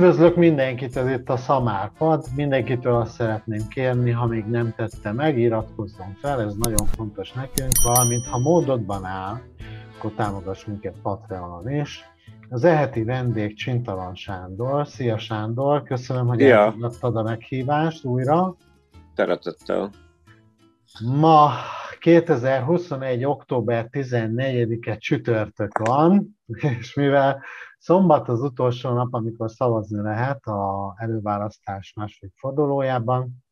[0.00, 2.24] Üdvözlök mindenkit, ez itt a Szamárpad.
[2.36, 7.72] Mindenkitől azt szeretném kérni, ha még nem tette meg, iratkozzon fel, ez nagyon fontos nekünk,
[7.82, 9.40] valamint ha módodban áll,
[9.98, 12.04] akkor támogass minket Patreonon is.
[12.48, 14.86] Az eheti vendég Csintalan Sándor.
[14.86, 16.58] Szia Sándor, köszönöm, hogy ja.
[16.58, 18.56] elfogadtad a meghívást újra.
[19.14, 19.90] Szeretettel.
[21.14, 21.50] Ma
[21.98, 23.24] 2021.
[23.24, 26.38] október 14-e csütörtök van,
[26.78, 27.42] és mivel
[27.80, 33.44] szombat az utolsó nap, amikor szavazni lehet a előválasztás második fordulójában,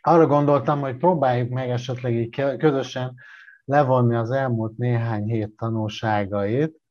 [0.00, 3.14] arra gondoltam, hogy próbáljuk meg esetleg így közösen
[3.64, 6.82] levonni az elmúlt néhány hét tanulságait,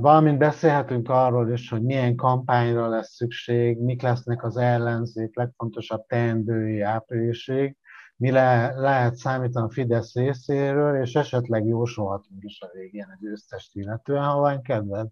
[0.00, 6.80] Valamint beszélhetünk arról is, hogy milyen kampányra lesz szükség, mik lesznek az ellenzék legfontosabb teendői
[6.80, 7.76] áprilisig,
[8.16, 13.74] mi le, lehet számítani a Fidesz részéről, és esetleg jósolhatunk is a végén egy győztest
[13.74, 15.08] illetően, ha van kedved.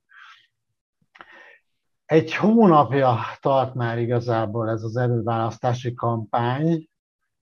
[2.07, 6.89] Egy hónapja tart már igazából ez az előválasztási kampány,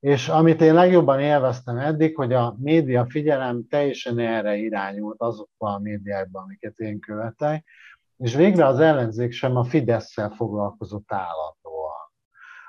[0.00, 5.78] és amit én legjobban élveztem eddig, hogy a média figyelem teljesen erre irányult azokban a
[5.78, 7.64] médiákban, amiket én követek,
[8.16, 12.10] és végre az ellenzék sem a Fidesz-szel foglalkozott állandóan,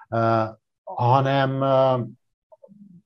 [0.09, 2.07] uh, hanem uh,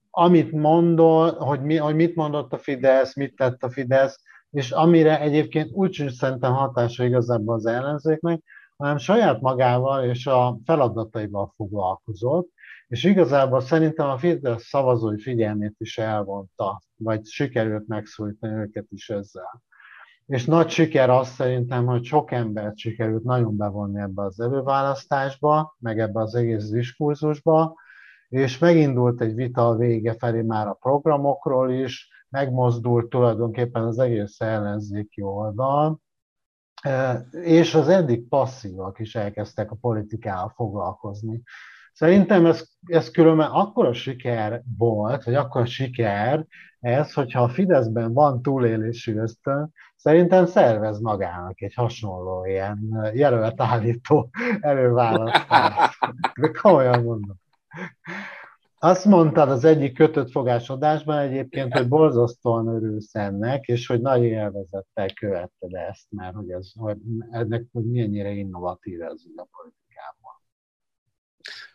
[0.09, 5.19] amit mondol, hogy, mi, hogy mit mondott a Fidesz, mit tett a Fidesz, és amire
[5.19, 8.43] egyébként úgy sincs szerintem hatása igazából az ellenzéknek,
[8.77, 12.49] hanem saját magával és a feladataival foglalkozott,
[12.87, 19.63] és igazából szerintem a Fidesz szavazói figyelmét is elvonta, vagy sikerült megszólítani őket is ezzel.
[20.25, 25.99] És nagy siker az szerintem, hogy sok embert sikerült nagyon bevonni ebbe az előválasztásba, meg
[25.99, 27.75] ebbe az egész diskurzusba,
[28.29, 34.41] és megindult egy vita a vége felé már a programokról is, megmozdult tulajdonképpen az egész
[34.41, 35.99] ellenzéki oldal,
[37.31, 41.41] és az eddig passzívak is elkezdtek a politikával foglalkozni.
[41.93, 46.45] Szerintem ez, ez különben akkora siker volt, vagy akkora siker
[46.79, 54.29] ez, hogyha a Fideszben van túlélési ösztön, szerintem szervez magának egy hasonló ilyen jelölt állító
[54.59, 55.97] előválasztást.
[56.39, 57.37] De komolyan mondom.
[58.79, 64.23] Azt mondtad az egyik kötött fogás adásban egyébként, hogy borzasztóan örülsz ennek, és hogy nagy
[64.23, 66.97] élvezettel követted ezt, mert hogy, ez, hogy
[67.31, 70.33] ennek hogy milyennyire innovatív ez a politikában.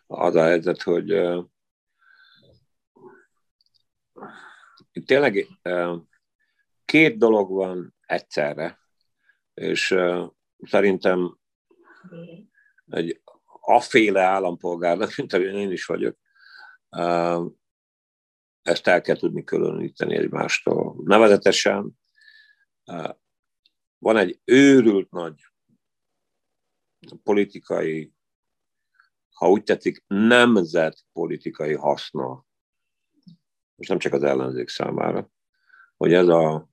[0.07, 1.45] Az a helyzet, hogy uh,
[5.07, 5.97] tényleg uh,
[6.85, 8.79] két dolog van egyszerre,
[9.55, 10.27] és uh,
[10.59, 11.39] szerintem
[12.87, 13.21] egy
[13.61, 16.21] aféle állampolgárnak, mint amilyen én is vagyok,
[18.63, 20.97] ezt el kell tudni különíteni egymástól.
[21.05, 22.01] Nevezetesen
[23.99, 25.41] van egy őrült nagy
[27.23, 28.13] politikai,
[29.35, 32.47] ha úgy tetszik, nemzetpolitikai haszna,
[33.77, 35.31] és nem csak az ellenzék számára,
[35.97, 36.69] hogy ez a,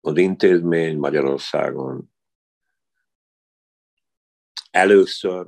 [0.00, 2.12] az intézmény Magyarországon
[4.70, 5.46] először,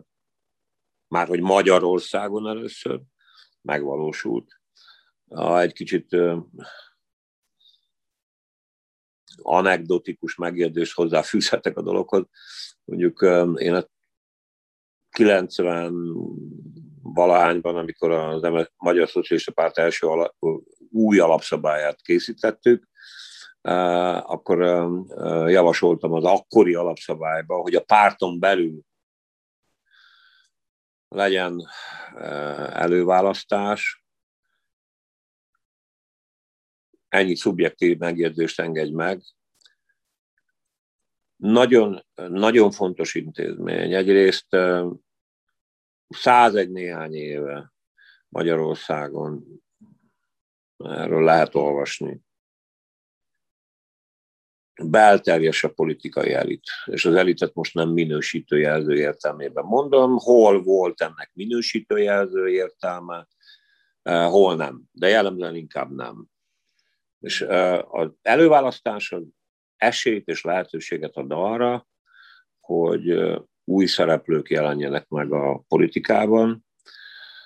[1.08, 3.02] már hogy Magyarországon először,
[3.66, 4.60] megvalósult.
[5.56, 6.16] Egy kicsit
[9.42, 12.24] anekdotikus megjegyzést hozzáfűzhetek a dologhoz.
[12.84, 13.22] Mondjuk
[13.58, 13.84] én a
[15.10, 16.14] 90
[17.02, 20.34] valahányban, amikor a Magyar Szocialista Párt első alap,
[20.90, 22.88] új alapszabályát készítettük,
[24.20, 24.58] akkor
[25.48, 28.80] javasoltam az akkori alapszabályba, hogy a párton belül
[31.08, 31.66] legyen
[32.72, 34.04] előválasztás.
[37.08, 39.22] Ennyi szubjektív megjegyzést engedj meg.
[41.36, 43.94] Nagyon, nagyon fontos intézmény.
[43.94, 44.56] Egyrészt
[46.08, 47.72] 101 néhány éve
[48.28, 49.62] Magyarországon
[50.76, 52.25] erről lehet olvasni
[54.84, 61.00] belterjes a politikai elit, és az elitet most nem minősítő jelző értelmében mondom, hol volt
[61.00, 63.26] ennek minősítő jelző értelme,
[64.02, 66.26] hol nem, de jellemzően inkább nem.
[67.20, 67.46] És
[67.88, 69.22] az előválasztás az
[69.76, 71.86] esélyt és lehetőséget ad arra,
[72.60, 73.34] hogy
[73.64, 76.66] új szereplők jelenjenek meg a politikában,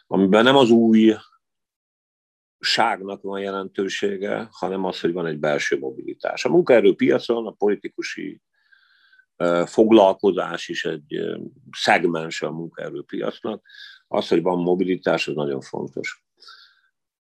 [0.06, 1.14] amiben nem az új
[2.60, 6.44] ságnak van jelentősége, hanem az, hogy van egy belső mobilitás.
[6.44, 8.40] A munkaerőpiacon a politikusi
[9.66, 11.20] foglalkozás is egy
[11.70, 13.66] szegmens a munkaerőpiacnak.
[14.08, 16.24] Az, hogy van mobilitás, az nagyon fontos.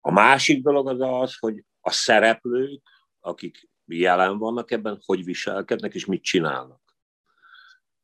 [0.01, 2.81] A másik dolog az az, hogy a szereplők,
[3.19, 6.81] akik jelen vannak ebben, hogy viselkednek és mit csinálnak.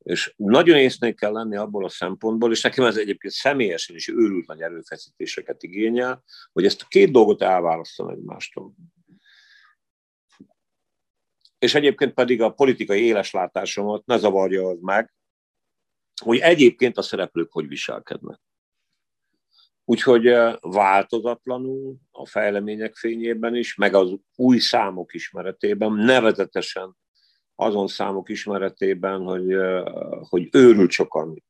[0.03, 4.47] És nagyon észnék kell lenni abból a szempontból, és nekem ez egyébként személyesen is őrült
[4.47, 8.73] nagy erőfeszítéseket igényel, hogy ezt a két dolgot elválasztom egymástól.
[11.59, 15.13] És egyébként pedig a politikai éleslátásomat ne zavarja az meg,
[16.21, 18.39] hogy egyébként a szereplők hogy viselkednek.
[19.85, 20.23] Úgyhogy
[20.59, 26.97] változatlanul a fejlemények fényében is, meg az új számok ismeretében, nevezetesen
[27.55, 29.55] azon számok ismeretében, hogy,
[30.29, 31.43] hogy őrült sokan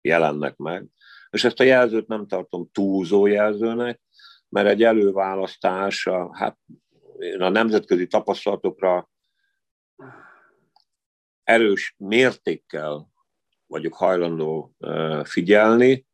[0.00, 0.86] jelennek meg.
[1.30, 4.00] És ezt a jelzőt nem tartom túlzó jelzőnek,
[4.48, 6.58] mert egy előválasztás, hát
[7.38, 9.10] a nemzetközi tapasztalatokra
[11.44, 13.12] erős mértékkel
[13.66, 14.74] vagyok hajlandó
[15.24, 16.06] figyelni,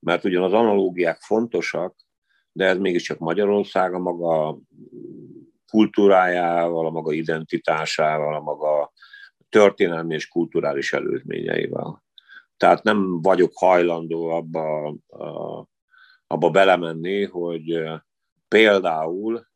[0.00, 1.96] mert ugyan az analógiák fontosak,
[2.52, 4.58] de ez mégiscsak Magyarország a maga
[5.70, 8.92] kultúrájával, a maga identitásával, a maga
[9.48, 12.04] történelmi és kulturális előzményeivel.
[12.56, 14.96] Tehát nem vagyok hajlandó abba,
[16.26, 17.82] abba belemenni, hogy
[18.48, 19.46] például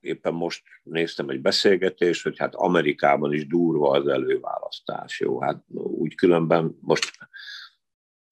[0.00, 5.20] éppen most néztem egy beszélgetést, hogy hát Amerikában is durva az előválasztás.
[5.20, 7.10] Jó, hát úgy különben most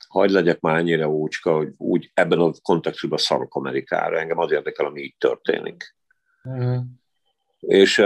[0.09, 4.19] hagyd legyek már ennyire ócska, hogy úgy ebben a kontextusban szarok Amerikára.
[4.19, 5.97] Engem az érdekel, ami így történik.
[6.49, 6.77] Mm.
[7.61, 8.03] És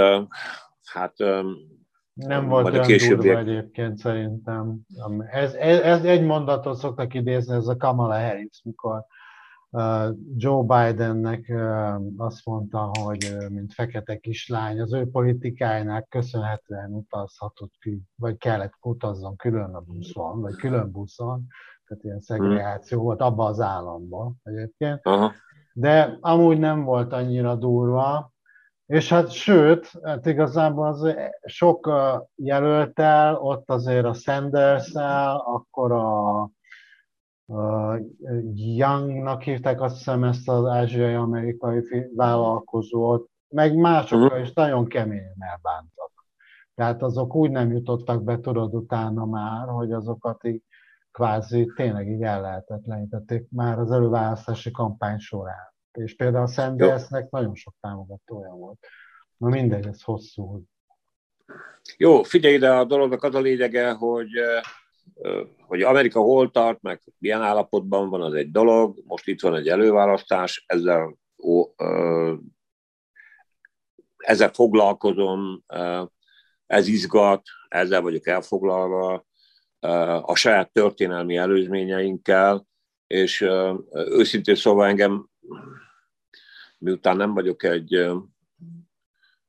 [0.84, 1.14] hát
[2.12, 4.80] nem volt olyan később durva egyébként szerintem.
[5.30, 9.04] Ez, ez, ez egy mondatot szoktak idézni, ez a Kamala Harris, mikor
[10.36, 11.52] Joe Bidennek
[12.16, 19.36] azt mondta, hogy mint fekete kislány, az ő politikájának köszönhetően utazhatott ki, vagy kellett utazzon
[19.36, 21.46] külön a buszon, vagy külön buszon,
[21.86, 25.00] tehát ilyen szegregáció volt abban az államban egyébként.
[25.02, 25.32] Aha.
[25.72, 28.29] De amúgy nem volt annyira durva,
[28.90, 31.14] és hát sőt, hát igazából az
[31.44, 31.90] sok
[32.34, 34.92] jelöltel, ott azért a sanders
[35.44, 36.40] akkor a,
[37.46, 37.98] a
[38.54, 41.82] Youngnak hívták azt hiszem ezt az ázsiai-amerikai
[42.16, 44.42] vállalkozót, meg másokkal uh-huh.
[44.42, 46.10] is nagyon keményen elbántak.
[46.74, 50.62] Tehát azok úgy nem jutottak be, tudod, utána már, hogy azokat így
[51.12, 55.69] kvázi tényleg így ellehetetlenítették már az előválasztási kampány során.
[55.92, 58.86] És például a Sandersnek nagyon sok támogatója volt.
[59.36, 60.62] Na mindegy, ez hosszú.
[61.96, 64.28] Jó, figyelj ide, a dolognak az a lényege, hogy
[65.66, 69.02] hogy Amerika hol tart, meg milyen állapotban van, az egy dolog.
[69.06, 71.64] Most itt van egy előválasztás, ezzel, ó,
[74.16, 75.64] ezzel foglalkozom,
[76.66, 79.26] ez izgat, ezzel vagyok elfoglalva,
[80.22, 82.66] a saját történelmi előzményeinkkel,
[83.06, 83.40] és
[83.92, 85.29] őszintén szóval engem,
[86.78, 88.06] miután nem vagyok egy,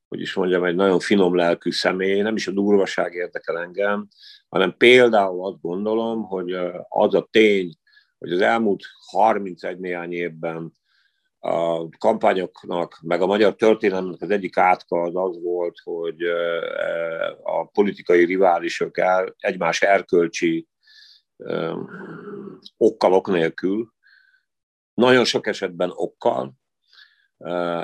[0.08, 4.08] hogy is mondjam, egy nagyon finom lelkű személy, nem is a durvaság érdekel engem,
[4.50, 6.54] hanem például azt gondolom, hogy
[6.88, 7.74] az a tény,
[8.18, 10.74] hogy az elmúlt 31 néhány évben
[11.40, 16.22] a kampányoknak, meg a magyar történelemnek az egyik átka az az volt, hogy
[17.44, 20.68] a politikai riválisok el, egymás erkölcsi
[22.78, 23.94] okkal, ok nélkül,
[24.94, 26.54] nagyon sok esetben okkal,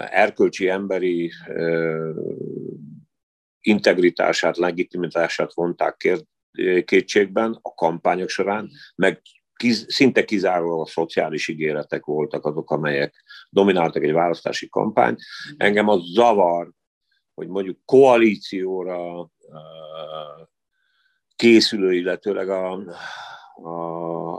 [0.10, 1.32] erkölcsi emberi
[3.60, 6.20] integritását, legitimitását vonták
[6.86, 9.22] kétségben a kampányok során, meg
[9.56, 15.22] kiz, szinte kizárólag a szociális ígéretek voltak azok, amelyek domináltak egy választási kampányt.
[15.58, 16.72] Engem az zavar,
[17.34, 19.30] hogy mondjuk koalícióra
[21.36, 22.72] készülő, illetőleg a,
[23.56, 23.72] a,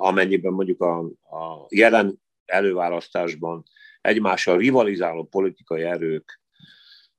[0.02, 0.98] amennyiben mondjuk a,
[1.36, 3.62] a jelen előválasztásban
[4.00, 6.40] egymással rivalizáló politikai erők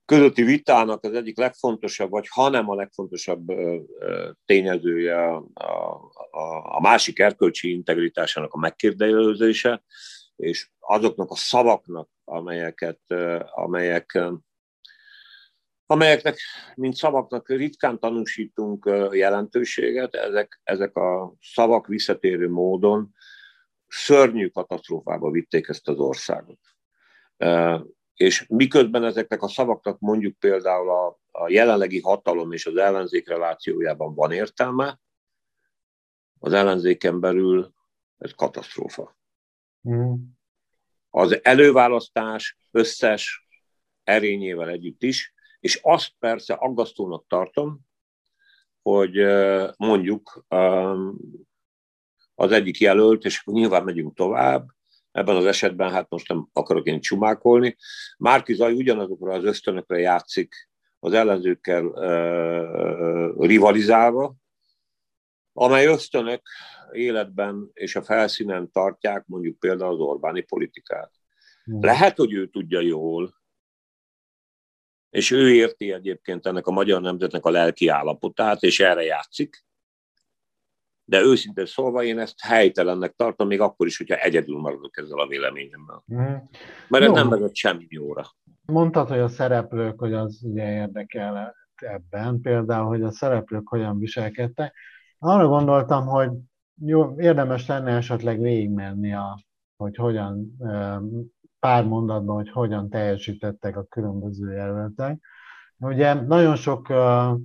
[0.09, 3.47] közötti vitának az egyik legfontosabb, vagy hanem a legfontosabb
[4.45, 5.43] tényezője a,
[6.31, 9.83] a, a másik erkölcsi integritásának a megkérdezése,
[10.35, 12.99] és azoknak a szavaknak, amelyeket,
[13.51, 14.19] amelyek,
[15.85, 16.37] amelyeknek,
[16.75, 23.13] mint szavaknak ritkán tanúsítunk jelentőséget, ezek, ezek a szavak visszatérő módon
[23.89, 26.59] szörnyű katasztrófába vitték ezt az országot.
[28.13, 34.15] És miközben ezeknek a szavaknak mondjuk például a, a jelenlegi hatalom és az ellenzék relációjában
[34.15, 34.99] van értelme,
[36.39, 37.73] az ellenzéken belül
[38.17, 39.17] ez katasztrófa.
[39.89, 40.13] Mm.
[41.09, 43.47] Az előválasztás összes
[44.03, 47.79] erényével együtt is, és azt persze aggasztónak tartom,
[48.81, 49.15] hogy
[49.77, 50.45] mondjuk
[52.39, 54.67] az egyik jelölt, és nyilván megyünk tovább,
[55.11, 57.75] ebben az esetben, hát most nem akarok én csumákolni.
[58.17, 60.69] Márki Zaj ugyanazokra az ösztönökre játszik
[60.99, 64.35] az ellenzőkkel uh, rivalizálva,
[65.53, 66.41] amely ösztönök
[66.91, 71.11] életben és a felszínen tartják mondjuk például az Orbáni politikát.
[71.63, 71.83] Hmm.
[71.83, 73.33] Lehet, hogy ő tudja jól,
[75.09, 79.67] és ő érti egyébként ennek a magyar nemzetnek a lelki állapotát, és erre játszik,
[81.09, 85.27] de őszintén szólva én ezt helytelennek tartom, még akkor is, hogyha egyedül maradok ezzel a
[85.27, 86.03] véleményemmel.
[86.13, 86.35] Mm.
[86.87, 88.25] Mert ez nem vezet semmi jóra.
[88.65, 94.75] Mondtad, hogy a szereplők, hogy az ugye érdekel ebben, például, hogy a szereplők hogyan viselkedtek.
[95.17, 96.31] Arra gondoltam, hogy
[96.85, 99.43] jó, érdemes lenne esetleg végigmenni, a,
[99.77, 100.57] hogy hogyan,
[101.59, 105.19] pár mondatban, hogy hogyan teljesítettek a különböző jelöltek.
[105.77, 106.87] Ugye nagyon sok,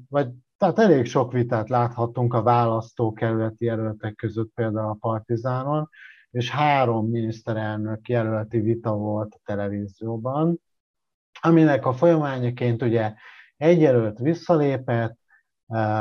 [0.09, 0.29] vagy
[0.73, 5.89] tehát elég sok vitát láthattunk a választókerületi jelöltek között, például a Partizánon,
[6.31, 10.61] és három miniszterelnök jelölti vita volt a televízióban,
[11.41, 13.15] aminek a folyamányaként ugye
[13.57, 15.19] egy jelölt visszalépett,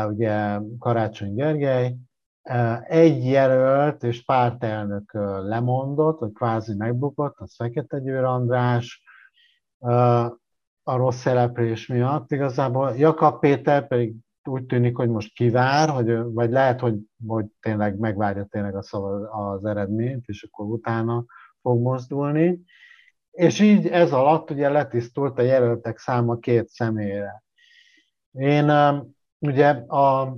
[0.08, 1.96] ugye Karácsony Gergely,
[2.84, 9.03] egy jelölt és pártelnök lemondott, vagy kvázi megbukott, az Fekete Győr András,
[10.84, 12.32] a rossz szereplés miatt.
[12.32, 14.15] Igazából Jakab Péter pedig
[14.47, 16.95] úgy tűnik, hogy most kivár, hogy, vagy lehet, hogy,
[17.27, 21.25] hogy tényleg megvárja tényleg a szava, az eredményt, és akkor utána
[21.62, 22.62] fog mozdulni.
[23.31, 27.43] És így ez alatt ugye letisztult a jelöltek száma két személyre.
[28.31, 28.71] Én
[29.39, 30.38] ugye a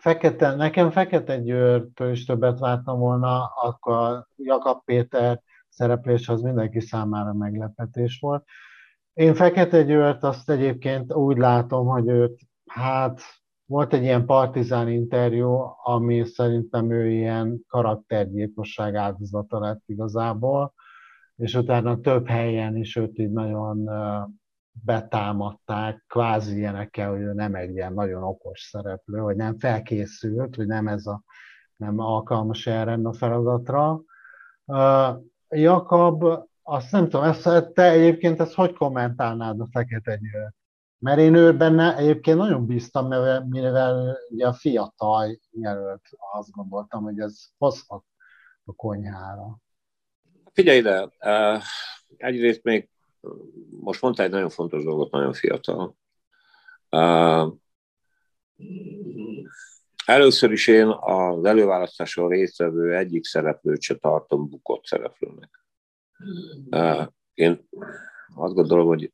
[0.00, 7.32] Fekete, nekem Fekete Győrtől is többet vártam volna, akkor Jakab Péter szereplés az mindenki számára
[7.32, 8.44] meglepetés volt.
[9.12, 12.40] Én Fekete Győrt azt egyébként úgy látom, hogy őt
[12.78, 13.20] Hát
[13.66, 20.74] volt egy ilyen partizán interjú, ami szerintem ő ilyen karaktergyilkosság áldozata lett igazából,
[21.36, 23.90] és utána több helyen is őt így nagyon
[24.84, 30.66] betámadták, kvázi ilyenekkel, hogy ő nem egy ilyen nagyon okos szereplő, hogy nem felkészült, hogy
[30.66, 31.22] nem ez a
[31.76, 34.00] nem alkalmas erre a feladatra.
[35.48, 36.24] Jakab,
[36.62, 40.56] azt nem tudom, ezt, te egyébként ezt hogy kommentálnád a Fekete Győrt?
[40.98, 43.06] Mert én ő benne egyébként nagyon bíztam,
[43.48, 46.02] mivel, ugye a fiatal jelölt,
[46.32, 48.04] azt gondoltam, hogy ez hozhat
[48.64, 49.58] a konyhára.
[50.52, 51.10] Figyelj ide,
[52.16, 52.88] egyrészt még
[53.80, 55.96] most mondta egy nagyon fontos dolgot, nagyon fiatal.
[60.06, 65.64] Először is én az előválasztáson résztvevő egyik szereplőt se tartom bukott szereplőnek.
[67.34, 67.68] Én
[68.34, 69.12] azt gondolom, hogy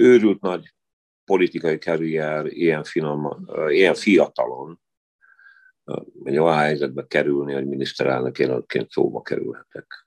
[0.00, 0.74] őrült nagy
[1.24, 4.80] politikai karrier ilyen, finom, ilyen fiatalon
[6.24, 10.06] egy olyan helyzetbe kerülni, hogy miniszterelnök jelöltként szóba kerülhetek.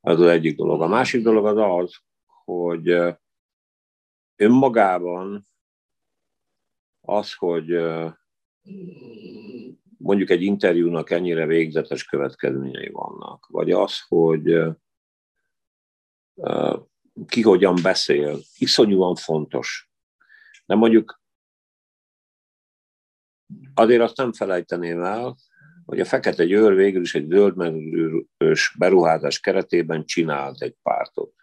[0.00, 0.82] Ez az egyik dolog.
[0.82, 1.96] A másik dolog az az,
[2.44, 3.16] hogy
[4.36, 5.46] önmagában
[7.00, 7.66] az, hogy
[9.98, 14.60] mondjuk egy interjúnak ennyire végzetes következményei vannak, vagy az, hogy
[17.26, 19.90] ki hogyan beszél, iszonyúan fontos.
[20.66, 21.22] De mondjuk
[23.74, 25.36] azért azt nem felejteném el,
[25.84, 31.34] hogy a Fekete Győr végül is egy zöldmerülős beruházás keretében csinált egy pártot.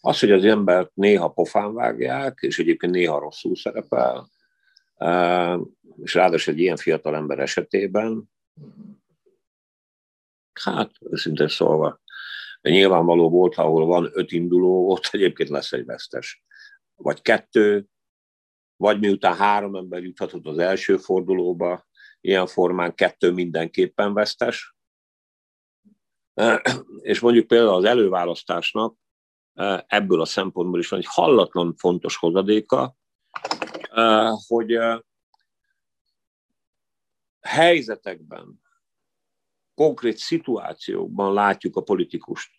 [0.00, 4.30] Az, hogy az embert néha pofán vágják, és egyébként néha rosszul szerepel,
[6.02, 8.30] és ráadásul egy ilyen fiatal ember esetében,
[10.52, 12.00] hát őszintén szólva,
[12.66, 16.44] de nyilvánvaló volt, ahol van öt induló, ott egyébként lesz egy vesztes.
[16.94, 17.86] Vagy kettő,
[18.76, 21.86] vagy miután három ember juthatott az első fordulóba,
[22.20, 24.76] ilyen formán kettő mindenképpen vesztes.
[27.00, 28.96] És mondjuk például az előválasztásnak
[29.86, 32.96] ebből a szempontból is van egy hallatlan fontos hozadéka,
[34.46, 34.78] hogy
[37.40, 38.62] helyzetekben,
[39.74, 42.55] konkrét szituációkban látjuk a politikust.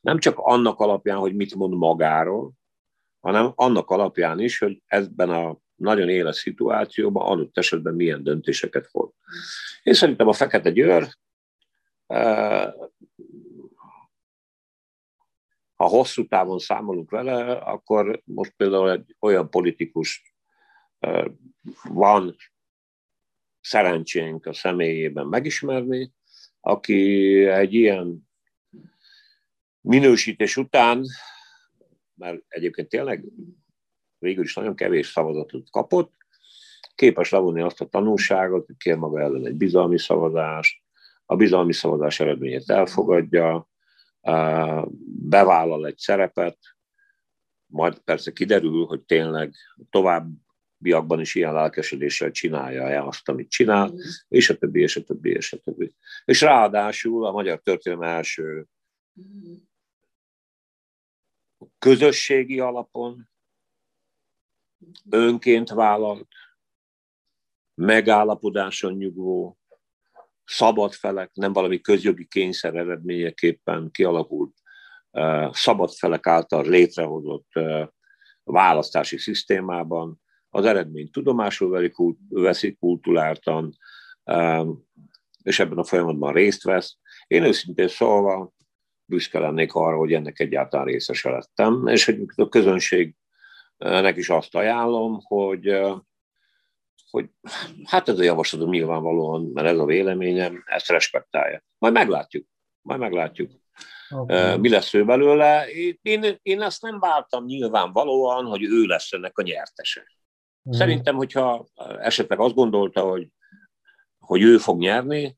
[0.00, 2.52] Nem csak annak alapján, hogy mit mond magáról,
[3.20, 9.10] hanem annak alapján is, hogy ebben a nagyon éles szituációban adott esetben milyen döntéseket hoz.
[9.82, 11.08] Én szerintem a Fekete Győr,
[12.06, 12.72] eh,
[15.74, 20.34] ha hosszú távon számolunk vele, akkor most például egy olyan politikus
[20.98, 21.24] eh,
[21.82, 22.36] van
[23.60, 26.12] szerencsénk a személyében megismerni,
[26.60, 28.30] aki egy ilyen
[29.82, 31.04] minősítés után,
[32.14, 33.24] mert egyébként tényleg
[34.18, 36.12] végül is nagyon kevés szavazatot kapott,
[36.94, 40.82] képes levonni azt a tanulságot, hogy kér maga ellen egy bizalmi szavazást,
[41.26, 43.68] a bizalmi szavazás eredményét elfogadja,
[45.04, 46.58] bevállal egy szerepet,
[47.66, 49.54] majd persze kiderül, hogy tényleg
[49.90, 50.28] tovább
[50.76, 53.92] biakban is ilyen lelkesedéssel csinálja el azt, amit csinál,
[54.28, 55.94] és a többi, és a többi, és a többi.
[56.24, 58.66] És ráadásul a magyar történelem első
[61.78, 63.28] közösségi alapon
[65.10, 66.28] önként vállalt,
[67.74, 69.58] megállapodáson nyugvó,
[70.44, 74.54] szabad felek, nem valami közjogi kényszer eredményeképpen kialakult
[75.50, 77.48] szabad felek által létrehozott
[78.42, 81.90] választási szisztémában az eredmény tudomásul
[82.28, 83.76] veszik kultúráltan,
[85.42, 86.98] és ebben a folyamatban részt vesz.
[87.26, 88.52] Én őszintén szólva
[89.12, 95.20] büszke lennék arra, hogy ennek egyáltalán részese lettem, és hogy a közönségnek is azt ajánlom,
[95.22, 95.80] hogy
[97.10, 97.30] hogy
[97.84, 101.64] hát ez a javaslatom nyilvánvalóan, mert ez a véleményem, ezt respektálja.
[101.78, 102.46] Majd meglátjuk.
[102.80, 103.50] Majd meglátjuk.
[104.10, 104.58] Okay.
[104.58, 105.68] Mi lesz ő belőle?
[106.02, 110.00] Én, én azt nem vártam nyilvánvalóan, hogy ő lesz ennek a nyertese.
[110.68, 110.72] Mm.
[110.72, 111.66] Szerintem, hogyha
[112.00, 113.28] esetleg azt gondolta, hogy,
[114.18, 115.36] hogy ő fog nyerni,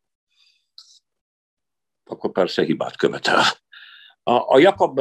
[2.04, 3.42] akkor persze hibát követel.
[4.26, 5.00] A, a Jakab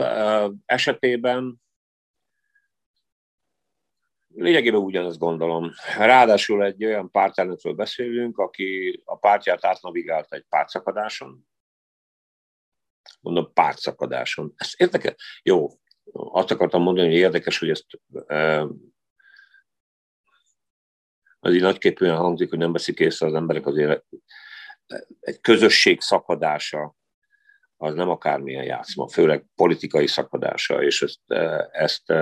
[0.66, 1.62] esetében
[4.36, 5.72] lényegében ugyanezt gondolom.
[5.98, 11.48] Ráadásul egy olyan pártelnökről beszélünk, aki a pártját átnavigált egy pártszakadáson.
[13.20, 14.54] Mondom, pártszakadáson.
[14.56, 15.16] Ez érdekel?
[15.42, 15.70] Jó,
[16.12, 17.86] azt akartam mondani, hogy érdekes, hogy ezt
[21.40, 24.06] az így nagyképűen hangzik, hogy nem veszik észre az emberek azért
[25.20, 26.96] egy közösség szakadása
[27.84, 31.32] az nem akármilyen játszma, főleg politikai szakadása, és ezt,
[31.72, 32.14] ezt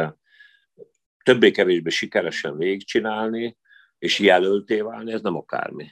[1.23, 3.57] többé-kevésbé sikeresen végigcsinálni,
[3.97, 5.87] és jelölté válni, ez nem akármi.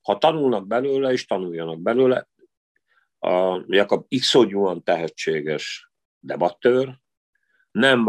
[0.00, 2.28] Ha tanulnak belőle, és tanuljanak belőle,
[3.18, 6.98] a Jakab iszonyúan tehetséges debattőr,
[7.70, 8.06] nem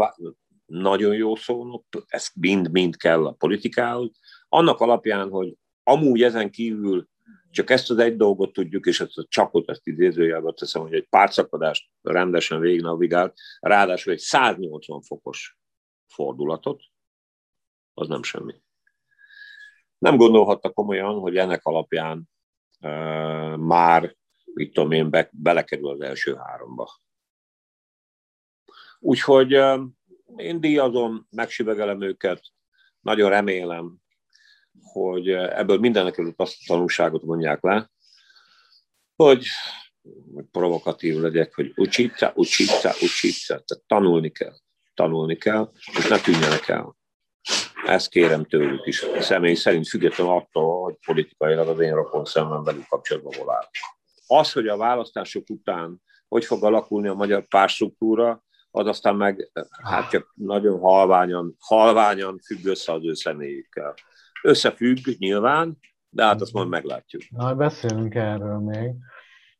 [0.66, 4.10] nagyon jó szónok, ez mind-mind kell a politikához,
[4.48, 7.08] annak alapján, hogy amúgy ezen kívül
[7.50, 11.08] csak ezt az egy dolgot tudjuk, és ezt a csapot, ezt idézőjelben teszem, hogy egy
[11.08, 15.58] pártszakadást rendesen végignavigált, ráadásul egy 180 fokos
[16.06, 16.82] fordulatot,
[17.94, 18.62] az nem semmi.
[19.98, 22.28] Nem gondolhatta komolyan, hogy ennek alapján
[22.80, 27.00] uh, már, mit tudom én, be, belekerül az első háromba.
[28.98, 29.80] Úgyhogy uh,
[30.36, 32.42] én díjazom, megsüvegelem őket,
[33.00, 33.96] nagyon remélem,
[34.82, 37.90] hogy ebből mindenek előtt azt a tanulságot mondják le,
[39.16, 39.46] hogy
[40.50, 44.54] provokatív legyek, hogy ucsítsa, ucsítsa, ucsítsa, tehát tanulni kell,
[44.94, 46.96] tanulni kell, és ne tűnjenek el.
[47.86, 52.86] Ezt kérem tőlük is, személy szerint függetlenül attól, hogy politikailag az én rokon szemben velük
[52.88, 53.68] kapcsolatban hol áll.
[54.26, 59.50] Az, hogy a választások után hogy fog alakulni a magyar párstruktúra, az aztán meg
[59.82, 63.94] hát csak nagyon halványan, halványan függ össze az ő személyükkel.
[64.42, 65.78] Összefügg nyilván,
[66.10, 67.22] de hát azt majd meglátjuk.
[67.30, 68.94] Na, beszélünk erről még.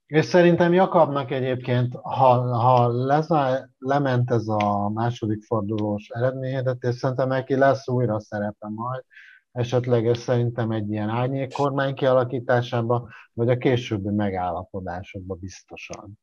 [0.07, 7.57] És szerintem Jakabnak egyébként, ha, ha lezá, lement ez a második fordulós eredményedetés, szerintem neki
[7.57, 9.05] lesz újra szerepe majd,
[9.53, 16.19] esetleg szerintem egy ilyen árnyék kormány kialakításában, vagy a későbbi megállapodásokban biztosan.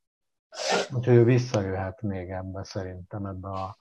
[0.92, 3.78] Úgyhogy ő visszajöhet még ebbe szerintem ebbe a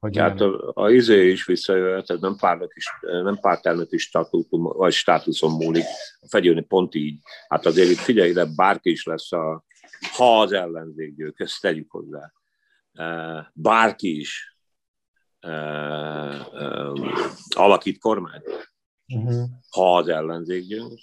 [0.00, 4.92] hogy hát a, a izé is visszajöhet, nem párnak is, nem pártelnök is statutum, vagy
[4.92, 5.84] státuszon múlik,
[6.20, 7.18] a fegyőni pont így.
[7.48, 9.64] Hát azért itt figyelj ide, bárki is lesz, a,
[10.16, 12.32] ha az ellenzék győk, ezt tegyük hozzá.
[12.92, 14.56] E, bárki is
[15.40, 16.92] e, e,
[17.56, 18.70] alakít kormányt,
[19.14, 19.48] uh-huh.
[19.70, 20.98] ha az ellenzék győk,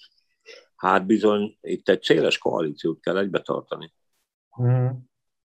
[0.75, 3.93] hát bizony itt egy széles koalíciót kell egybe tartani.
[4.49, 4.97] Uh-huh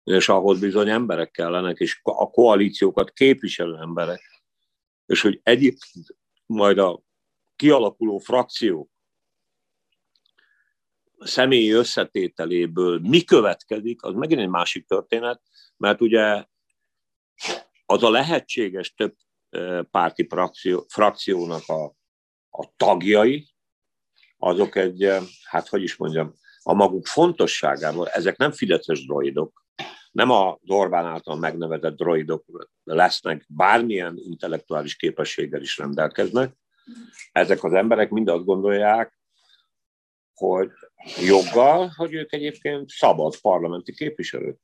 [0.07, 4.21] és ahhoz bizony emberek kellenek, és a koalíciókat képviselő emberek.
[5.05, 7.01] És hogy egyébként majd a
[7.55, 8.89] kialakuló frakció
[11.19, 15.41] személyi összetételéből mi következik, az megint egy másik történet,
[15.77, 16.45] mert ugye
[17.85, 19.15] az a lehetséges több
[19.91, 21.83] párti frakció, frakciónak a,
[22.49, 23.47] a tagjai,
[24.37, 25.11] azok egy,
[25.43, 29.65] hát hogy is mondjam, a maguk fontosságával, ezek nem fideszes droidok,
[30.17, 36.55] nem a Orbán által megnevezett droidok lesznek, bármilyen intellektuális képességgel is rendelkeznek.
[37.31, 39.19] Ezek az emberek mind azt gondolják,
[40.33, 40.69] hogy
[41.25, 44.59] joggal, hogy ők egyébként szabad parlamenti képviselők.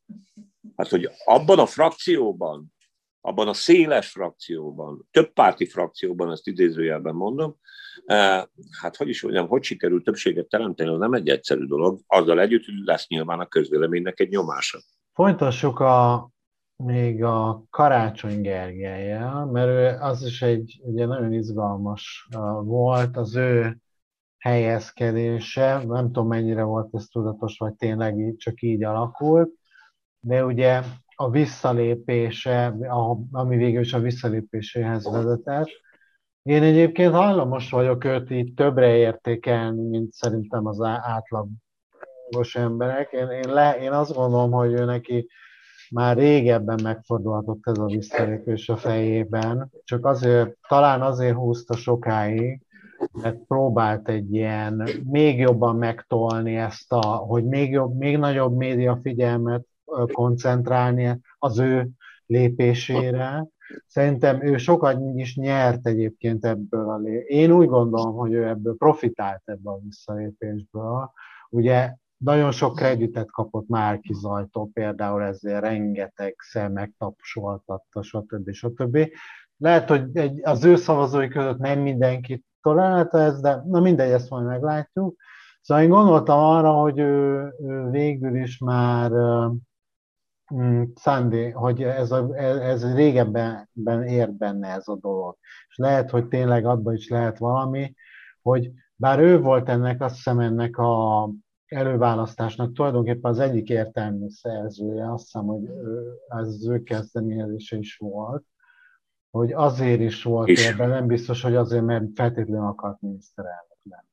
[0.76, 2.74] Hát, hogy abban a frakcióban,
[3.22, 7.58] abban a széles frakcióban, több párti frakcióban, ezt idézőjelben mondom,
[8.06, 8.44] eh,
[8.82, 12.66] hát hogy is mondjam, hogy sikerül többséget teremteni, az nem egy egyszerű dolog, azzal együtt,
[12.86, 14.80] lesz nyilván a közvéleménynek egy nyomása.
[15.14, 16.30] Folytassuk a
[16.76, 22.28] még a Karácsony Gergelyel, mert ő az is egy ugye nagyon izgalmas
[22.64, 23.78] volt, az ő
[24.38, 29.52] helyezkedése, nem tudom mennyire volt ez tudatos, vagy tényleg csak így alakult,
[30.20, 30.82] de ugye
[31.16, 32.76] a visszalépése,
[33.32, 35.70] ami végül is a visszalépéséhez vezetett.
[36.42, 40.80] Én egyébként hajlamos vagyok őt így többre értékelni, mint szerintem az
[42.34, 43.12] átlagos emberek.
[43.12, 45.28] Én, én, le, én azt gondolom, hogy ő neki
[45.90, 52.62] már régebben megfordulhatott ez a visszalépés a fejében, csak azért, talán azért húzta sokáig,
[53.22, 59.00] mert próbált egy ilyen, még jobban megtolni ezt a, hogy még, jobb, még nagyobb média
[59.02, 59.66] figyelmet
[60.12, 61.90] koncentrálni az ő
[62.26, 63.48] lépésére.
[63.88, 67.24] Szerintem ő sokat is nyert egyébként ebből a lé...
[67.28, 71.12] Én úgy gondolom, hogy ő ebből profitált ebből a visszalépésből.
[71.50, 71.94] Ugye
[72.24, 78.52] nagyon sok kreditet kapott Márki Zajtó, például ezért rengetegszer megtapsoltatta, stb.
[78.52, 78.98] stb.
[79.58, 84.30] Lehet, hogy egy, az ő szavazói között nem mindenki tolerálta ezt, de na mindegy, ezt
[84.30, 85.16] majd meglátjuk.
[85.62, 89.12] Szóval én gondoltam arra, hogy ő, ő végül is már
[90.54, 95.38] mm, szándé, hogy ez, a, ez régebben ért benne ez a dolog.
[95.68, 97.94] És lehet, hogy tényleg abban is lehet valami,
[98.42, 101.30] hogy bár ő volt ennek, azt hiszem ennek a
[101.74, 105.64] előválasztásnak tulajdonképpen az egyik értelmű szerzője, azt hiszem, hogy
[106.28, 108.44] ez az ő kezdeményezése is volt,
[109.30, 110.68] hogy azért is volt és...
[110.68, 114.08] ebben, nem biztos, hogy azért, mert feltétlenül akart miniszterelnök lenni.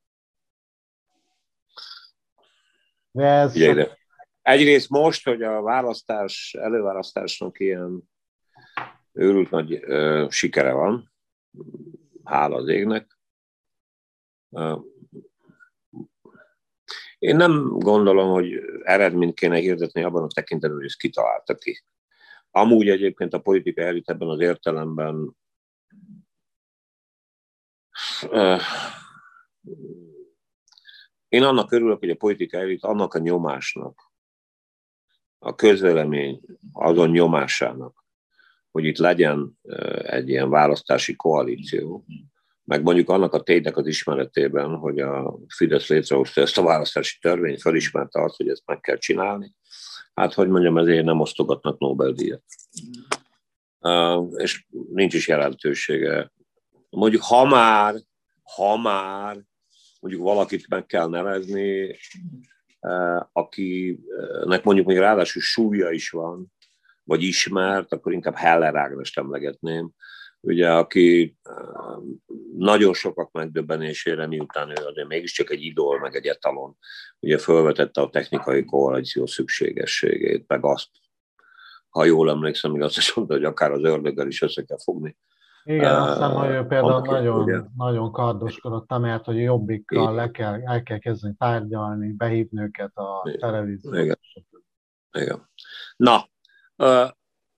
[3.11, 3.55] De ez...
[3.55, 3.99] Ugye,
[4.41, 8.09] Egyrészt most, hogy a választás, előválasztásnak ilyen
[9.11, 11.11] őrült nagy ö, sikere van,
[12.23, 13.19] hála az égnek.
[17.21, 21.83] Én nem gondolom, hogy eredményt kéne hirdetni abban a tekintetben, hogy ezt kitalálta ki.
[22.51, 25.35] Amúgy egyébként a politika elit ebben az értelemben
[31.27, 34.11] én annak örülök, hogy a politika elit annak a nyomásnak,
[35.39, 38.05] a közvélemény azon nyomásának,
[38.71, 39.59] hogy itt legyen
[40.03, 42.05] egy ilyen választási koalíció,
[42.71, 47.61] meg mondjuk annak a ténynek az ismeretében, hogy a Fidesz létrehozta ezt a választási törvényt,
[47.61, 49.53] felismerte azt, hogy ezt meg kell csinálni,
[50.13, 52.43] hát hogy mondjam, ezért nem osztogatnak Nobel-díjat.
[54.35, 56.31] És nincs is jelentősége.
[56.89, 57.95] Mondjuk ha már,
[58.55, 59.37] ha már
[59.99, 61.97] mondjuk valakit meg kell nevezni,
[63.31, 66.53] akinek mondjuk még ráadásul súlya is van,
[67.03, 69.91] vagy ismert, akkor inkább Heller Ágnest emlegetném,
[70.41, 71.37] ugye, aki
[72.57, 76.77] nagyon sokak megdöbbenésére, miután ő azért mégiscsak egy idol, meg egy etalon,
[77.19, 80.89] ugye felvetette a technikai koalíció szükségességét, meg azt,
[81.89, 85.17] ha jól emlékszem, még azt is mondta, hogy akár az ördöggel is össze kell fogni.
[85.63, 87.59] Igen, uh, azt hiszem, hogy ő például annak, nagyon, ugye?
[87.77, 93.95] nagyon kardoskodott, mert hogy jobbikkal le kell, el kell kezdeni tárgyalni, behívni őket a televíziót.
[93.95, 94.19] Igen.
[95.11, 95.49] Igen.
[95.95, 96.29] Na,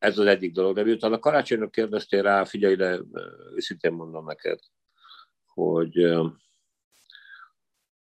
[0.03, 0.75] ez az egyik dolog.
[0.75, 2.99] De miután a karácsonyra kérdeztél rá, figyelj ide,
[3.55, 4.59] őszintén mondom neked,
[5.45, 6.17] hogy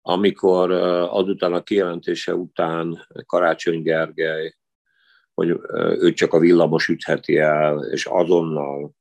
[0.03, 0.71] amikor
[1.11, 4.55] azután a kijelentése után Karácsony Gergely,
[5.35, 5.61] hogy
[5.99, 8.93] ő csak a villamos ütheti el, és azonnal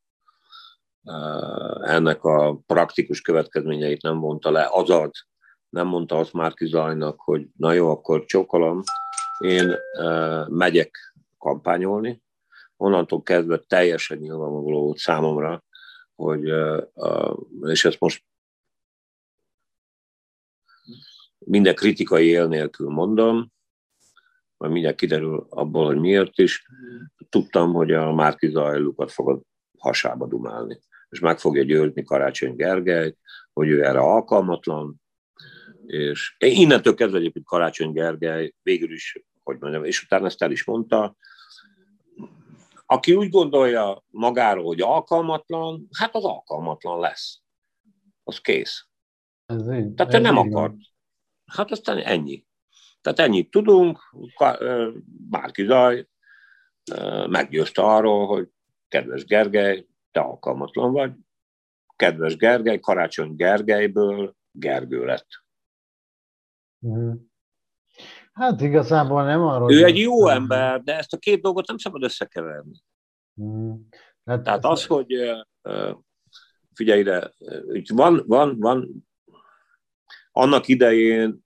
[1.81, 5.27] ennek a praktikus következményeit nem vonta le, azaz
[5.69, 8.81] nem mondta azt Márki Zajnak, hogy na jó, akkor csókolom,
[9.37, 9.75] én
[10.47, 12.25] megyek kampányolni,
[12.77, 15.63] onnantól kezdve teljesen nyilvánvaló volt számomra,
[16.15, 16.53] hogy,
[17.61, 18.25] és ezt most
[21.37, 23.51] minden kritikai él nélkül mondom,
[24.57, 26.65] majd mindjárt kiderül abból, hogy miért is,
[27.29, 29.41] tudtam, hogy a Márki Zajlukat fog a
[29.77, 33.15] hasába dumálni, és meg fogja győzni Karácsony Gergely,
[33.53, 35.01] hogy ő erre alkalmatlan,
[35.85, 40.65] és innentől kezdve egyébként Karácsony Gergely végül is, hogy mondjam, és utána ezt el is
[40.65, 41.15] mondta,
[42.89, 47.41] aki úgy gondolja magáról, hogy alkalmatlan, hát az alkalmatlan lesz.
[48.23, 48.87] Az kész.
[49.45, 50.75] Ez így, Tehát ő nem akart.
[51.45, 52.45] Hát aztán ennyi.
[53.01, 53.99] Tehát ennyit tudunk,
[55.29, 56.07] bárki zaj
[57.29, 58.49] meggyőzte arról, hogy
[58.87, 61.13] kedves Gergely, te alkalmatlan vagy.
[61.95, 65.27] Kedves Gergely, Karácsony Gergelyből Gergő lett.
[66.87, 67.13] Mm.
[68.37, 69.73] Hát igazából nem arról.
[69.73, 72.81] Ő egy jó ember, de ezt a két dolgot nem szabad összekeverni.
[73.41, 73.73] Mm.
[74.25, 75.13] Hát, Tehát az, hogy
[76.73, 77.31] figyelj ide,
[77.93, 79.07] van, van, van,
[80.31, 81.45] annak idején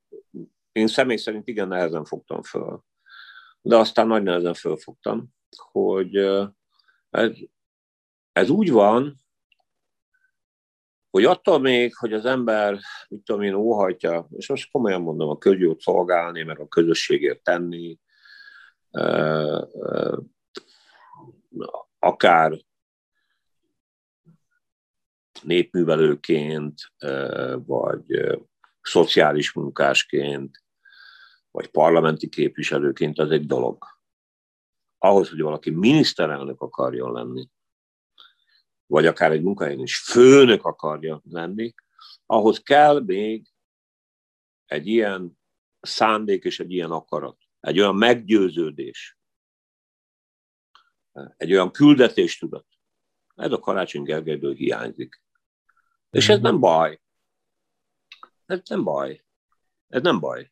[0.72, 2.84] én személy szerint igen nehezen fogtam föl,
[3.62, 5.28] de aztán nagy nehezen fölfogtam,
[5.72, 6.16] hogy
[7.10, 7.32] ez,
[8.32, 9.21] ez úgy van,
[11.12, 15.38] hogy attól még, hogy az ember, mit tudom én, óhajtja, és most komolyan mondom, a
[15.38, 18.00] közjót szolgálni, meg a közösségért tenni,
[22.00, 22.60] akár
[25.42, 26.74] népművelőként,
[27.66, 28.04] vagy
[28.82, 30.64] szociális munkásként,
[31.52, 33.86] vagy parlamenti képviselőként, az egy dolog.
[34.98, 37.50] Ahhoz, hogy valaki miniszterelnök akarjon lenni,
[38.92, 41.74] vagy akár egy munkahelyen is főnök akarja lenni,
[42.26, 43.48] ahhoz kell még
[44.66, 45.40] egy ilyen
[45.82, 49.18] szándék és egy ilyen akarat, egy olyan meggyőződés,
[51.38, 52.66] egy olyan küldetéstudat.
[53.36, 55.22] Ez a Karácsony Gergelyből hiányzik.
[56.10, 57.02] És ez nem baj.
[58.46, 59.24] Ez nem baj.
[59.88, 60.52] Ez nem baj.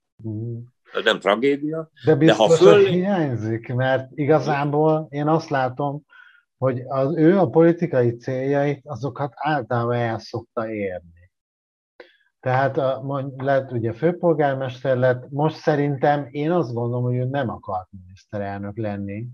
[0.94, 1.92] Ez nem tragédia.
[2.06, 2.86] De biztos, de ha föl...
[2.86, 6.06] hiányzik, mert igazából én azt látom,
[6.60, 11.32] hogy az, ő a politikai céljait, azokat általában el szokta érni.
[12.40, 17.88] Tehát a, lett ugye főpolgármester lett, most szerintem én azt gondolom, hogy ő nem akart
[17.92, 19.28] miniszterelnök lenni,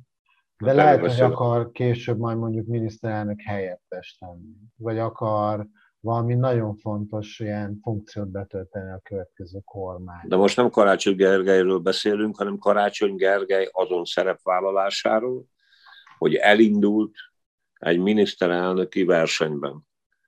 [0.57, 5.67] de hát lehet, hogy akar később majd mondjuk miniszterelnök helyettes lenni, vagy akar
[5.99, 10.27] valami nagyon fontos ilyen funkciót betölteni a következő kormány.
[10.27, 15.45] De most nem Karácsony Gergelyről beszélünk, hanem Karácsony Gergely azon szerepvállalásáról,
[16.25, 17.15] hogy elindult
[17.73, 19.87] egy miniszterelnöki versenyben.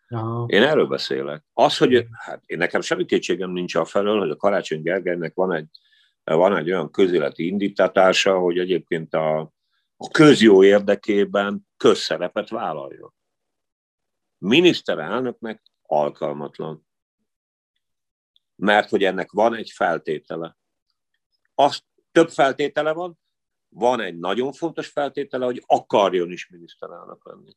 [0.10, 0.46] Aha.
[0.48, 1.44] Én erről beszélek.
[1.54, 5.54] Az, hogy hát én nekem semmi kétségem nincs a felől, hogy a Karácsony Gergelynek van
[5.54, 5.68] egy,
[6.24, 9.40] van egy olyan közéleti indítatása, hogy egyébként a,
[9.98, 13.14] a közjó érdekében közszerepet vállaljon.
[14.38, 16.88] Miniszterelnöknek alkalmatlan.
[18.56, 20.58] Mert hogy ennek van egy feltétele.
[21.56, 23.20] Azt több feltétele van,
[23.70, 27.52] van egy nagyon fontos feltétele, hogy akarjon is miniszterelnök lenni.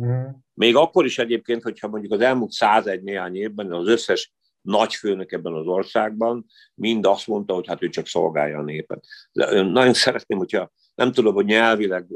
[0.00, 0.28] Mm.
[0.54, 5.52] Még akkor is egyébként, hogyha mondjuk az elmúlt 101 néhány évben az összes nagyfőnök ebben
[5.52, 9.04] az országban mind azt mondta, hogy hát ő csak szolgálja a népet.
[9.32, 12.06] De nagyon szeretném, hogyha nem tudom, hogy nyelvileg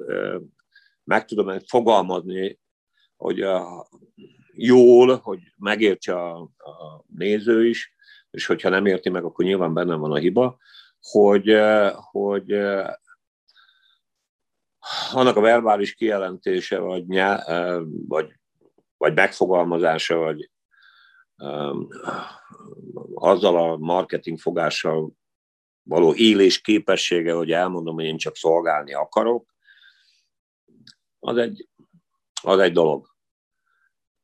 [1.04, 2.58] meg tudom fogalmazni,
[3.16, 3.44] hogy
[4.52, 7.94] jól, hogy megértse a, a néző is,
[8.30, 10.58] és hogyha nem érti meg, akkor nyilván bennem van a hiba,
[11.00, 11.56] hogy,
[11.94, 12.52] hogy
[15.12, 17.44] annak a verbális kijelentése, vagy, nyá,
[18.08, 18.32] vagy,
[18.96, 20.50] vagy megfogalmazása, vagy
[21.36, 21.88] um,
[23.14, 25.12] azzal a marketing fogással
[25.82, 29.54] való élés képessége, hogy elmondom, hogy én csak szolgálni akarok,
[31.18, 31.68] az egy,
[32.42, 33.16] az egy dolog.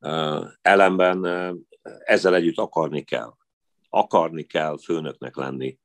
[0.01, 1.59] Uh, ellenben uh,
[2.05, 3.35] ezzel együtt akarni kell.
[3.89, 5.79] Akarni kell főnöknek lenni.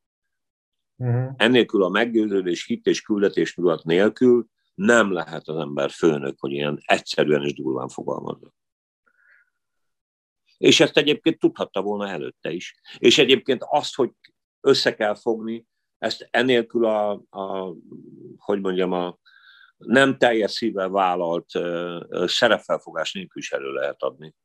[0.95, 1.33] Uh-huh.
[1.37, 4.47] Ennélkül a meggyőződés, hit és küldetés tudat nélkül
[4.79, 8.53] nem lehet az ember főnök, hogy ilyen egyszerűen és durván fogalmazza.
[10.57, 12.79] És ezt egyébként tudhatta volna előtte is.
[12.97, 14.11] És egyébként azt, hogy
[14.61, 17.75] össze kell fogni, ezt enélkül a, a
[18.37, 19.17] hogy mondjam, a
[19.77, 24.35] nem teljes szívvel vállalt uh, szerepfelfogás nélkül is elő lehet adni.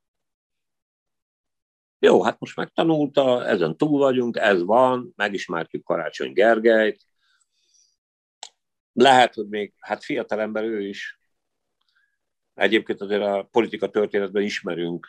[1.99, 7.07] Jó, hát most megtanulta, ezen túl vagyunk, ez van, megismertjük Karácsony Gergelyt,
[8.95, 11.19] lehet, hogy még, hát fiatalember ő is.
[12.55, 15.07] Egyébként azért a politika történetben ismerünk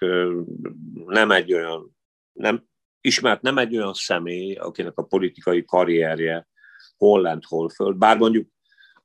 [1.05, 1.95] nem egy olyan,
[2.31, 2.65] nem,
[3.01, 6.47] ismert nem egy olyan személy, akinek a politikai karrierje
[6.97, 7.93] hol lent, hol föl.
[7.93, 8.47] Bár mondjuk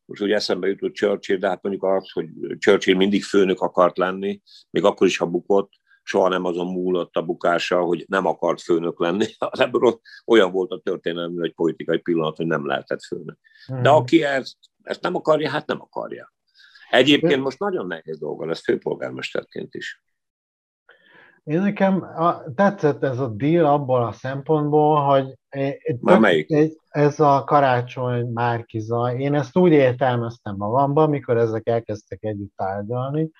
[0.04, 4.40] most úgy eszembe jutott Churchill, de hát mondjuk az, hogy Churchill mindig főnök akart lenni,
[4.70, 9.00] még akkor is, ha bukott, soha nem azon múlott a bukása, hogy nem akart főnök
[9.00, 9.26] lenni.
[9.50, 13.38] Ebből olyan volt a történelmi, hogy politikai pillanat, hogy nem lehetett főnök.
[13.66, 13.84] De hmm.
[13.84, 16.32] aki ezt ezt nem akarja, hát nem akarja.
[16.90, 20.02] Egyébként most nagyon nehéz dolga lesz főpolgármesterként is.
[21.44, 25.38] Én nekem a, tetszett ez a deal abból a szempontból, hogy
[26.04, 32.52] tök, egy, ez a karácsony Márkiza, én ezt úgy értelmeztem magamban, mikor ezek elkezdtek együtt
[32.56, 33.30] tárgyalni,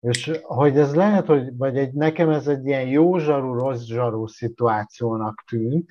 [0.00, 4.26] és hogy ez lehet, hogy vagy egy, nekem ez egy ilyen jó zsarú, rossz zsarú
[4.26, 5.86] szituációnak tűnt,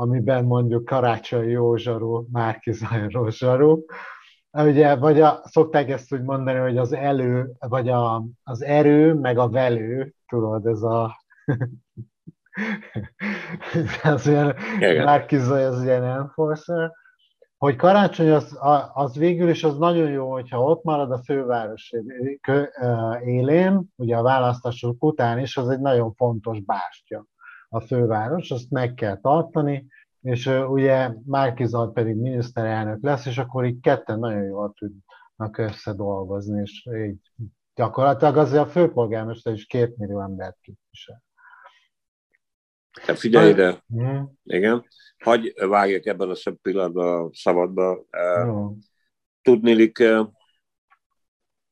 [0.00, 3.84] amiben mondjuk Karácsony jó zsarú, Márkizaj rossz zsarú.
[4.50, 9.38] Ugye, vagy a, szokták ezt úgy mondani, hogy az elő, vagy a, az erő, meg
[9.38, 11.16] a velő, tudod, ez a
[14.02, 14.56] ez ilyen
[15.04, 16.92] Márkizaj, az ilyen enforcer,
[17.56, 18.58] hogy karácsony az,
[18.92, 21.92] az végül is az nagyon jó, hogyha ott marad a főváros
[23.24, 27.26] élén, ugye a választások után is, az egy nagyon fontos bástya
[27.68, 29.86] a főváros, azt meg kell tartani,
[30.22, 34.92] és ugye Márkizaj pedig miniszterelnök lesz, és akkor így ketten nagyon jól tud,
[35.56, 41.22] összedolgozni, és így gyakorlatilag azért a főpolgármester is két millió embert képvisel.
[43.06, 44.22] Te figyelj ide, mm.
[44.42, 44.84] igen,
[45.18, 48.06] hagyj vágjak ebben a szebb pillanatban a szabadba.
[48.44, 48.76] Jó.
[49.42, 49.98] Tudnélik,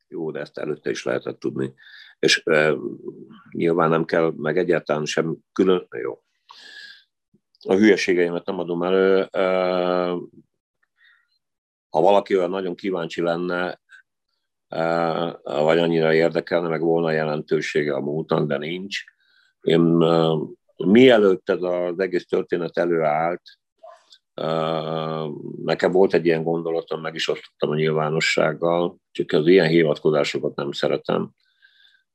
[0.09, 1.75] jó, de ezt előtte is lehetett tudni,
[2.19, 2.43] és
[3.51, 6.23] nyilván nem kell, meg egyáltalán sem külön, jó,
[7.69, 9.29] a hülyeségeimet nem adom elő.
[11.89, 13.81] Ha valaki olyan nagyon kíváncsi lenne,
[15.43, 19.05] vagy annyira érdekelne, meg volna jelentősége a múltan, de nincs.
[19.61, 19.81] Én
[20.77, 23.43] mielőtt ez az egész történet előállt,
[25.65, 30.73] nekem volt egy ilyen gondolatom, meg is osztottam a nyilvánossággal, csak az ilyen hivatkozásokat nem
[30.73, 31.31] szeretem.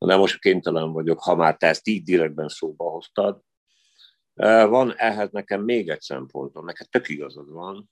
[0.06, 3.42] De most kénytelen vagyok, ha már te ezt így direktben szóba hoztad,
[4.34, 7.92] van ehhez nekem még egy szempontom, neked tök igazad van,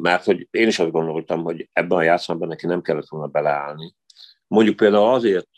[0.00, 3.94] mert hogy én is azt gondoltam, hogy ebben a játszmában neki nem kellett volna beleállni.
[4.46, 5.48] Mondjuk például azért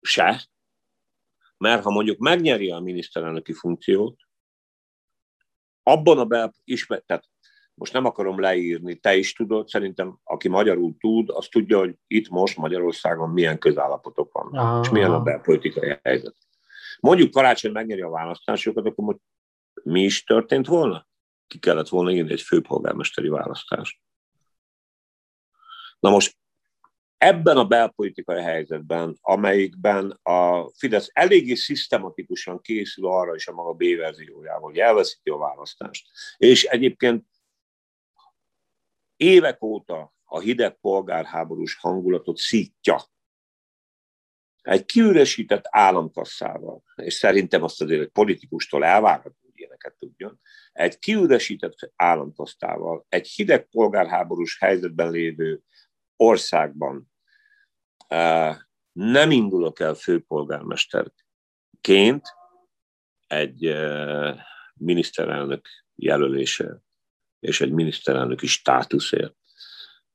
[0.00, 0.48] se,
[1.56, 4.16] mert ha mondjuk megnyeri a miniszterelnöki funkciót,
[5.82, 6.54] abban a bel...
[6.64, 7.02] ismer...
[7.06, 7.28] tehát
[7.74, 12.28] most nem akarom leírni, te is tudod, szerintem aki magyarul tud, az tudja, hogy itt
[12.28, 14.80] most Magyarországon milyen közállapotok vannak, Aha.
[14.80, 16.36] és milyen a belpolitikai helyzet.
[17.00, 19.20] Mondjuk karácsony megnyeri a választásokat, akkor most
[19.82, 21.06] mi is történt volna?
[21.46, 24.00] Ki kellett volna írni egy főpolgármesteri választást.
[26.00, 26.36] Na most
[27.22, 34.60] ebben a belpolitikai helyzetben, amelyikben a Fidesz eléggé szisztematikusan készül arra is a maga B-verziójával,
[34.60, 37.24] hogy elveszíti a választást, és egyébként
[39.22, 43.02] évek óta a hideg polgárháborús hangulatot szítja.
[44.62, 50.40] Egy kiüresített államkasszával, és szerintem azt azért egy politikustól elvárható, hogy ilyeneket tudjon,
[50.72, 55.62] egy kiüresített államkasszával, egy hideg polgárháborús helyzetben lévő
[56.16, 57.12] országban
[58.92, 62.26] nem indulok el főpolgármesterként
[63.26, 63.74] egy
[64.74, 66.82] miniszterelnök jelölése
[67.42, 69.36] és egy miniszterelnöki státuszért.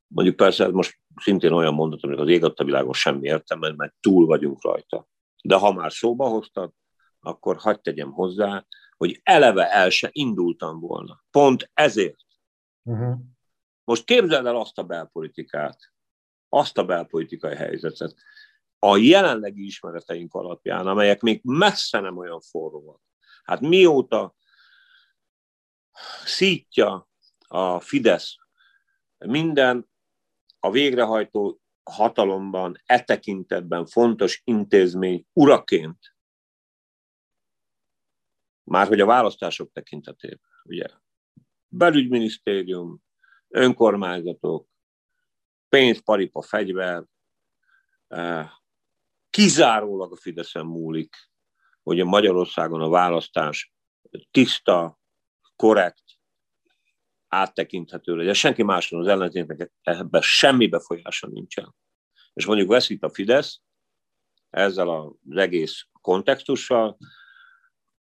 [0.08, 3.96] Mondjuk persze ez most szintén olyan mondat, amikor az ég a világon semmi értelme, mert
[4.00, 5.08] túl vagyunk rajta.
[5.44, 6.72] De ha már szóba hoztad,
[7.20, 8.66] akkor hagyd tegyem hozzá,
[8.98, 11.24] hogy eleve el se indultam volna.
[11.32, 12.26] Pont ezért.
[12.84, 13.20] Uh-huh.
[13.84, 15.94] Most képzeld el azt a belpolitikát,
[16.50, 18.16] azt a belpolitikai helyzetet,
[18.80, 23.02] a jelenlegi ismereteink alapján, amelyek még messze nem olyan forróak.
[23.44, 24.36] Hát mióta
[26.26, 27.07] szítja
[27.48, 28.36] a Fidesz
[29.18, 29.90] minden
[30.60, 36.16] a végrehajtó hatalomban, e tekintetben fontos intézmény uraként,
[38.64, 40.88] már hogy a választások tekintetében, ugye,
[41.68, 43.04] belügyminisztérium,
[43.48, 44.68] önkormányzatok,
[45.70, 46.02] pénz,
[46.34, 47.04] fegyver,
[48.08, 48.50] eh,
[49.30, 51.16] kizárólag a Fideszen múlik,
[51.84, 53.74] hogy a Magyarországon a választás
[54.32, 55.00] tiszta,
[55.56, 56.04] korrekt,
[57.28, 58.34] áttekinthető legyen.
[58.34, 61.76] Senki máson az ellenzéknek ebben semmi befolyása nincsen.
[62.34, 63.62] És mondjuk veszít a Fidesz
[64.50, 66.98] ezzel az egész kontextussal,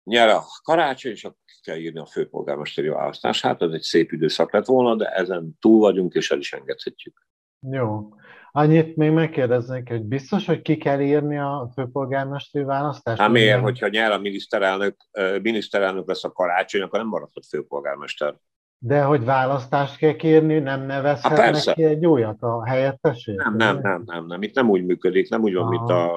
[0.03, 3.41] nyer a karácsony, és akkor kell írni a főpolgármesteri választás.
[3.41, 7.27] Hát ez egy szép időszak lett volna, de ezen túl vagyunk, és el is engedhetjük.
[7.71, 8.15] Jó.
[8.53, 13.21] Annyit még megkérdeznék, hogy biztos, hogy ki kell írni a főpolgármesteri választást?
[13.21, 14.97] Hát miért, hogyha nyer a miniszterelnök,
[15.43, 18.37] miniszterelnök lesz a karácsony, akkor nem maradhat főpolgármester.
[18.79, 23.37] De hogy választást kell kérni, nem nevezhetnek ki egy újat a helyettesét?
[23.37, 24.43] Nem, nem, nem, nem, nem.
[24.43, 26.15] Itt nem úgy működik, nem úgy van, mint a,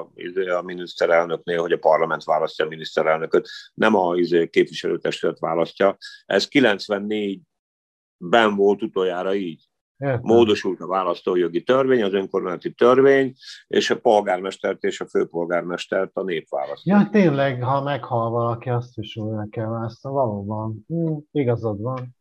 [0.58, 5.96] a miniszterelnöknél, hogy a parlament választja a miniszterelnököt, nem a izé, képviselőtestület választja.
[6.26, 9.70] Ez 94-ben volt utoljára így.
[10.00, 10.20] Értem.
[10.22, 13.34] Módosult a választójogi törvény, az önkormányzati törvény,
[13.66, 16.96] és a polgármestert és a főpolgármestert a nép választja.
[16.96, 20.14] Ja, tényleg, ha meghal valaki, azt is újra kell választani.
[20.14, 22.18] Valóban, hm, igazad van.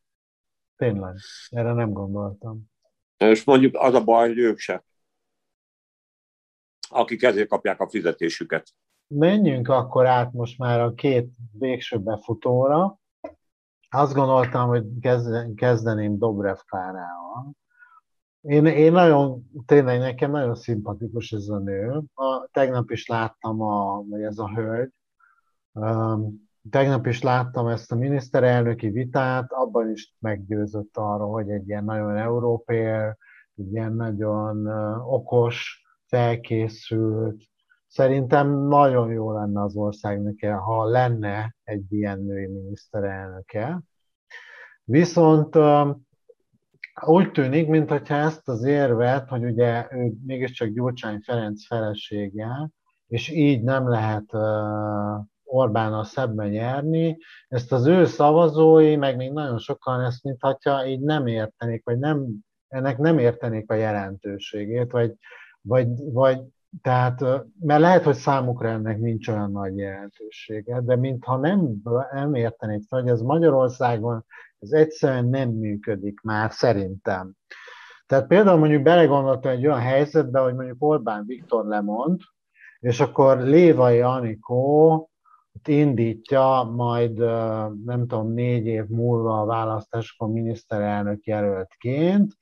[0.79, 1.15] Tényleg,
[1.49, 2.61] erre nem gondoltam.
[3.17, 4.83] És mondjuk az a baj, hogy ők se.
[6.89, 8.67] Akik ezért kapják a fizetésüket.
[9.07, 12.99] Menjünk akkor át most már a két végső befutóra.
[13.89, 14.85] Azt gondoltam, hogy
[15.55, 17.51] kezdeném Dobrev Klárával.
[18.41, 22.01] Én, én nagyon, tényleg nekem nagyon szimpatikus ez a nő.
[22.13, 24.91] A, tegnap is láttam, a, vagy ez a hölgy,
[25.71, 31.83] um, Tegnap is láttam ezt a miniszterelnöki vitát, abban is meggyőzött arról, hogy egy ilyen
[31.83, 33.15] nagyon európér,
[33.55, 34.67] egy ilyen nagyon
[35.05, 37.43] okos, felkészült,
[37.87, 43.81] szerintem nagyon jó lenne az országnak, ha lenne egy ilyen női miniszterelnöke.
[44.83, 45.55] Viszont
[47.05, 52.69] úgy tűnik, mintha ezt az érvet, hogy ugye ő mégiscsak Gyurcsány Ferenc felesége,
[53.07, 54.25] és így nem lehet
[55.51, 61.27] Orbánnal szemben nyerni, ezt az ő szavazói, meg még nagyon sokan ezt, mintha így nem
[61.27, 62.27] értenék, vagy nem,
[62.67, 65.13] ennek nem értenék a jelentőségét, vagy,
[65.61, 66.41] vagy, vagy
[66.81, 67.19] tehát,
[67.59, 71.73] mert lehet, hogy számukra ennek nincs olyan nagy jelentősége, de mintha nem,
[72.11, 74.25] nem értenék, hogy ez Magyarországon
[74.59, 77.33] ez egyszerűen nem működik már szerintem.
[78.05, 82.19] Tehát például mondjuk belegondoltam egy olyan helyzetbe, hogy mondjuk Orbán Viktor lemond,
[82.79, 85.08] és akkor Lévai Anikó
[85.65, 87.17] indítja majd,
[87.85, 92.33] nem tudom, négy év múlva a választáskor miniszterelnök jelöltként,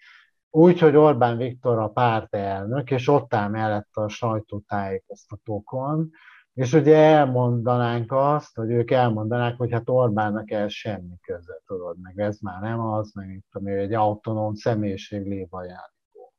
[0.49, 6.09] úgy, hogy Orbán Viktor a pártelnök, és ott áll mellett a sajtótájékoztatókon,
[6.53, 12.19] és ugye elmondanánk azt, hogy ők elmondanák, hogy hát Orbánnak el semmi köze, tudod, meg
[12.19, 16.33] ez már nem az, meg itt tudom, egy autonóm személyiség lévajánló.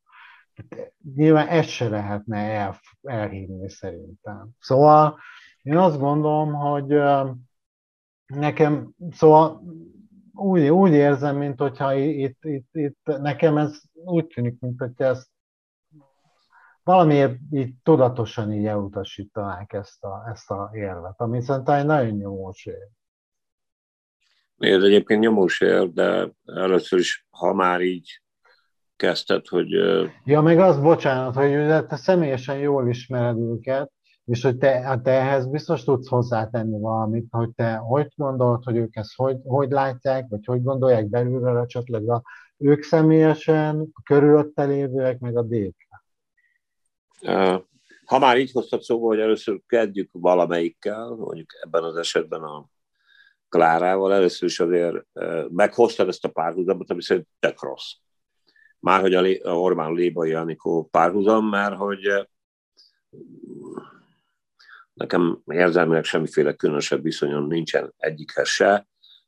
[1.15, 4.49] Nyilván ezt se lehetne el, elhívni szerintem.
[4.59, 5.19] Szóval
[5.69, 7.01] én azt gondolom, hogy
[8.27, 9.63] nekem, szóval
[10.33, 15.29] úgy, úgy érzem, mint hogyha itt, itt, itt nekem ez úgy tűnik, mint hogyha ezt
[16.83, 22.67] valamiért így tudatosan így elutasítanák ezt a, ezt a érvet, ami szerintem egy nagyon nyomós
[22.67, 22.89] ér.
[24.57, 28.23] Ez egyébként nyomós ér, de először is, ha már így
[28.97, 29.71] kezdted, hogy...
[30.25, 33.93] Ja, meg az, bocsánat, hogy te személyesen jól ismered őket,
[34.29, 38.77] és hogy te, hát te ehhez biztos tudsz hozzátenni valamit, hogy te hogy gondolod, hogy
[38.77, 42.23] ők ezt hogy, hogy látják, vagy hogy gondolják belülről esetleg a,
[42.57, 45.89] ők személyesen, a körülötte lévőek, meg a dék.
[48.05, 52.67] Ha már így hoztad szóba, hogy először kezdjük valamelyikkel, mondjuk ebben az esetben a
[53.49, 55.07] Klárával, először is azért
[55.49, 57.93] meghoztad ezt a párhuzamot, ami szerint tök rossz.
[58.79, 62.29] Már hogy a Orbán Lébai Anikó párhuzam, mert hogy
[64.99, 68.87] Nekem érzelmileg semmiféle különösebb viszonyom nincsen egyikhez se.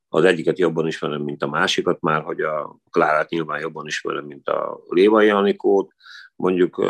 [0.08, 4.48] Az egyiket jobban ismerem, mint a másikat, már hogy a Klárát nyilván jobban ismerem, mint
[4.48, 5.92] a Lévai Anikót.
[6.36, 6.84] Mondjuk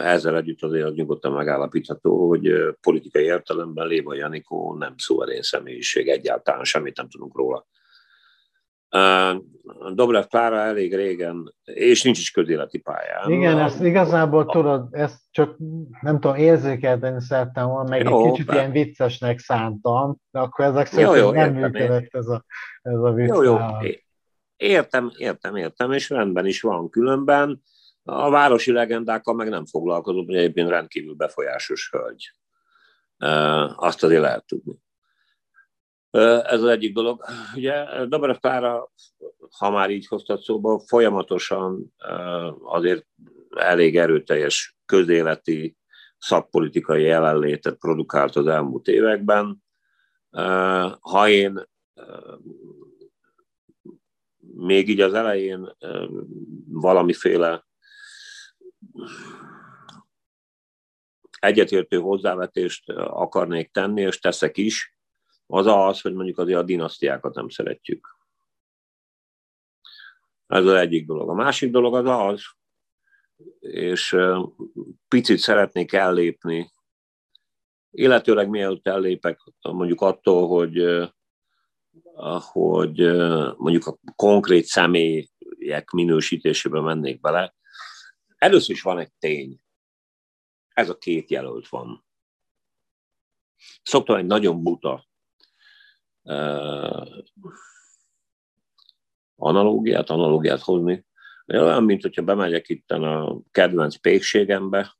[0.00, 6.64] ezzel együtt azért az nyugodtan megállapítható, hogy politikai értelemben Lévai Anikó nem szuverén személyiség, egyáltalán
[6.64, 7.66] semmit nem tudunk róla.
[9.94, 13.30] Dobrev Klára elég régen, és nincs is közéleti pályán.
[13.30, 15.56] Igen, ezt igazából tudod, ezt csak
[16.00, 20.86] nem tudom, érzékelteni szerettem volna, meg jó, egy kicsit ilyen viccesnek szántam, de akkor ezek
[20.86, 22.44] szerint jó, jó, nem értem, működött ez a,
[22.82, 23.28] ez a vicc.
[23.28, 23.56] Jó, jó.
[24.56, 27.62] Értem, értem, értem, és rendben is van különben.
[28.02, 32.32] A városi legendákkal meg nem foglalkozom, hogy egyébként rendkívül befolyásos hölgy.
[33.76, 34.74] Azt azért lehet tudni.
[36.10, 37.24] Ez az egyik dolog.
[37.54, 38.92] Ugye Dobrev Klára,
[39.58, 41.94] ha már így hoztad szóba, folyamatosan
[42.62, 43.06] azért
[43.56, 45.76] elég erőteljes közéleti
[46.18, 49.64] szakpolitikai jelenlétet produkált az elmúlt években.
[51.00, 51.68] Ha én
[54.40, 55.76] még így az elején
[56.68, 57.66] valamiféle
[61.38, 64.96] egyetértő hozzávetést akarnék tenni, és teszek is,
[65.50, 68.16] az az, hogy mondjuk azért a dinasztiákat nem szeretjük.
[70.46, 71.28] Ez az egyik dolog.
[71.28, 72.42] A másik dolog az az,
[73.60, 74.16] és
[75.08, 76.70] picit szeretnék ellépni,
[77.90, 81.08] illetőleg mielőtt ellépek mondjuk attól, hogy,
[82.38, 82.98] hogy
[83.56, 87.54] mondjuk a konkrét személyek minősítésében mennék bele.
[88.36, 89.60] Először is van egy tény.
[90.68, 92.04] Ez a két jelölt van.
[93.82, 95.08] Szoktam egy nagyon buta
[99.36, 101.06] analógiát, analógiát hozni.
[101.46, 104.96] Olyan, mint hogyha bemegyek itt a kedvenc pékségembe,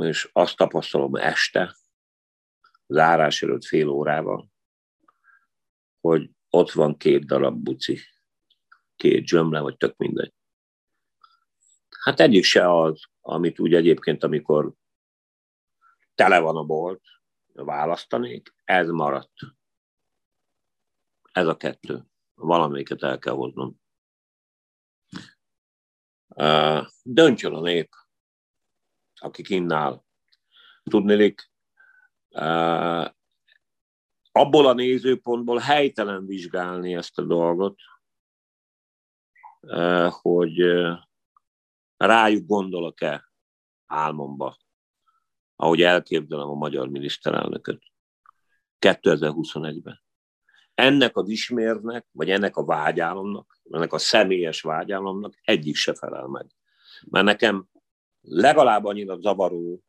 [0.00, 1.76] és azt tapasztalom este,
[2.86, 4.50] zárás előtt fél órával,
[6.00, 8.00] hogy ott van két darab buci,
[8.96, 10.34] két zsömle, vagy tök mindegy.
[12.00, 14.72] Hát egyik se az, amit úgy egyébként, amikor
[16.14, 17.02] tele van a bolt,
[17.64, 19.32] választanék, ez maradt.
[21.32, 22.04] Ez a kettő.
[22.34, 23.80] Valamelyiket el kell hoznom.
[27.02, 27.94] Döntsön a nép,
[29.14, 30.04] aki kinnál.
[30.82, 31.50] Tudnélik,
[34.32, 37.80] abból a nézőpontból helytelen vizsgálni ezt a dolgot,
[40.08, 40.58] hogy
[41.96, 43.32] rájuk gondolok-e
[43.86, 44.56] álmomba
[45.56, 47.82] ahogy elképzelem a magyar miniszterelnököt
[48.80, 50.02] 2021-ben.
[50.74, 56.46] ennek a vismérnek, vagy ennek a vágyálomnak, ennek a személyes vágyálomnak egyik se felel meg.
[57.04, 57.68] Mert nekem
[58.20, 59.82] legalább annyira zavaró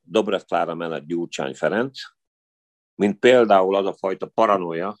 [0.00, 2.00] Dobrev Klára mellett Gyurcsány Ferenc,
[2.94, 4.98] mint például az a fajta paranoia,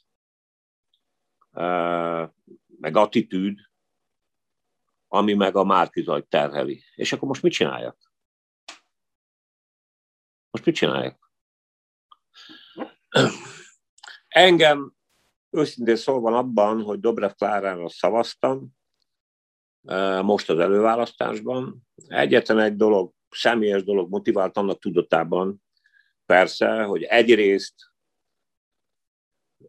[2.78, 3.58] meg attitűd,
[5.08, 6.82] ami meg a Márkizajt terheli.
[6.94, 8.05] És akkor most mit csináljak?
[10.56, 11.32] Most mit csináljak?
[14.28, 14.94] Engem
[15.50, 18.68] őszintén szólva abban, hogy Dobrev Klárára szavaztam,
[20.22, 21.86] most az előválasztásban.
[22.06, 25.62] Egyetlen egy dolog, személyes dolog motivált annak tudatában,
[26.26, 27.74] persze, hogy egyrészt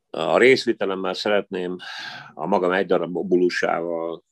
[0.09, 1.77] a részvitelemmel szeretném
[2.33, 4.23] a magam egy darab obulusával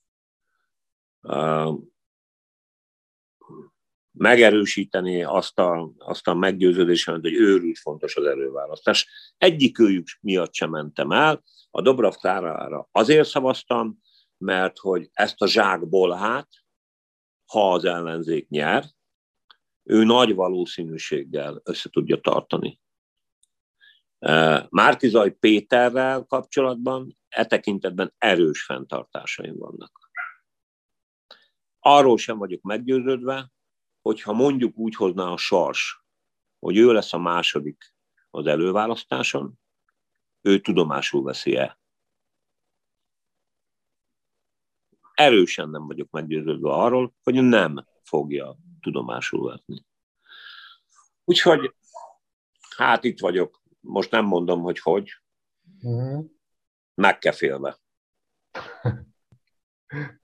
[4.18, 9.08] megerősíteni azt a, azt a meggyőződésemet, hogy őrült fontos az előválasztás.
[9.38, 14.00] Egyik őjük miatt sem mentem el, a Dobrav Klárára azért szavaztam,
[14.38, 16.48] mert hogy ezt a zsákból hát,
[17.46, 18.86] ha az ellenzék nyer,
[19.84, 22.80] ő nagy valószínűséggel össze tudja tartani.
[24.70, 30.12] Márkizaj Péterrel kapcsolatban e tekintetben erős fenntartásaim vannak.
[31.80, 33.52] Arról sem vagyok meggyőződve,
[34.06, 36.06] hogyha mondjuk úgy hozná a sors,
[36.60, 37.94] hogy ő lesz a második
[38.30, 39.60] az előválasztáson,
[40.42, 41.80] ő tudomásul veszi-e.
[45.14, 49.86] Erősen nem vagyok meggyőződve arról, hogy nem fogja tudomásul venni.
[51.24, 51.76] Úgyhogy
[52.78, 53.62] hát itt vagyok.
[53.80, 55.12] Most nem mondom, hogy hogy.
[55.82, 56.26] Uh-huh.
[56.94, 57.80] Meg kell félve.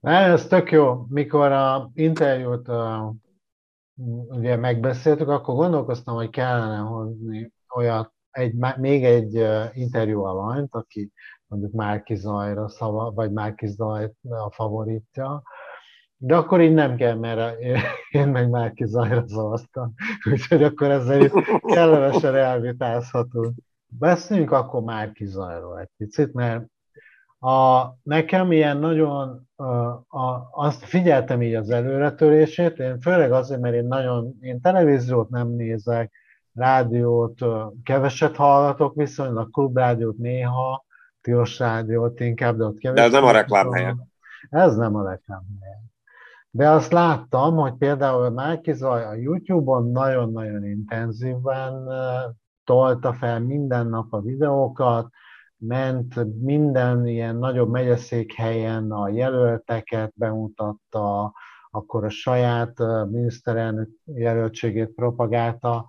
[0.00, 1.06] Ez tök jó.
[1.08, 3.14] Mikor a interjút uh,
[4.28, 11.12] ugye megbeszéltük, akkor gondolkoztam, hogy kellene hozni olyat, egy, még egy interjú alanyt, aki
[11.46, 15.42] mondjuk Márki Zajra szava, vagy Márki Zaj a favoritja,
[16.16, 17.60] de akkor így nem kell, mert
[18.10, 19.94] én meg Márki Zajra szavaztam.
[20.32, 23.54] Úgyhogy akkor ezzel itt kellemesen elvitázhatunk.
[23.86, 26.66] Beszéljünk akkor Márki Zajról egy picit, mert
[27.38, 29.47] a, nekem ilyen nagyon,
[30.08, 35.48] a, azt figyeltem így az előretörését, én főleg azért, mert én nagyon, én televíziót nem
[35.48, 36.12] nézek,
[36.54, 37.44] rádiót
[37.82, 40.84] keveset hallgatok, viszonylag klubrádiót néha,
[41.20, 43.00] tilos rádiót inkább, de ott kevés.
[43.00, 43.96] De ez nem a reklámhelye.
[44.50, 45.82] Ez nem a reklámhelye.
[46.50, 51.88] De azt láttam, hogy például Márki Zaj a YouTube-on nagyon-nagyon intenzíven
[52.64, 55.08] tolta fel minden nap a videókat,
[55.58, 61.32] ment minden ilyen nagyobb megyeszékhelyen a jelölteket bemutatta,
[61.70, 62.78] akkor a saját
[63.10, 65.86] miniszterelnök jelöltségét propagálta,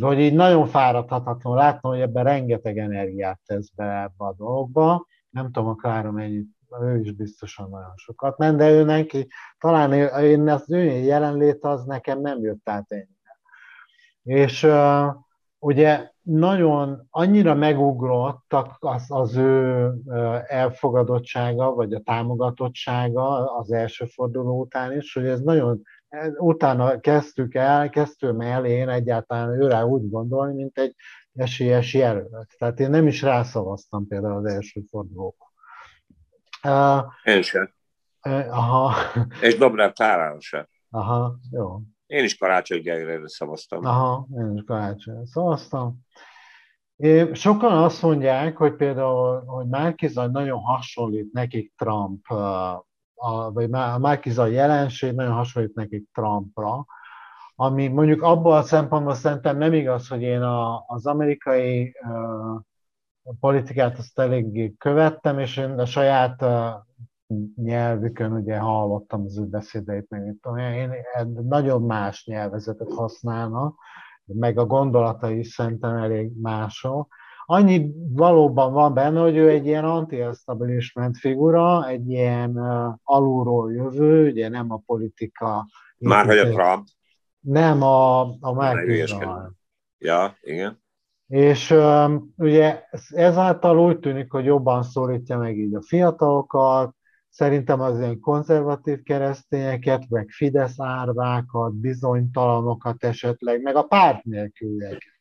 [0.00, 5.06] hogy így nagyon fáradhatatlan látnom, hogy ebben rengeteg energiát tesz be ebbe a dologba.
[5.30, 6.48] Nem tudom, a Klára mennyit,
[6.80, 9.92] ő is biztosan nagyon sokat ment, de ő neki, talán
[10.22, 13.40] én az ő jelenlét az nekem nem jött át ennyire.
[14.22, 15.14] És uh,
[15.58, 19.90] ugye nagyon annyira megugrottak az, az ő
[20.46, 25.82] elfogadottsága, vagy a támogatottsága az első forduló után is, hogy ez nagyon,
[26.36, 30.94] utána kezdtük el, kezdtüm el én egyáltalán őre úgy gondolni, mint egy
[31.34, 32.54] esélyes jelölt.
[32.58, 35.48] Tehát én nem is rászavaztam például az első fordulóban.
[37.24, 37.72] Én sem.
[38.50, 38.94] Aha.
[39.40, 40.66] És Dobrev Tárára sem.
[40.90, 41.80] Aha, jó.
[42.12, 43.84] Én is Karácsony Gergelyre szavaztam.
[43.84, 45.98] Aha, én is Karácsonyra szavaztam.
[46.96, 52.30] É, sokan azt mondják, hogy például, hogy Márkizaj nagyon hasonlít nekik Trump,
[53.14, 56.84] a, vagy a Márkizaj jelenség nagyon hasonlít nekik Trumpra,
[57.54, 62.60] ami mondjuk abban a szempontból szerintem nem igaz, hogy én a, az amerikai uh,
[63.40, 66.44] politikát azt eléggé követtem, és én a saját
[67.54, 70.90] nyelvükön ugye hallottam az ő beszédeit, meg mit tudom, én
[71.48, 73.74] nagyon más nyelvezetet használnak,
[74.24, 77.14] meg a gondolatai is szerintem elég mások.
[77.44, 84.30] Annyi valóban van benne, hogy ő egy ilyen anti-establishment figura, egy ilyen uh, alulról jövő,
[84.30, 85.66] ugye nem a politika...
[85.98, 86.86] Már hogy a Trump.
[87.40, 89.04] Nem, a, a Márki
[89.98, 90.82] Ja, igen.
[91.26, 96.94] És um, ugye ezáltal úgy tűnik, hogy jobban szólítja meg így a fiatalokat,
[97.32, 105.20] Szerintem az ilyen konzervatív keresztényeket, meg Fidesz árvákat, bizonytalanokat esetleg, meg a párt nélküliek,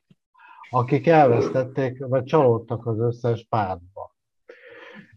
[0.70, 4.16] akik elvesztették, vagy csalódtak az összes pártba.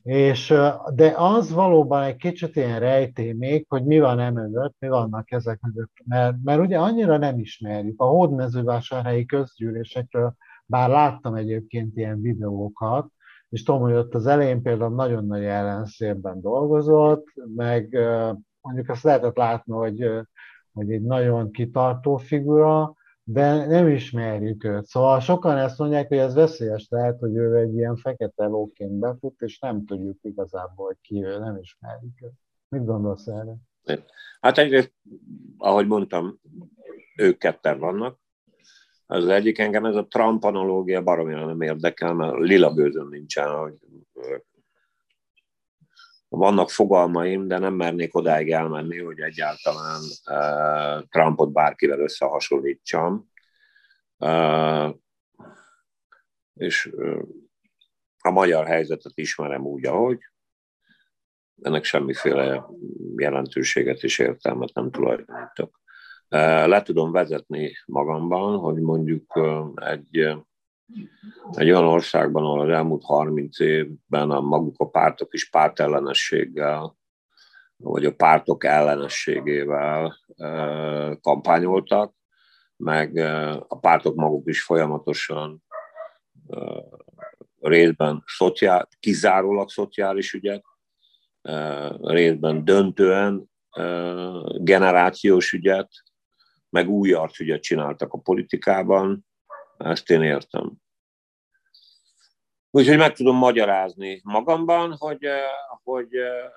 [0.03, 0.55] És,
[0.95, 5.61] de az valóban egy kicsit ilyen rejtély még, hogy mi van emögött, mi vannak ezek
[5.61, 8.01] mögött, mert, mert ugye annyira nem ismerjük.
[8.01, 10.35] A hódmezővásárhelyi közgyűlésekről
[10.67, 13.07] bár láttam egyébként ilyen videókat,
[13.49, 17.99] és tudom, hogy ott az elején például nagyon nagy ellenszélben dolgozott, meg
[18.61, 20.11] mondjuk azt lehetett látni, hogy,
[20.73, 24.87] hogy egy nagyon kitartó figura, de nem ismerjük őt.
[24.87, 29.41] Szóval sokan ezt mondják, hogy ez veszélyes lehet, hogy ő egy ilyen fekete lóként befut,
[29.41, 32.33] és nem tudjuk igazából, hogy ki ő, nem ismerjük őt.
[32.69, 33.55] Mit gondolsz erre?
[34.41, 34.93] Hát egyrészt,
[35.59, 36.41] ahogy mondtam,
[37.17, 38.19] ők ketten vannak.
[39.07, 43.75] Az egyik engem ez a Trump analógia baromira nem érdekel, mert lila bőzön nincsen, hogy
[46.29, 50.01] vannak fogalmaim, de nem mernék odáig elmenni, hogy egyáltalán
[50.31, 53.31] uh, Trumpot bárkivel összehasonlítsam.
[54.19, 54.95] Uh,
[56.55, 57.23] és uh,
[58.19, 60.19] a magyar helyzetet ismerem úgy, ahogy.
[61.63, 62.67] Ennek semmiféle
[63.17, 65.83] jelentőséget és értelmet nem tulajdonítok.
[66.67, 69.41] Le tudom vezetni magamban, hogy mondjuk
[69.75, 70.37] egy
[71.53, 76.97] egy olyan országban, ahol az elmúlt 30 évben a maguk a pártok is pártellenességgel,
[77.77, 80.19] vagy a pártok ellenességével
[81.21, 82.15] kampányoltak,
[82.77, 83.17] meg
[83.69, 85.63] a pártok maguk is folyamatosan
[87.61, 90.65] részben szociál, kizárólag szociális ügyek,
[92.01, 93.51] részben döntően
[94.59, 95.91] generációs ügyet,
[96.75, 99.27] meg új arcügyet csináltak a politikában,
[99.77, 100.73] ezt én értem.
[102.71, 105.43] Úgyhogy meg tudom magyarázni magamban, hogy, eh,
[105.83, 106.51] hogy eh,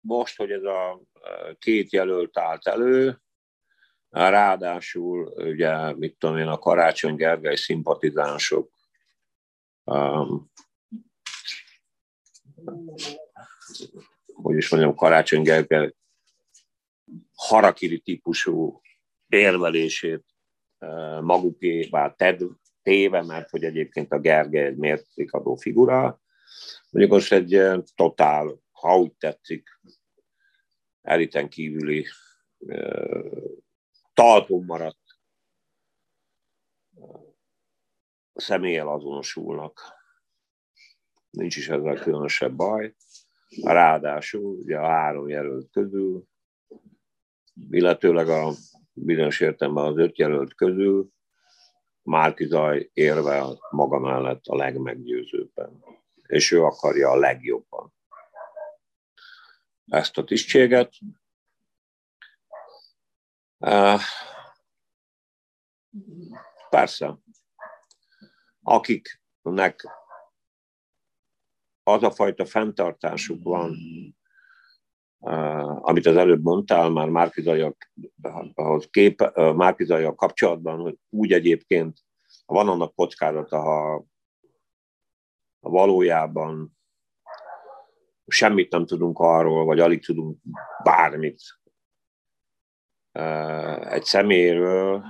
[0.00, 3.20] most, hogy ez a eh, két jelölt állt elő,
[4.10, 8.70] ráadásul ugye, mit tudom én, a Karácsony Gergely szimpatizánsok
[9.84, 10.50] um,
[14.32, 15.94] hogy is mondjam, Karácsony Gergely
[17.34, 18.82] harakiri típusú
[19.28, 20.24] érvelését
[21.20, 22.40] magukévá ted,
[22.82, 26.20] téve, mert hogy egyébként a Gergely egy mértékadó figura.
[26.90, 29.80] Mondjuk most egy totál, ha úgy tetszik,
[31.02, 32.06] eliten kívüli
[34.12, 35.18] talpon maradt
[38.34, 39.80] személlyel azonosulnak.
[41.30, 42.94] Nincs is ezzel különösebb baj.
[43.62, 46.24] Ráadásul ugye a három jelölt közül,
[47.70, 48.52] illetőleg a
[48.94, 51.12] bizonyos értelemben az öt jelölt közül
[52.02, 55.84] Márki Zaj érve maga mellett a legmeggyőzőbben,
[56.26, 57.94] és ő akarja a legjobban
[59.86, 60.94] ezt a tisztséget.
[66.70, 67.18] Persze,
[68.62, 69.88] akiknek
[71.82, 73.76] az a fajta fenntartásuk van,
[75.80, 77.92] amit az előbb mondtál, már Márkizajak,
[78.90, 81.98] kép, Márkizajak kapcsolatban, hogy úgy egyébként
[82.46, 84.04] van annak kockázata, ha,
[85.60, 86.76] valójában
[88.26, 90.38] semmit nem tudunk arról, vagy alig tudunk
[90.82, 91.40] bármit
[93.88, 95.04] egy szeméről,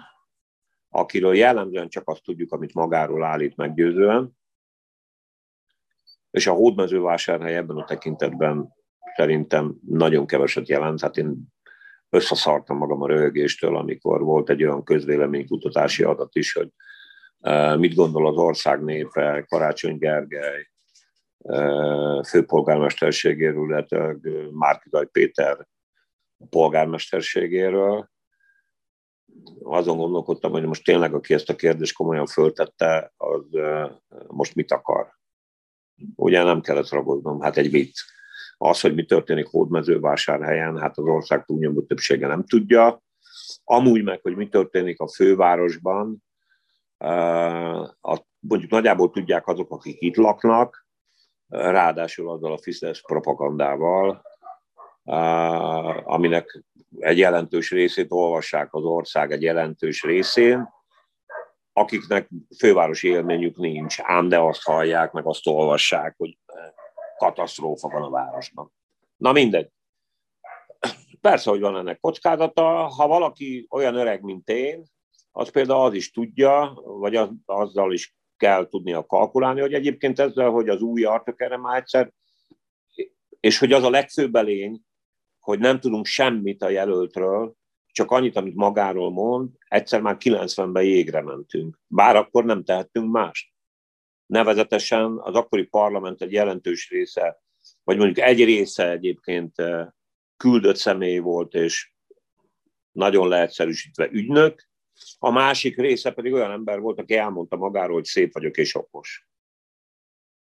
[0.88, 4.36] akiről jellemzően csak azt tudjuk, amit magáról állít meggyőzően,
[6.30, 8.74] és a hódmezővásárhely ebben a tekintetben
[9.16, 11.00] szerintem nagyon keveset jelent.
[11.00, 11.52] Hát én
[12.14, 16.68] összeszartam magam a röhögéstől, amikor volt egy olyan közvéleménykutatási adat is, hogy
[17.40, 20.68] e, mit gondol az ország népe, Karácsony Gergely
[21.38, 24.16] e, főpolgármesterségéről, illetve
[24.50, 25.66] Márkidaj Péter
[26.50, 28.08] polgármesterségéről.
[29.62, 34.72] Azon gondolkodtam, hogy most tényleg, aki ezt a kérdést komolyan föltette, az e, most mit
[34.72, 35.12] akar.
[36.14, 38.00] Ugye nem kellett ragadnom, hát egy vicc
[38.56, 43.02] az, hogy mi történik hódmezővásárhelyen, hát az ország túlnyomó többsége nem tudja.
[43.64, 46.24] Amúgy meg, hogy mi történik a fővárosban,
[48.38, 50.86] mondjuk nagyjából tudják azok, akik itt laknak,
[51.48, 54.22] ráadásul azzal a Fidesz propagandával,
[56.04, 56.64] aminek
[56.98, 60.68] egy jelentős részét olvassák az ország egy jelentős részén,
[61.72, 62.28] akiknek
[62.58, 66.38] fővárosi élményük nincs, ám de azt hallják, meg azt olvassák, hogy
[67.24, 68.72] katasztrófa van a városban.
[69.16, 69.68] Na mindegy.
[71.20, 72.62] Persze, hogy van ennek kockázata.
[72.86, 74.82] Ha valaki olyan öreg, mint én,
[75.32, 80.50] az például az is tudja, vagy az, azzal is kell tudnia kalkulálni, hogy egyébként ezzel,
[80.50, 82.12] hogy az új artok erre már egyszer,
[83.40, 84.80] és hogy az a legfőbb elény,
[85.40, 87.54] hogy nem tudunk semmit a jelöltről,
[87.86, 91.80] csak annyit, amit magáról mond, egyszer már 90-ben jégre mentünk.
[91.86, 93.53] Bár akkor nem tehettünk mást.
[94.26, 97.42] Nevezetesen az akkori parlament egy jelentős része,
[97.84, 99.86] vagy mondjuk egy része egyébként eh,
[100.36, 101.92] küldött személy volt, és
[102.92, 104.68] nagyon leegyszerűsítve ügynök,
[105.18, 109.26] A másik része pedig olyan ember volt, aki elmondta magáról, hogy szép vagyok és okos.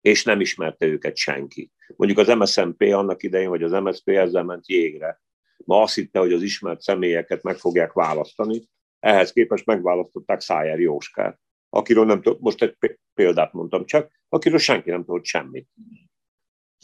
[0.01, 1.73] És nem ismerte őket senki.
[1.97, 5.21] Mondjuk az MSZNP annak idején, vagy az MSZP ezzel ment jégre.
[5.57, 8.69] Ma azt hitte, hogy az ismert személyeket meg fogják választani,
[8.99, 14.91] ehhez képest megválasztották Szájer Jóskát, akiről nem tudok, most egy példát mondtam csak, akiről senki
[14.91, 15.69] nem tudott semmit.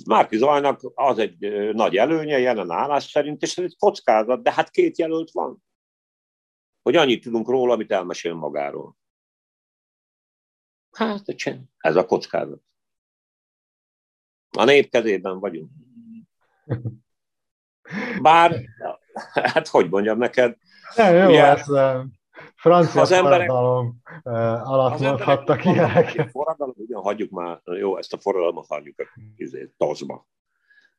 [0.07, 1.39] Márki Zajnak az egy
[1.73, 5.63] nagy előnye jelen állás szerint, és ez egy kockázat, de hát két jelölt van.
[6.83, 8.97] Hogy annyit tudunk róla, amit elmesél magáról.
[10.93, 11.35] Hát,
[11.77, 12.63] ez a kockázat.
[14.57, 15.71] A nép kezében vagyunk.
[18.23, 18.61] Bár,
[19.33, 20.57] hát hogy mondjam neked,
[20.97, 21.67] nem, jó, ugye, ez
[22.65, 24.01] francia az emberek, forradalom
[24.65, 26.29] alatt mondhattak ilyenek.
[26.31, 29.05] Forradalom, ugyan hagyjuk már, jó, ezt a forradalmat hagyjuk a
[29.37, 30.27] izé, tozba.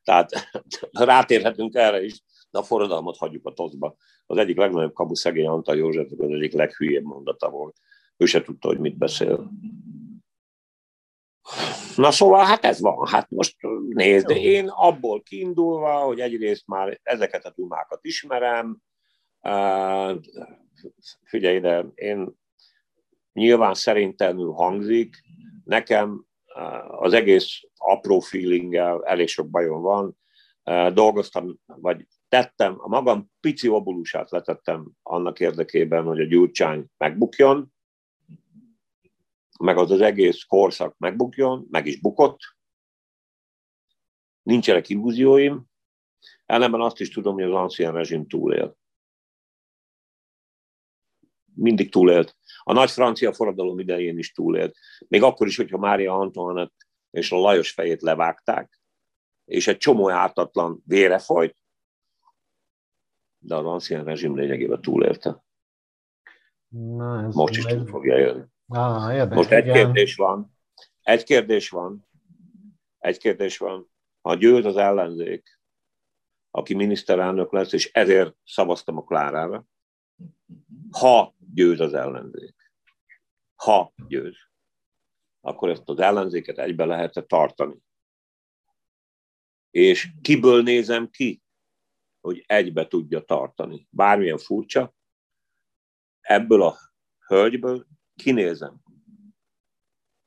[0.02, 0.30] Tehát
[0.92, 3.96] rátérhetünk erre is, de a forradalmat hagyjuk a tozba.
[4.26, 7.76] Az egyik legnagyobb kabu szegény Antal József, az egyik leghülyébb mondata volt.
[8.16, 9.50] Ő se tudta, hogy mit beszél.
[11.96, 13.06] Na szóval, hát ez van.
[13.06, 13.56] Hát most
[13.88, 18.82] nézd, én abból kiindulva, hogy egyrészt már ezeket a dumákat ismerem,
[21.22, 22.36] figyelj ide, én
[23.32, 25.22] nyilván szerintelenül hangzik,
[25.64, 26.24] nekem
[26.88, 30.16] az egész apró feelinggel elég sok bajom van,
[30.94, 37.74] dolgoztam, vagy tettem, a magam pici obulusát letettem annak érdekében, hogy a Gyurcsány megbukjon,
[39.58, 42.38] meg az az egész korszak megbukjon, meg is bukott.
[44.42, 45.64] Nincsenek illúzióim,
[46.46, 48.76] ellenben azt is tudom, hogy az ancien rezsim túlél
[51.56, 52.36] mindig túlélt.
[52.62, 54.76] A nagy francia forradalom idején is túlélt.
[55.08, 58.80] Még akkor is, hogyha Mária Antoinette és a Lajos fejét levágták,
[59.44, 61.56] és egy csomó ártatlan vére folyt,
[63.38, 65.44] de az ancien rezsim lényegében túlélte.
[66.68, 68.44] Na, ez Most is túl fogja jönni.
[68.68, 69.74] Ah, érdek, Most egy igen.
[69.74, 70.58] kérdés van.
[71.02, 72.08] Egy kérdés van.
[72.98, 73.90] Egy kérdés van.
[74.20, 75.60] Ha győz az ellenzék,
[76.50, 79.66] aki miniszterelnök lesz, és ezért szavaztam a Klárára,
[80.98, 82.54] ha győz az ellenzék.
[83.54, 84.36] Ha győz.
[85.40, 87.76] Akkor ezt az ellenzéket egybe lehet -e tartani.
[89.70, 91.42] És kiből nézem ki,
[92.20, 93.86] hogy egybe tudja tartani.
[93.90, 94.94] Bármilyen furcsa,
[96.20, 96.76] ebből a
[97.26, 98.80] hölgyből kinézem.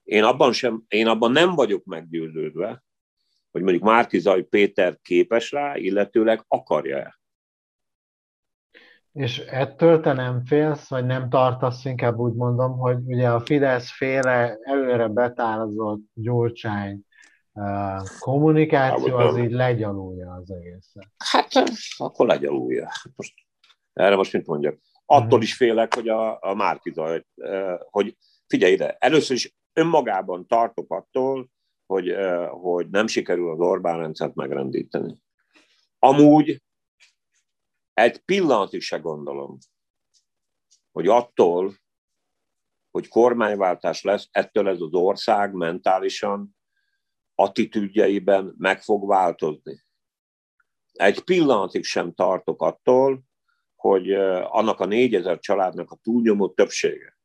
[0.04, 2.84] Én abban, sem, én abban nem vagyok meggyőződve,
[3.52, 7.19] hogy mondjuk Márkizaj Péter képes rá, illetőleg akarja-e.
[9.12, 13.92] És ettől te nem félsz, vagy nem tartasz, inkább úgy mondom, hogy ugye a Fidesz
[13.92, 17.02] félre előre betározott Gyurcsány
[18.20, 21.08] kommunikáció az így legyalulja az egészet.
[21.18, 21.48] Hát
[21.98, 22.90] akkor legyalulja.
[23.16, 23.34] Most,
[23.94, 24.78] erre most mit mondjak?
[25.06, 25.42] Attól mhm.
[25.42, 27.24] is félek, hogy a, a Márkizaj,
[27.90, 31.50] hogy figyelj ide, először is önmagában tartok attól,
[31.86, 32.16] hogy,
[32.50, 35.18] hogy nem sikerül az Orbán rendszert megrendíteni.
[36.00, 36.62] Amúgy
[38.00, 39.58] egy pillanatig se gondolom,
[40.92, 41.74] hogy attól,
[42.92, 46.58] hogy kormányváltás lesz, ettől ez az ország mentálisan,
[47.36, 49.84] attitűdjeiben meg fog változni.
[50.92, 53.24] Egy pillanatig sem tartok attól,
[53.76, 57.18] hogy annak a négyezer családnak a túlnyomó többsége,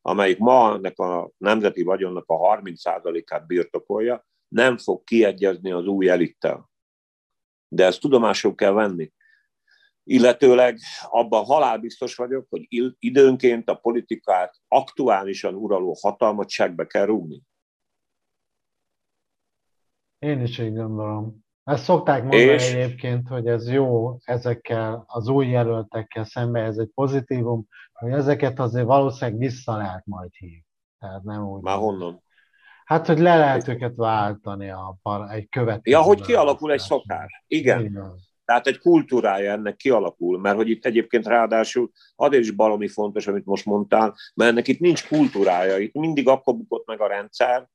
[0.00, 6.70] amelyik ma ennek a nemzeti vagyonnak a 30%-át birtokolja, nem fog kiegyezni az új elittel.
[7.68, 9.12] De ezt tudomásul kell venni
[10.06, 10.78] illetőleg
[11.10, 12.66] abban halálbiztos vagyok, hogy
[12.98, 17.42] időnként a politikát aktuálisan uraló hatalmat segbe kell rúgni.
[20.18, 21.44] Én is így gondolom.
[21.64, 22.72] Ezt szokták mondani és...
[22.72, 28.86] egyébként, hogy ez jó ezekkel az új jelöltekkel szemben, ez egy pozitívum, hogy ezeket azért
[28.86, 30.66] valószínűleg vissza lehet majd hívni.
[30.98, 31.62] Tehát nem úgy.
[31.62, 32.22] Már honnan?
[32.84, 35.96] Hát, hogy le lehet őket váltani a par, egy következő.
[35.96, 37.44] Ja, hogy kialakul egy szokás.
[37.46, 37.84] Igen.
[37.84, 38.14] Igen.
[38.46, 43.44] Tehát egy kultúrája ennek kialakul, mert hogy itt egyébként ráadásul azért is balomi fontos, amit
[43.44, 47.68] most mondtál, mert ennek itt nincs kultúrája, itt mindig akkor bukott meg a rendszer,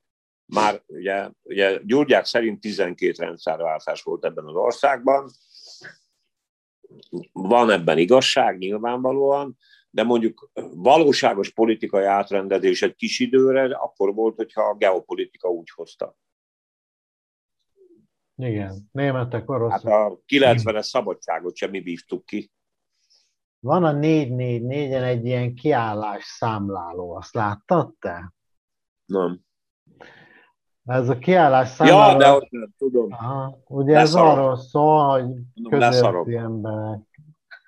[0.45, 5.30] már ugye, ugye Gyurgyák szerint 12 rendszerváltás volt ebben az országban,
[7.32, 9.57] van ebben igazság nyilvánvalóan,
[9.89, 16.15] de mondjuk valóságos politikai átrendezés egy kis időre akkor volt, hogyha a geopolitika úgy hozta.
[18.42, 19.89] Igen, németek, oroszok.
[19.89, 22.52] Hát a 90-es szabadságot sem mi bívtuk ki.
[23.60, 28.34] Van a 444-en egy ilyen kiállás számláló, azt láttad te?
[29.06, 29.39] Nem.
[30.86, 32.12] Ez a kiállás számláló...
[32.12, 33.12] Ja, de ott nem tudom.
[33.12, 34.28] Aha, ugye Leszarom.
[34.28, 35.26] ez arról szól, hogy
[35.70, 37.00] közötti emberek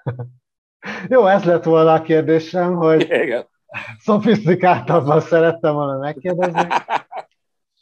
[1.10, 3.48] Jó, ez lett volna a kérdésem, hogy Igen.
[4.06, 6.68] szofisztikáltabban szerettem volna megkérdezni,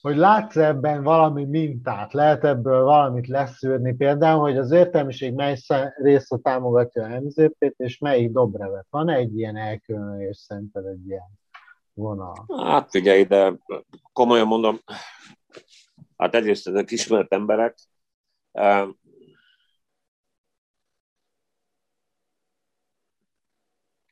[0.02, 5.58] hogy látsz ebben valami mintát, lehet ebből valamit leszűrni, például, hogy az értelmiség mely
[5.96, 8.88] része támogatja a MZP-t, és melyik Dobrevet.
[8.90, 11.40] Van egy ilyen elkülönülés szerinted egy ilyen
[11.94, 12.46] vonal?
[12.66, 13.58] Hát figyelj, de
[14.14, 14.80] komolyan mondom,
[16.18, 17.78] hát egyrészt ezek ismert emberek,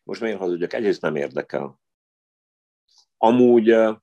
[0.03, 0.73] most miért hazudjak?
[0.73, 1.79] Egyrészt nem érdekel.
[3.17, 4.01] Amúgy, ha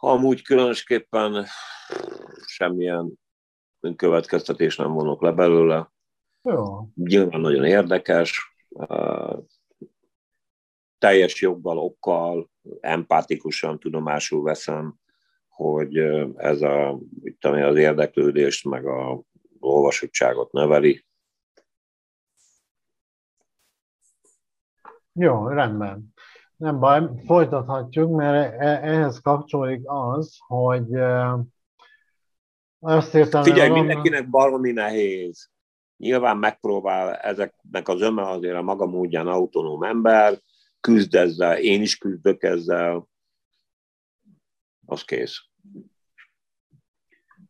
[0.00, 1.46] amúgy különösképpen
[2.46, 3.18] semmilyen
[3.96, 5.92] következtetés nem vonok le belőle.
[6.42, 6.88] Jó.
[6.94, 8.56] Nyilván nagyon érdekes,
[10.98, 14.94] teljes joggal, okkal, empátikusan tudomásul veszem,
[15.48, 15.96] hogy
[16.36, 19.22] ez a, itt, az érdeklődést, meg a
[19.58, 21.04] olvasottságot növeli.
[25.12, 26.14] Jó, rendben.
[26.60, 30.94] Nem baj, folytathatjuk, mert e, ehhez kapcsolódik az, hogy
[32.78, 33.42] azt értem...
[33.42, 35.50] Figyelj, mondom, mindenkinek baromi nehéz.
[35.96, 40.40] Nyilván megpróbál ezeknek az öme azért a maga módján autonóm ember,
[40.80, 43.08] küzd ezzel, én is küzdök ezzel,
[44.86, 45.38] az kész.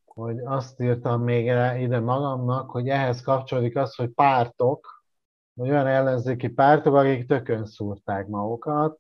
[0.05, 1.45] Hogy azt írtam még
[1.81, 5.00] ide magamnak, hogy ehhez kapcsolódik az, hogy pártok,
[5.57, 8.99] olyan ellenzéki pártok, akik tökön szúrták magukat,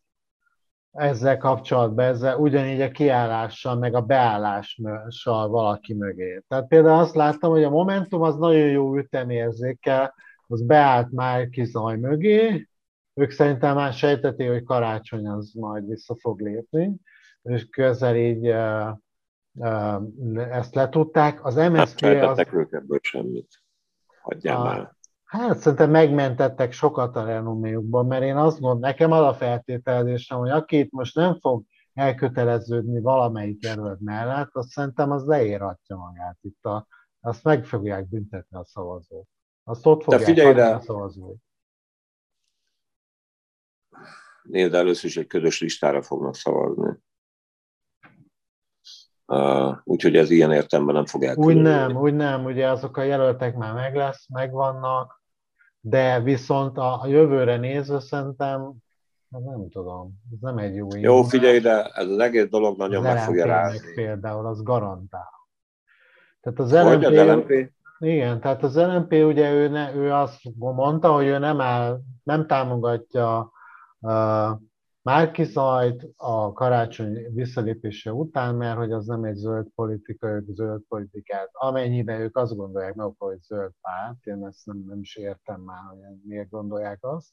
[0.91, 6.43] ezzel kapcsolatban, ezzel ugyanígy a kiállással, meg a beállással valaki mögé.
[6.49, 10.15] Tehát például azt láttam, hogy a Momentum az nagyon jó ütemérzékkel,
[10.47, 12.69] az beállt már kizaj mögé,
[13.15, 16.97] ők szerintem már sejteti, hogy karácsony az majd vissza fog lépni,
[17.43, 18.89] és közel így uh,
[19.53, 21.45] uh, ezt letudták.
[21.45, 22.39] Az MSZP hát, az...
[22.71, 23.63] ebből semmit.
[24.23, 24.95] Hagyjál a, már.
[25.31, 30.51] Hát szerintem megmentettek sokat a renoméjukban, mert én azt gondolom, nekem az a feltételezésem, hogy
[30.51, 31.64] aki itt most nem fog
[31.95, 36.64] elköteleződni valamelyik jelölt mellett, azt szerintem az leératja magát itt.
[36.64, 36.87] A,
[37.20, 39.26] azt meg fogják büntetni a szavazók.
[39.64, 41.37] Azt ott fogják figyelj a szavazók.
[44.43, 46.99] Nézd, először is egy közös listára fognak szavazni.
[49.26, 51.59] Uh, úgyhogy ez ilyen értelemben nem fog elkerülni.
[51.59, 55.20] Úgy nem, úgy nem, ugye azok a jelöltek már meg lesz, megvannak,
[55.81, 58.72] de viszont a, jövőre nézve szerintem
[59.28, 63.18] nem tudom, ez nem egy jó Jó, figyelj, de ez az egész dolog nagyon meg
[63.18, 63.95] fogja rázni.
[63.95, 65.31] például, az garantál.
[66.41, 67.72] Tehát az LMP, az LMP?
[67.99, 72.47] Igen, tehát az LMP ugye ő, ne, ő azt mondta, hogy ő nem, áll, nem
[72.47, 73.51] támogatja
[73.99, 74.51] uh,
[75.03, 81.49] Márkizajt a karácsony visszalépése után, mert hogy az nem egy zöld politika, ők zöld politikát,
[81.53, 85.83] amennyiben ők azt gondolják meg, hogy zöld párt, én ezt nem, nem is értem már,
[85.89, 87.29] hogy miért gondolják azt.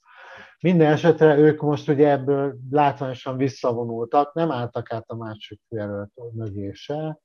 [0.60, 6.72] Minden esetre ők most ugye ebből látványosan visszavonultak, nem álltak át a másik jelölt mögé
[6.72, 7.20] se.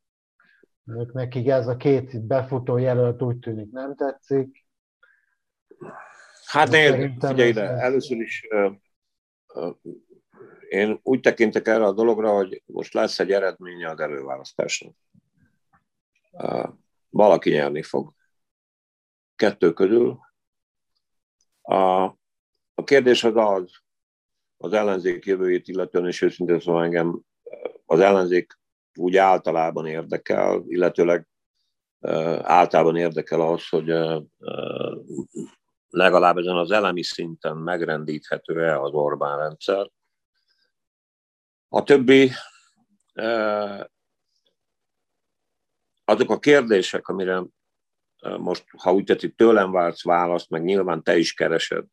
[0.86, 4.66] Ők nekik ez a két befutó jelölt úgy tűnik nem tetszik.
[6.44, 8.48] Hát nézd, figyelj ide, először is
[10.72, 14.94] én úgy tekintek erre a dologra, hogy most lesz egy eredménye az előválasztásnak.
[17.10, 18.12] Valaki nyerni fog.
[19.36, 20.18] Kettő közül.
[21.62, 22.02] A,
[22.74, 23.72] a kérdés az az,
[24.56, 27.20] az ellenzék jövőjét illetően, és őszintén szóval engem
[27.86, 28.58] az ellenzék
[28.94, 31.28] úgy általában érdekel, illetőleg
[32.42, 33.92] általában érdekel az, hogy
[35.88, 39.90] legalább ezen az elemi szinten megrendíthető-e az Orbán rendszer,
[41.74, 42.30] a többi
[46.04, 47.42] azok a kérdések, amire
[48.38, 51.84] most, ha úgy tetszik, tőlem vársz választ, meg nyilván te is keresed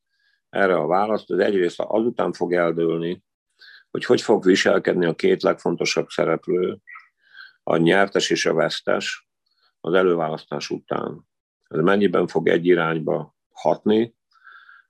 [0.49, 3.23] erre a választ, az egyrészt azután fog eldőlni,
[3.91, 6.77] hogy hogy fog viselkedni a két legfontosabb szereplő,
[7.63, 9.29] a nyertes és a vesztes
[9.79, 11.27] az előválasztás után.
[11.67, 14.15] Ez mennyiben fog egy irányba hatni,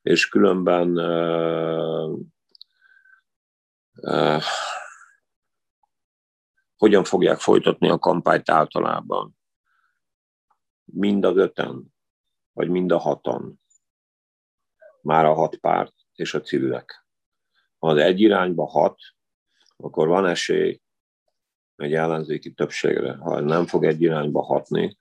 [0.02, 2.20] és különben uh,
[3.96, 4.44] uh,
[6.80, 9.38] hogyan fogják folytatni a kampányt általában.
[10.84, 11.94] Mind az öten,
[12.52, 13.62] vagy mind a hatan.
[15.02, 17.08] Már a hat párt és a civilek.
[17.78, 19.00] Ha az egy irányba hat,
[19.78, 20.82] akkor van esély
[21.76, 23.16] egy ellenzéki többségre.
[23.16, 24.98] Ha nem fog egy irányba hatni,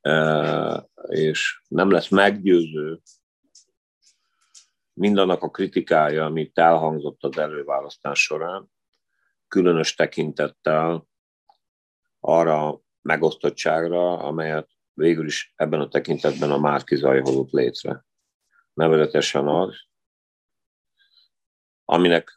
[0.00, 3.00] e, és nem lesz meggyőző
[4.92, 8.72] mindannak a kritikája, amit elhangzott az előválasztás során,
[9.54, 11.06] különös tekintettel
[12.20, 18.04] arra megosztottságra, amelyet végül is ebben a tekintetben a Márki Zaj hozott létre.
[18.72, 19.74] Nevezetesen az,
[21.84, 22.30] aminek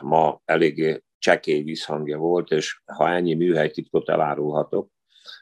[0.00, 4.90] ma eléggé csekély visszhangja volt, és ha ennyi műhelytitkot elárulhatok,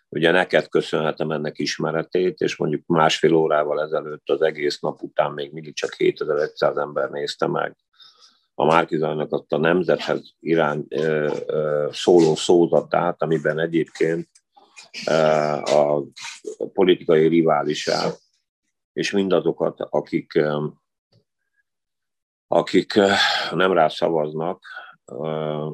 [0.08, 5.52] ugye neked köszönhetem ennek ismeretét, és mondjuk másfél órával ezelőtt az egész nap után még
[5.52, 7.76] mindig csak 7500 ember nézte meg
[8.54, 14.28] a Márkizajnak azt a nemzethez irány ö, ö, szóló szózatát, amiben egyébként
[15.06, 15.12] ö,
[15.52, 16.02] a
[16.72, 18.20] politikai riválisát
[18.92, 20.66] és mindazokat, akik, ö,
[22.46, 22.94] akik
[23.50, 24.64] nem rá szavaznak,
[25.04, 25.70] ö,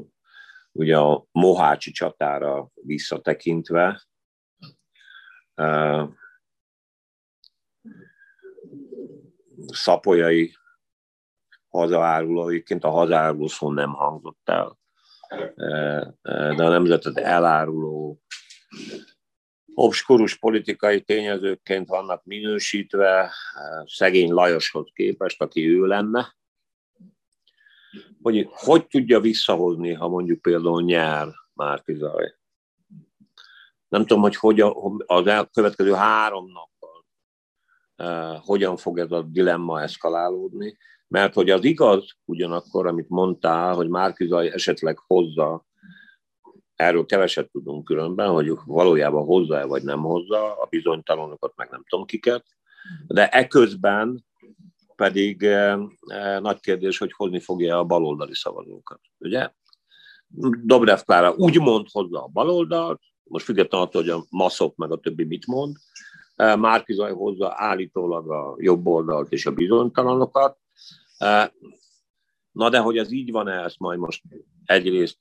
[0.73, 4.07] ugye a Mohácsi csatára visszatekintve,
[5.55, 6.05] ö,
[9.73, 10.57] szapolyai
[11.69, 14.79] hazaáruló, egyébként a hazaáruló szó nem hangzott el,
[16.57, 18.21] de a nemzetet eláruló
[19.75, 23.33] obskurus politikai tényezőként vannak minősítve
[23.85, 26.37] szegény Lajoshoz képest, aki ő lenne,
[28.23, 32.35] hogy hogy tudja visszahozni, ha mondjuk például nyár Márki Zaj.
[33.89, 34.61] Nem tudom, hogy, hogy
[35.07, 37.07] az elkövetkező három nappal
[38.41, 40.77] hogyan fog ez a dilemma eszkalálódni,
[41.09, 45.67] mert hogy az igaz ugyanakkor, amit mondtál, hogy Márkizaj esetleg hozza,
[46.75, 52.05] erről keveset tudunk különben, hogy valójában hozza-e vagy nem hozza, a bizonytalanokat meg nem tudom
[52.05, 52.45] kiket,
[53.07, 54.27] de eközben
[54.97, 59.01] pedig e, e, nagy kérdés, hogy hozni fogja a baloldali szavazókat.
[59.19, 59.51] Ugye?
[60.63, 65.01] Dobrev Klára úgy mond hozza a baloldalt, most függetlenül attól, hogy a maszok meg a
[65.01, 65.77] többi mit mond,
[66.37, 70.59] Márkizaj hozza állítólag a jobb oldalt és a bizonytalanokat,
[72.51, 74.23] Na de hogy ez így van-e, ezt majd most
[74.65, 75.19] egyrészt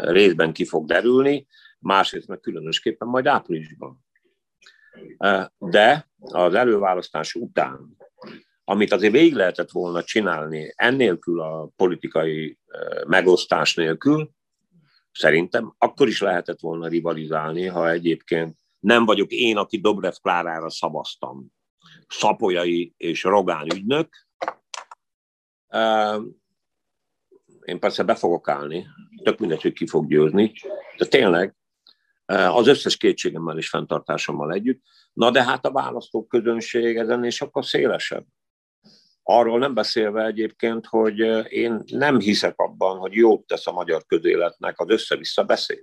[0.00, 1.46] részben ki fog derülni,
[1.78, 4.04] másrészt meg különösképpen majd áprilisban.
[5.58, 7.96] De az előválasztás után,
[8.64, 12.58] amit azért végig lehetett volna csinálni, ennélkül a politikai
[13.06, 14.30] megosztás nélkül,
[15.12, 21.46] szerintem akkor is lehetett volna rivalizálni, ha egyébként nem vagyok én, aki Dobrev Klárára szavaztam.
[22.08, 24.25] Szapolyai és Rogán ügynök,
[27.64, 28.86] én persze be fogok állni,
[29.22, 30.52] tök mindegy, hogy ki fog győzni,
[30.96, 31.54] de tényleg
[32.26, 34.82] az összes kétségemmel és fenntartásommal együtt.
[35.12, 38.26] Na de hát a választók közönség ezen és akkor szélesebb.
[39.22, 41.18] Arról nem beszélve egyébként, hogy
[41.52, 45.82] én nem hiszek abban, hogy jót tesz a magyar közéletnek az össze-vissza beszél.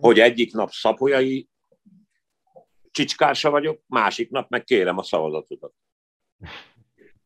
[0.00, 1.48] Hogy egyik nap szapolyai
[2.90, 5.74] csicskása vagyok, másik nap meg kérem a szavazatodat.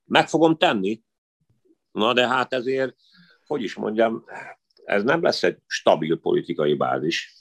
[0.05, 1.03] Meg fogom tenni.
[1.93, 2.97] Na de hát ezért,
[3.47, 4.25] hogy is mondjam,
[4.85, 7.35] ez nem lesz egy stabil politikai bázis.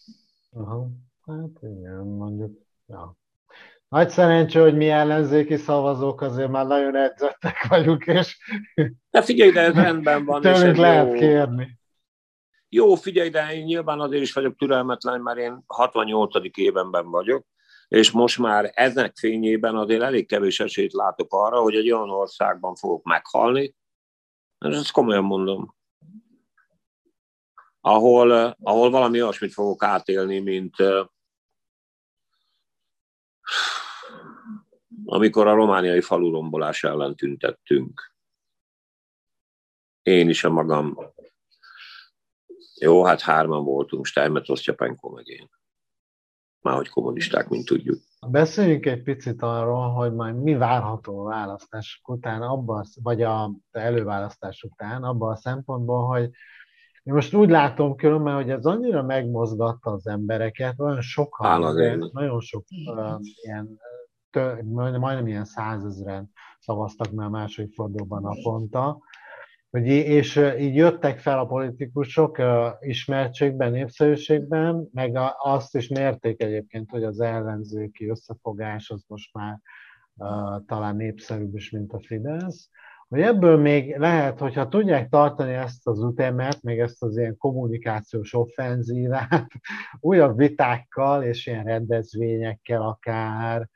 [0.51, 0.89] Aha.
[1.25, 2.61] Hát igen, mondjuk.
[2.87, 3.17] Ja.
[3.87, 8.37] Nagy szerencsé, hogy mi ellenzéki szavazók azért már nagyon edzettek vagyunk, és...
[9.09, 10.41] De figyelj, de ez rendben van.
[10.41, 11.13] Tőlünk lehet jó.
[11.13, 11.79] kérni.
[12.69, 16.57] Jó, figyelj, de én nyilván azért is vagyok türelmetlen, mert én 68.
[16.57, 17.45] évenben vagyok,
[17.89, 22.75] és most már ezek fényében azért elég kevés esélyt látok arra, hogy egy olyan országban
[22.75, 23.75] fogok meghalni,
[24.65, 25.75] és ezt komolyan mondom,
[27.81, 28.31] ahol,
[28.61, 30.75] ahol valami olyasmit fogok átélni, mint
[35.05, 38.13] amikor a romániai falurombolás ellen tüntettünk.
[40.01, 40.97] Én is a magam.
[42.79, 45.58] Jó, hát hárman voltunk, Steinmetz, Osztyapenko meg én
[46.61, 47.99] már hogy kommunisták, mint tudjuk.
[48.27, 54.63] Beszéljünk egy picit arról, hogy majd mi várható a választások után, abban, vagy a előválasztás
[54.63, 56.29] után, abban a szempontból, hogy
[57.03, 61.75] én most úgy látom különben, hogy ez annyira megmozgatta az embereket, olyan sokan,
[62.11, 63.79] nagyon sok uh, ilyen,
[64.29, 68.99] tő, majdnem ilyen százezren szavaztak már a második fordulóban naponta,
[69.69, 72.41] hogy és így jöttek fel a politikusok
[72.79, 79.59] ismertségben, népszerűségben, meg azt is mérték egyébként, hogy az ellenzéki összefogás az most már
[80.65, 82.69] talán népszerűbb is, mint a Fidesz,
[83.07, 88.33] hogy ebből még lehet, hogyha tudják tartani ezt az ütemet, még ezt az ilyen kommunikációs
[88.33, 89.47] offenzívát,
[89.99, 93.69] újabb vitákkal és ilyen rendezvényekkel akár,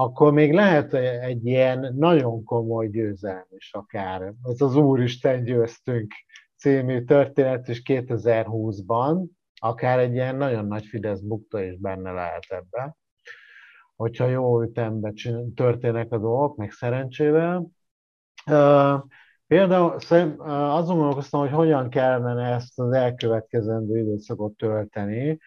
[0.00, 4.32] akkor még lehet egy ilyen nagyon komoly győzelem is akár.
[4.42, 6.12] Ez az Úristen győztünk
[6.56, 9.24] című történet is 2020-ban,
[9.60, 12.96] akár egy ilyen nagyon nagy Fidesz bukta is benne lehet ebbe.
[13.96, 15.14] Hogyha jó ütemben
[15.54, 17.70] történnek a dolgok, meg szerencsével.
[19.46, 19.96] Például
[20.48, 25.38] azon gondolkoztam, hogy hogyan kellene ezt az elkövetkezendő időszakot tölteni,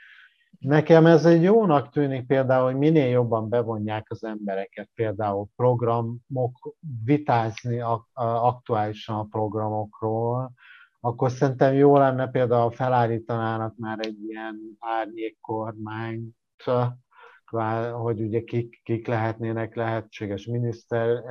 [0.61, 7.79] Nekem ez egy jónak tűnik például, hogy minél jobban bevonják az embereket, például programok, vitázni
[8.13, 10.51] aktuálisan a programokról,
[10.99, 16.35] akkor szerintem jó lenne például felállítanának már egy ilyen árnyékkormányt,
[17.91, 21.23] hogy ugye kik, kik lehetnének lehetséges miniszter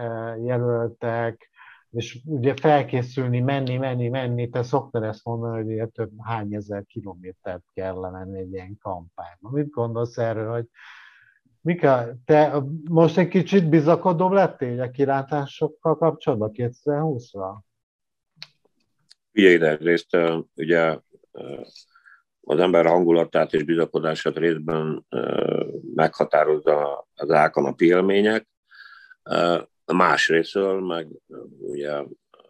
[0.45, 1.50] jelöltek,
[1.91, 6.85] és ugye felkészülni, menni, menni, menni, te szoktad ezt mondani, hogy ugye több hány ezer
[6.87, 9.53] kilométert kell lemenni egy ilyen kampányban.
[9.53, 10.67] Mit gondolsz erről, hogy
[11.63, 17.59] Mika, te most egy kicsit bizakodóbb lettél a kilátásokkal kapcsolatban 2020-ra?
[19.33, 20.17] Ugye egyrészt
[20.55, 20.99] ugye
[22.41, 25.07] az ember hangulatát és bizakodását részben
[25.95, 28.49] meghatározza az álkanapi élmények,
[29.93, 31.09] másrésztől meg
[31.59, 31.93] ugye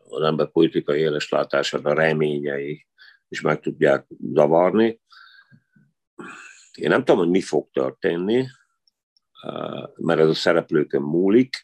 [0.08, 2.86] az ember politikai éleslátását, a reményei
[3.28, 5.00] is meg tudják zavarni.
[6.74, 8.46] Én nem tudom, hogy mi fog történni,
[9.94, 11.62] mert ez a szereplőkön múlik.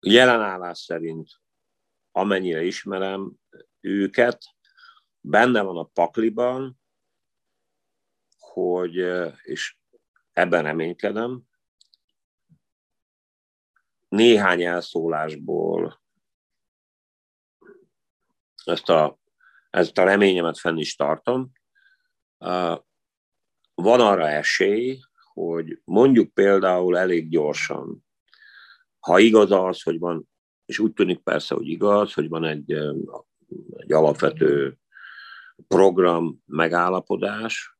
[0.00, 1.28] Jelenállás szerint,
[2.10, 3.32] amennyire ismerem
[3.80, 4.38] őket,
[5.20, 6.80] benne van a pakliban,
[8.38, 8.94] hogy,
[9.42, 9.76] és
[10.32, 11.42] ebben reménykedem,
[14.08, 16.00] néhány elszólásból
[18.64, 19.18] ezt a,
[19.70, 21.52] ezt a reményemet fenn is tartom.
[23.74, 25.00] Van arra esély,
[25.32, 28.04] hogy mondjuk például elég gyorsan,
[28.98, 30.28] ha igaz az, hogy van,
[30.64, 32.72] és úgy tűnik persze, hogy igaz, hogy van egy,
[33.76, 34.78] egy alapvető
[35.68, 37.75] program megállapodás,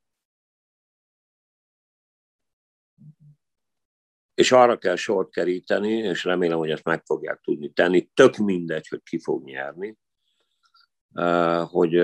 [4.37, 8.89] és arra kell sort keríteni, és remélem, hogy ezt meg fogják tudni tenni, tök mindegy,
[8.89, 9.97] hogy ki fog nyerni,
[11.64, 11.95] hogy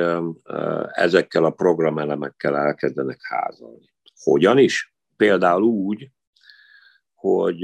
[0.93, 3.93] ezekkel a programelemekkel elkezdenek házalni.
[4.23, 4.95] Hogyan is?
[5.17, 6.11] Például úgy,
[7.15, 7.61] hogy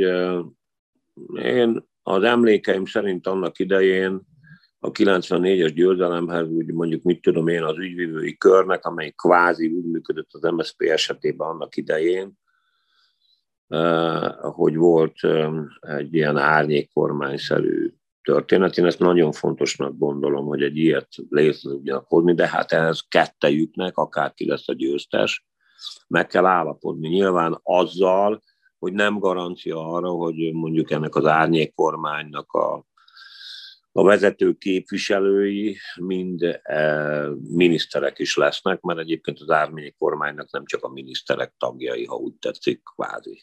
[1.34, 4.20] én az emlékeim szerint annak idején
[4.78, 10.28] a 94-es győzelemhez, úgy mondjuk mit tudom én, az ügyvívői körnek, amely kvázi úgy működött
[10.32, 12.38] az MSZP esetében annak idején,
[14.40, 15.14] hogy volt
[15.80, 17.92] egy ilyen árnyékkormányszerű
[18.22, 18.76] történet.
[18.76, 23.96] Én ezt nagyon fontosnak gondolom, hogy egy ilyet létre tudjanak hozni, de hát ehhez kettejüknek,
[23.96, 25.46] akárki lesz a győztes,
[26.08, 27.08] meg kell állapodni.
[27.08, 28.42] Nyilván azzal,
[28.78, 32.86] hogy nem garancia arra, hogy mondjuk ennek az árnyékkormánynak a,
[33.92, 40.88] a vezető képviselői mind e, miniszterek is lesznek, mert egyébként az árnyékkormánynak nem csak a
[40.88, 43.42] miniszterek tagjai, ha úgy tetszik, kvázi.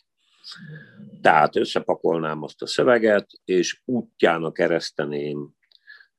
[1.22, 5.50] Tehát összepakolnám azt a szöveget, és útjának kereszteném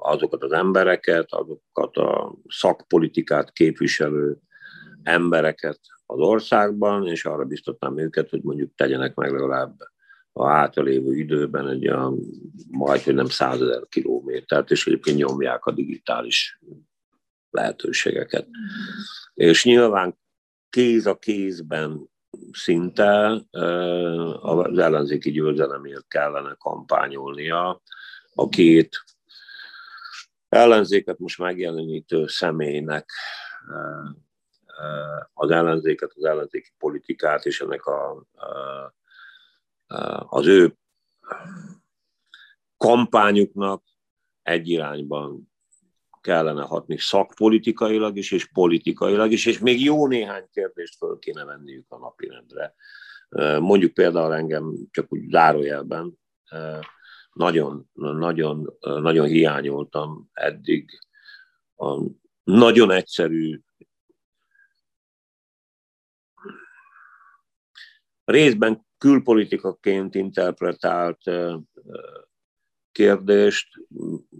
[0.00, 4.38] azokat az embereket, azokat a szakpolitikát képviselő
[5.02, 9.76] embereket az országban, és arra biztatnám őket, hogy mondjuk tegyenek meg legalább
[10.32, 12.18] a hátralévő időben egy olyan
[12.70, 16.60] majd, hogy nem százezer kilométert, és egyébként nyomják a digitális
[17.50, 18.48] lehetőségeket.
[19.34, 20.18] És nyilván
[20.74, 22.10] kéz a kézben
[22.52, 23.42] szinte
[24.40, 27.82] az ellenzéki győzelemért kellene kampányolnia.
[28.34, 29.04] A két
[30.48, 33.10] ellenzéket most megjelenítő személynek
[35.34, 38.26] az ellenzéket, az ellenzéki politikát és ennek a,
[40.28, 40.76] az ő
[42.76, 43.82] kampányuknak
[44.42, 45.53] egy irányban
[46.24, 51.86] kellene hatni szakpolitikailag is, és politikailag is, és még jó néhány kérdést föl kéne venniük
[51.88, 52.74] a napirendre.
[53.60, 56.18] Mondjuk például engem csak úgy zárójelben
[57.32, 60.90] nagyon, nagyon, nagyon hiányoltam eddig
[61.76, 62.00] a
[62.44, 63.60] nagyon egyszerű
[68.24, 71.22] részben külpolitikaként interpretált
[72.92, 73.68] kérdést,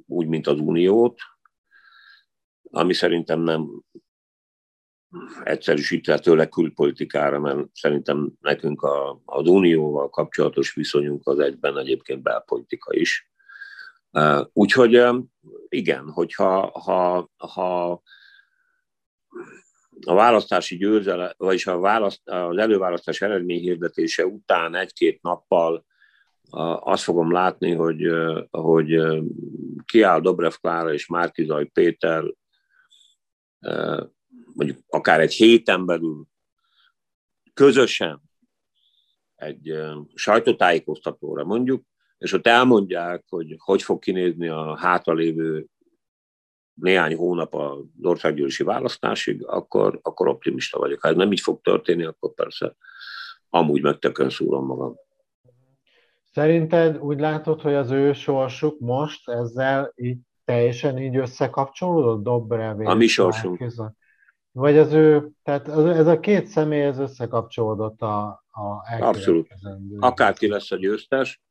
[0.07, 1.19] úgy, mint az Uniót,
[2.75, 3.83] ami szerintem nem
[5.43, 13.31] egyszerűsíthetőleg külpolitikára, mert szerintem nekünk a, az unióval kapcsolatos viszonyunk az egyben egyébként belpolitika is.
[14.53, 15.03] Úgyhogy
[15.69, 18.03] igen, hogyha ha, ha
[20.07, 25.85] a választási győzele, vagyis a választ, az előválasztás eredményhirdetése után egy-két nappal
[26.81, 28.07] azt fogom látni, hogy,
[28.51, 29.01] hogy
[29.85, 32.25] kiáll Dobrev Klára és Márkizaj Péter
[34.55, 36.27] mondjuk akár egy héten belül
[37.55, 38.23] közösen
[39.35, 39.79] egy
[40.15, 41.85] sajtótájékoztatóra mondjuk,
[42.19, 45.67] és ott elmondják, hogy hogy fog kinézni a hátralévő
[46.75, 51.01] néhány hónap az országgyűlési választásig, akkor, akkor optimista vagyok.
[51.01, 52.77] Ha ez nem így fog történni, akkor persze
[53.49, 54.95] amúgy megtökön szúrom magam.
[56.33, 62.81] Szerinted úgy látod, hogy az ő sorsuk most ezzel így teljesen így összekapcsolódott Dobrev?
[62.81, 63.65] A mi sorsunk.
[64.53, 69.49] Vagy az ő, tehát ez a két személy ez összekapcsolódott a, a Abszolút.
[69.99, 71.43] Akárki lesz a győztes,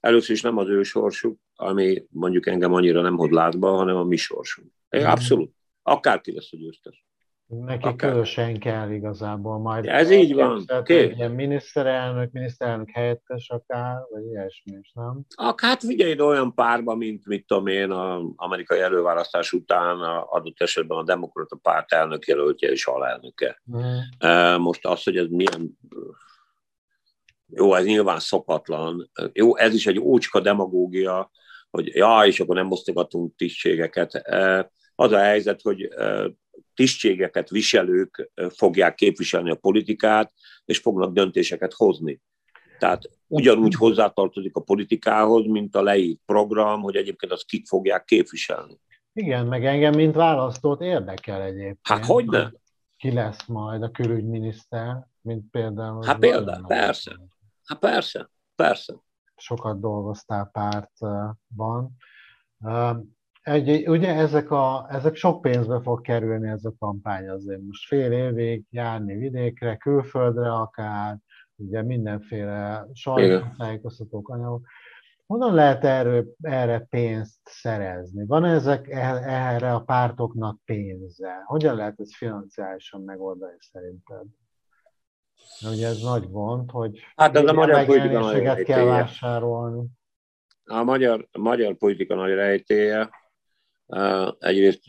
[0.00, 4.04] először is nem az ő sorsuk, ami mondjuk engem annyira nem hoz látba, hanem a
[4.04, 4.72] mi sorsunk.
[4.88, 5.54] Abszolút.
[5.82, 7.06] Akárki lesz a győztes.
[7.60, 8.10] Neki Akár.
[8.10, 9.86] közösen kell igazából majd.
[9.86, 10.64] Ez így van.
[10.86, 15.20] Ilyen miniszterelnök, miniszterelnök helyettes akár, vagy ilyesmi is, nem?
[15.56, 20.98] Hát figyelj olyan párba, mint mit tudom én, az amerikai előválasztás után a adott esetben
[20.98, 23.62] a demokrata párt elnök jelöltje és alelnöke.
[23.64, 24.60] Hmm.
[24.62, 25.78] Most az, hogy ez milyen
[27.54, 29.10] jó, ez nyilván szokatlan.
[29.32, 31.30] Jó, ez is egy ócska demagógia,
[31.70, 34.22] hogy ja, és akkor nem osztogatunk tisztségeket.
[34.94, 35.88] Az a helyzet, hogy
[36.74, 40.32] tisztségeket viselők fogják képviselni a politikát,
[40.64, 42.20] és fognak döntéseket hozni.
[42.78, 48.80] Tehát ugyanúgy hozzátartozik a politikához, mint a leírt program, hogy egyébként azt kik fogják képviselni.
[49.12, 51.78] Igen, meg engem, mint választót érdekel egyébként.
[51.82, 52.50] Hát hogy ne?
[52.96, 56.04] Ki lesz majd a külügyminiszter, mint például...
[56.04, 57.20] Hát például, persze.
[57.64, 58.94] Hát persze, persze.
[59.36, 61.96] Sokat dolgoztál pártban.
[63.42, 67.60] Egy, ugye ezek, a, ezek sok pénzbe fog kerülni ez a kampány azért.
[67.62, 71.18] Most fél évig járni vidékre, külföldre akár,
[71.56, 74.66] ugye mindenféle sajtótájékoztatók, anyagok.
[75.26, 78.26] Honnan lehet erről, erre pénzt szerezni?
[78.26, 81.42] Van ezek erre a pártoknak pénze?
[81.44, 84.24] Hogyan lehet ezt financiálisan megoldani szerinted?
[85.72, 89.86] Ugye ez nagy gond, hogy hát ez a magyar kell vásárolni.
[90.64, 93.10] A magyar, a magyar politika nagy rejtéje,
[94.38, 94.82] Egyrészt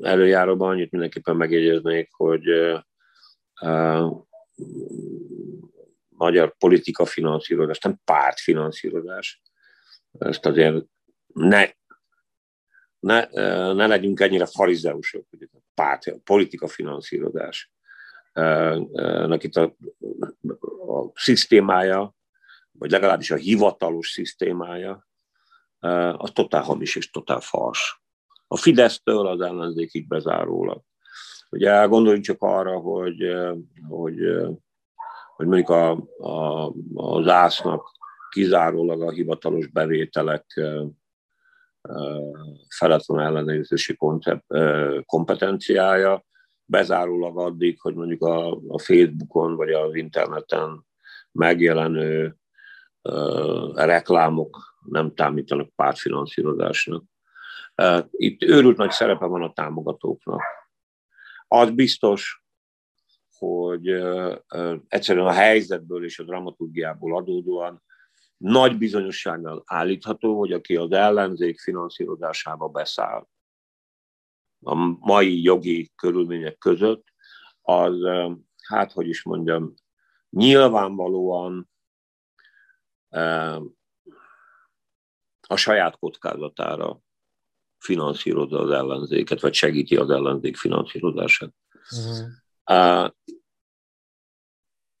[0.00, 2.42] előjáróban annyit mindenképpen megjegyeznék, hogy
[6.08, 9.42] magyar politika finanszírozás, nem pártfinanszírozás.
[10.18, 10.84] Ezt azért
[11.34, 11.68] ne,
[12.98, 13.26] ne,
[13.72, 17.72] ne legyünk ennyire farizeusok, hogy párt, politika finanszírozás.
[19.38, 19.76] Itt a,
[20.86, 22.14] a szisztémája,
[22.72, 25.08] vagy legalábbis a hivatalos szisztémája,
[26.16, 28.02] az totál hamis és totál fals.
[28.48, 30.82] A Fidesztől az ellenzékig bezárólag.
[31.50, 33.36] Ugye gondoljunk csak arra, hogy,
[33.88, 34.18] hogy,
[35.36, 37.90] hogy mondjuk a, a, az ásznak
[38.30, 40.60] kizárólag a hivatalos bevételek
[42.68, 43.96] felett van ellenőrzési
[45.06, 46.24] kompetenciája,
[46.64, 50.86] bezárólag addig, hogy mondjuk a, a Facebookon vagy az interneten
[51.32, 52.36] megjelenő
[53.74, 57.04] reklámok nem támítanak pártfinanszírozásnak.
[58.10, 60.40] Itt őrült nagy szerepe van a támogatóknak.
[61.48, 62.44] Az biztos,
[63.38, 63.88] hogy
[64.88, 67.82] egyszerűen a helyzetből és a dramaturgiából adódóan
[68.36, 73.28] nagy bizonyossággal állítható, hogy aki az ellenzék finanszírozásába beszáll
[74.62, 77.04] a mai jogi körülmények között,
[77.60, 77.94] az,
[78.66, 79.74] hát hogy is mondjam,
[80.30, 81.70] nyilvánvalóan
[85.50, 87.00] a saját kockázatára
[87.78, 91.54] finanszírozza az ellenzéket, vagy segíti az ellenzék finanszírozását.
[91.90, 93.12] Uh-huh.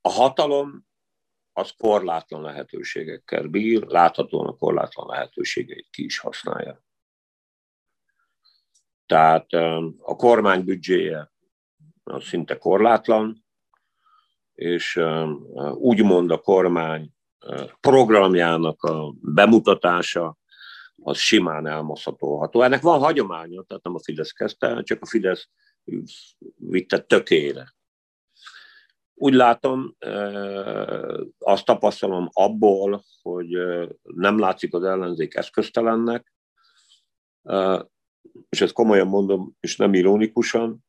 [0.00, 0.86] A hatalom
[1.52, 6.84] az korlátlan lehetőségekkel bír, láthatóan a korlátlan lehetőségeit ki is használja.
[9.06, 9.52] Tehát
[9.98, 11.32] a kormány büdzséje
[12.02, 13.44] az szinte korlátlan,
[14.54, 15.00] és
[15.74, 17.14] úgymond a kormány
[17.80, 20.38] programjának a bemutatása
[21.02, 22.62] az simán elmaszatolható.
[22.62, 25.48] Ennek van hagyománya, tehát nem a Fidesz kezdte, csak a Fidesz
[26.56, 27.74] vitte tökére.
[29.14, 29.96] Úgy látom,
[31.38, 33.48] azt tapasztalom abból, hogy
[34.02, 36.32] nem látszik az ellenzék eszköztelennek,
[38.48, 40.84] és ezt komolyan mondom, és nem ironikusan,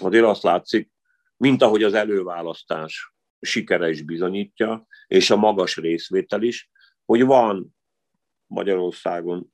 [0.00, 0.92] azért azt látszik,
[1.36, 6.70] mint ahogy az előválasztás sikere is bizonyítja, és a magas részvétel is,
[7.04, 7.76] hogy van
[8.46, 9.52] Magyarországon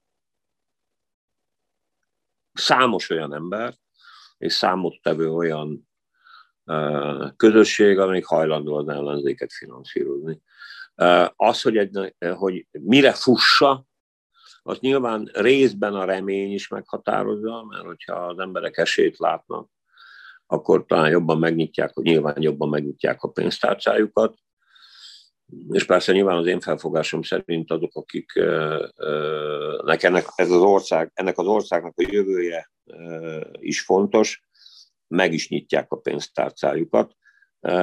[2.53, 3.75] számos olyan ember,
[4.39, 5.89] és számottevő olyan
[7.37, 10.43] közösség, amelyik hajlandó az ellenzéket finanszírozni.
[11.37, 13.85] Az, hogy, egy, hogy mire fussa,
[14.63, 19.71] az nyilván részben a remény is meghatározza, mert hogyha az emberek esélyt látnak,
[20.47, 24.39] akkor talán jobban megnyitják, hogy nyilván jobban megnyitják a pénztárcájukat,
[25.71, 28.33] és persze nyilván az én felfogásom szerint azok, akik
[29.85, 32.71] ennek, ez az ország, ennek az országnak a jövője
[33.53, 34.43] is fontos,
[35.07, 37.15] meg is nyitják a pénztárcájukat.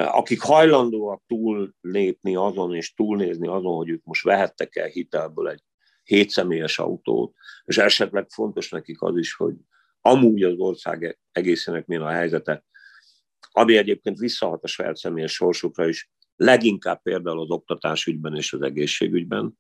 [0.06, 5.62] Akik hajlandóak túllépni azon és túlnézni azon, hogy ők most vehettek el hitelből egy
[6.04, 7.34] hétszemélyes autót,
[7.66, 9.56] és esetleg fontos nekik az is, hogy
[10.02, 12.66] amúgy az ország egészének milyen a helyzete,
[13.52, 19.60] ami egyébként visszahat a saját személyes sorsukra is, leginkább például az oktatásügyben és az egészségügyben.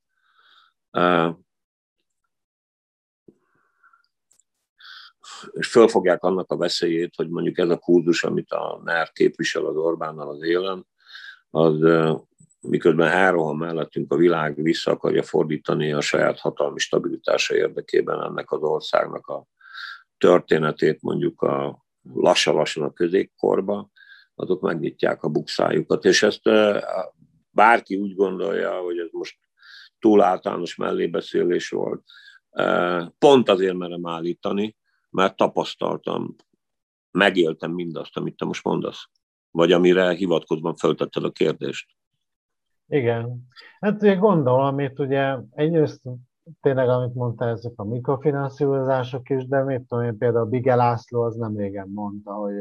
[5.51, 9.75] És fölfogják annak a veszélyét, hogy mondjuk ez a kurzus, amit a NER képvisel az
[9.75, 10.87] Orbánnal az élen,
[11.49, 11.79] az
[12.61, 18.61] miközben elrohan mellettünk a világ, vissza akarja fordítani a saját hatalmi stabilitása érdekében ennek az
[18.61, 19.45] országnak a
[20.17, 23.89] történetét mondjuk a lassan-lassan a középkorba,
[24.39, 26.05] azok megnyitják a bukszájukat.
[26.05, 26.41] És ezt
[27.49, 29.37] bárki úgy gondolja, hogy ez most
[29.99, 32.03] túl általános mellébeszélés volt,
[33.17, 34.75] pont azért merem állítani,
[35.09, 36.35] mert tapasztaltam,
[37.11, 39.09] megéltem mindazt, amit te most mondasz,
[39.51, 41.89] vagy amire hivatkozva föltetted a kérdést.
[42.87, 43.47] Igen.
[43.79, 46.01] Hát ugye gondolom, itt ugye egyrészt
[46.61, 51.35] tényleg, amit mondta, ezek a mikrofinanszírozások is, de mit tudom én, például Bige László az
[51.35, 52.53] nem régen mondta, hogy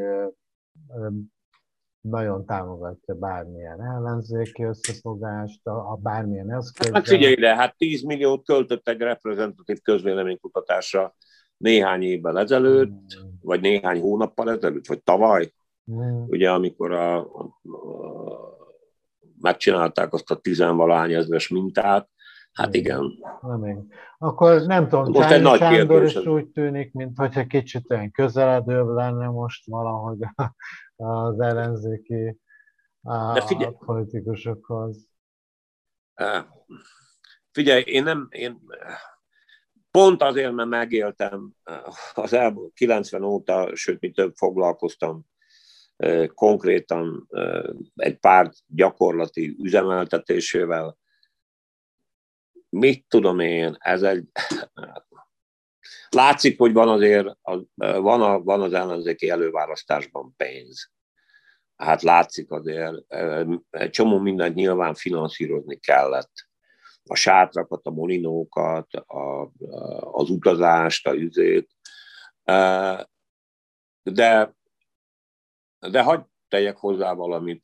[2.10, 6.92] nagyon támogatja bármilyen ellenzéki összefogást, a, a bármilyen eszköz.
[6.92, 11.14] Hát figyelj ide, hát 10 milliót költöttek reprezentatív közvéleménykutatásra
[11.56, 13.28] néhány évvel ezelőtt, mm.
[13.42, 15.52] vagy néhány hónappal ezelőtt, vagy tavaly,
[15.92, 16.24] mm.
[16.26, 18.28] ugye amikor a, a, a,
[19.40, 22.08] megcsinálták azt a tizenvalány ezres mintát,
[22.56, 23.18] Hát igen.
[23.40, 23.86] Nem
[24.18, 29.26] Akkor nem tudom, most egy nagy Sándor is úgy tűnik, mintha kicsit olyan közeledőbb lenne
[29.26, 30.18] most valahogy
[30.96, 32.38] az ellenzéki
[33.02, 35.08] a politikusokhoz.
[37.50, 38.60] Figyelj, én nem, én
[39.90, 41.52] pont azért, mert megéltem
[42.14, 45.26] az elmúlt 90 óta, sőt, mi több foglalkoztam
[46.34, 47.28] konkrétan
[47.94, 50.98] egy pár gyakorlati üzemeltetésével,
[52.68, 54.28] mit tudom én, ez egy...
[56.08, 57.26] Látszik, hogy van azért,
[57.74, 60.90] van, a, van az ellenzéki előválasztásban pénz.
[61.76, 63.14] Hát látszik azért,
[63.70, 66.32] egy csomó mindent nyilván finanszírozni kellett.
[67.04, 69.50] A sátrakat, a molinókat, a,
[70.00, 71.70] az utazást, a üzét.
[74.02, 74.56] De,
[75.78, 77.62] de hagyd tegyek hozzá valamit.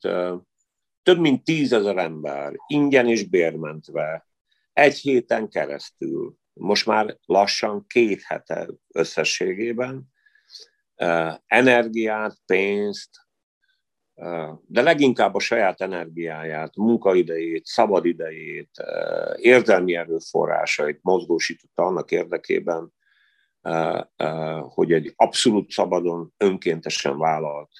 [1.03, 4.27] Több mint tízezer ember ingyen és bérmentve
[4.73, 10.11] egy héten keresztül, most már lassan két hete összességében,
[11.45, 13.09] energiát, pénzt,
[14.67, 18.69] de leginkább a saját energiáját, munkaidejét, szabadidejét,
[19.35, 22.93] érzelmi erőforrásait mozgósította annak érdekében,
[24.61, 27.71] hogy egy abszolút szabadon, önkéntesen vállalt,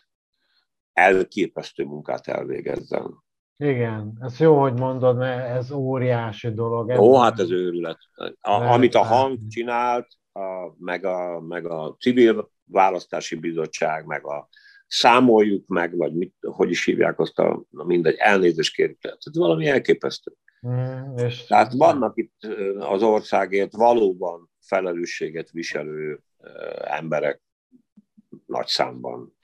[0.94, 3.23] elképesztő munkát elvégezzen.
[3.58, 6.90] Igen, ez jó, hogy mondod, mert ez óriási dolog.
[7.00, 7.98] Ó, hát ez őrület.
[8.40, 14.50] A, amit a hang csinált, a, meg, a, meg a civil választási bizottság, meg a
[14.88, 19.00] számoljuk meg, vagy mit, hogy is hívják azt a, mindegy, elnézést kérjük.
[19.00, 20.34] Tehát ez valami elképesztő.
[20.68, 22.44] Mm, és Tehát vannak itt
[22.80, 26.24] az országért valóban felelősséget viselő
[26.84, 27.42] emberek
[28.46, 29.38] nagy számban.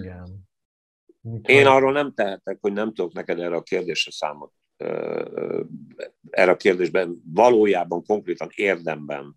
[0.00, 0.49] Igen.
[1.42, 4.52] Én arról nem tehetek, hogy nem tudok neked erre a kérdésre számot,
[6.30, 9.34] erre a kérdésben valójában konkrétan érdemben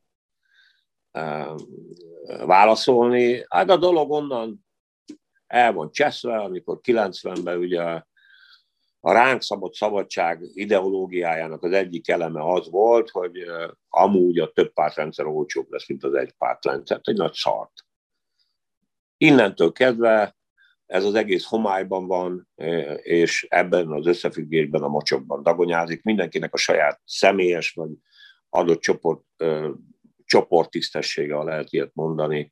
[2.45, 3.45] válaszolni.
[3.49, 4.65] Hát a dolog onnan
[5.47, 7.81] el van cseszve, amikor 90-ben ugye
[9.05, 13.45] a ránk szabott szabadság ideológiájának az egyik eleme az volt, hogy
[13.89, 16.99] amúgy a több pártrendszer olcsóbb lesz, mint az egy pártrendszer.
[17.03, 17.71] Egy nagy szart.
[19.17, 20.35] Innentől kezdve
[20.85, 22.49] ez az egész homályban van,
[23.01, 26.03] és ebben az összefüggésben a mocsokban dagonyázik.
[26.03, 27.89] Mindenkinek a saját személyes vagy
[28.49, 29.23] adott csoport,
[30.25, 32.51] csoporttisztessége, ha lehet ilyet mondani,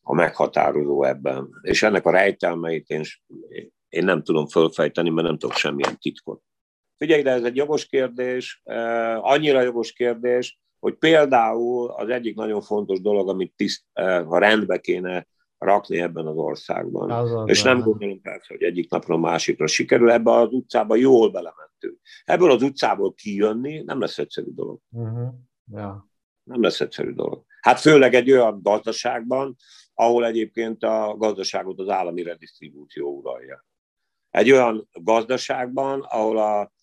[0.00, 1.48] a meghatározó ebben.
[1.62, 3.02] És ennek a rejtelmeit én,
[3.88, 6.42] én nem tudom fölfejteni, mert nem tudok semmilyen titkot.
[6.96, 8.62] Figyelj, de ez egy jogos kérdés,
[9.20, 15.26] annyira jogos kérdés, hogy például az egyik nagyon fontos dolog, amit tiszt, ha rendbe kéne
[15.66, 17.10] rakni ebben az országban.
[17.10, 21.30] Az és nem gondolom persze, hogy egyik napról a másikra sikerül, ebbe az utcába jól
[21.30, 21.98] belementünk.
[22.24, 24.80] Ebből az utcából kijönni nem lesz egyszerű dolog.
[24.90, 25.34] Uh-huh.
[25.72, 26.08] Ja.
[26.42, 27.44] Nem lesz egyszerű dolog.
[27.60, 29.56] Hát főleg egy olyan gazdaságban,
[29.94, 33.66] ahol egyébként a gazdaságot az állami redistribúció uralja.
[34.30, 36.74] Egy olyan gazdaságban, ahol a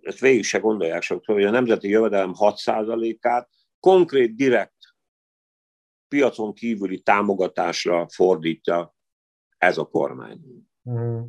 [0.00, 3.48] ezt végig se gondolják sokszor, hogy a nemzeti jövedelem 6%-át
[3.80, 4.74] konkrét, direkt
[6.08, 8.94] piacon kívüli támogatásra fordítja
[9.58, 10.38] ez a kormány.
[10.90, 11.20] Mm.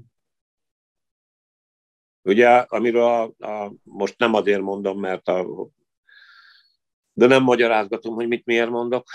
[2.21, 5.69] Ugye, amiről a, a, most nem azért mondom, mert a,
[7.13, 9.07] de nem magyarázgatom, hogy mit miért mondok.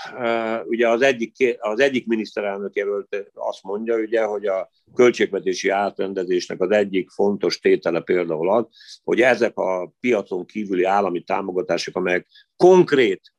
[0.64, 6.70] Ugye az egyik, az egyik miniszterelnök jelölt azt mondja, ugye, hogy a költségvetési átrendezésnek az
[6.70, 8.66] egyik fontos tétele például az,
[9.04, 12.26] hogy ezek a piacon kívüli állami támogatások, amelyek
[12.56, 13.32] konkrét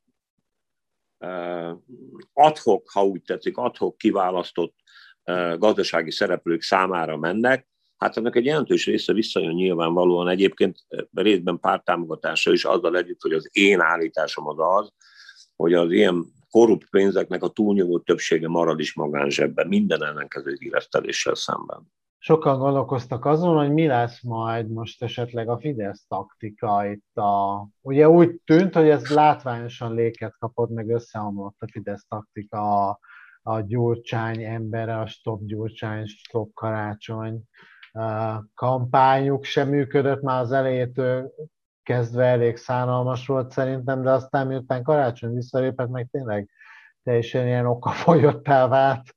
[2.33, 4.75] adhok, ha úgy tetszik, adhok kiválasztott
[5.57, 7.67] gazdasági szereplők számára mennek,
[7.97, 10.77] hát ennek egy jelentős része visszajön nyilvánvalóan egyébként
[11.13, 14.91] részben pártámogatásra is azzal együtt, hogy az én állításom az az,
[15.55, 21.91] hogy az ilyen korrupt pénzeknek a túlnyomó többsége marad is magánzsebben, minden ellenkező híreszteléssel szemben.
[22.25, 27.67] Sokan gondolkoztak azon, hogy mi lesz majd most esetleg a Fidesz taktika itt a...
[27.81, 32.99] Ugye úgy tűnt, hogy ez látványosan léket kapott, meg összeomlott a Fidesz taktika a,
[33.41, 37.41] a Gyurcsány embere, a Stop Gyurcsány, Stop Karácsony
[38.53, 41.33] kampányuk sem működött már az elejétől
[41.83, 46.49] kezdve elég szánalmas volt szerintem, de aztán miután karácsony visszalépett, meg tényleg
[47.03, 49.15] teljesen ilyen okafogyottá vált.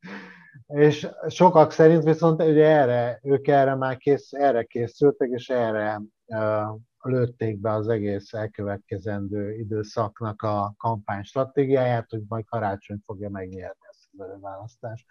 [0.66, 6.80] És sokak szerint viszont ugye erre, ők erre már kész, erre készültek, és erre uh,
[7.06, 14.09] lőtték be az egész elkövetkezendő időszaknak a kampány stratégiáját, hogy majd karácsony fogja megnyerni ezt
[14.12, 15.06] az előválasztást.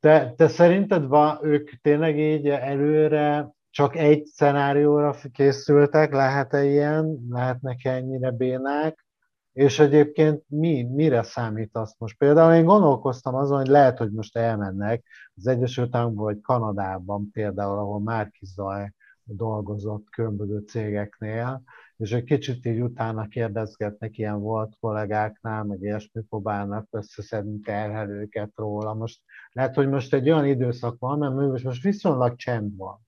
[0.00, 7.84] Te, te szerinted van, ők tényleg így előre csak egy szenárióra készültek, lehet-e ilyen, lehetnek
[7.84, 9.06] -e ennyire bénák,
[9.52, 12.18] és egyébként mi, mire számítasz most?
[12.18, 15.04] Például én gondolkoztam azon, hogy lehet, hogy most elmennek
[15.34, 18.92] az Egyesült Államokban vagy Kanadában például, ahol Márki Zaj
[19.24, 21.62] dolgozott különböző cégeknél,
[21.96, 28.94] és egy kicsit így utána kérdezgetnek ilyen volt kollégáknál, meg ilyesmi próbálnak összeszedni terhelőket róla.
[28.94, 29.20] Most
[29.52, 33.00] lehet, hogy most egy olyan időszak van, mert most viszonylag csend van,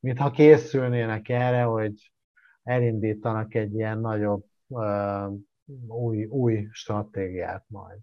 [0.00, 2.12] mintha készülnének erre, hogy
[2.62, 4.44] elindítanak egy ilyen nagyobb
[5.88, 7.98] új, új stratégiát majd.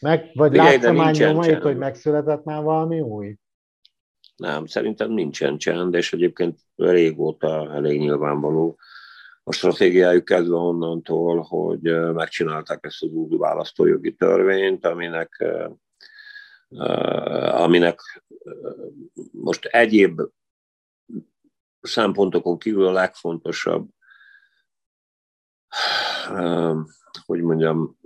[0.00, 3.36] Meg, vagy látsz már nyomait, hogy megszületett már valami új?
[4.36, 8.78] Nem, szerintem nincsen csend, és egyébként régóta elég nyilvánvaló,
[9.46, 11.80] a stratégiájuk kezdve onnantól, hogy
[12.12, 15.44] megcsinálták ezt az új választójogi törvényt, aminek,
[17.50, 18.24] aminek
[19.32, 20.20] most egyéb
[21.80, 23.88] szempontokon kívül a legfontosabb,
[27.26, 27.98] hogy mondjam,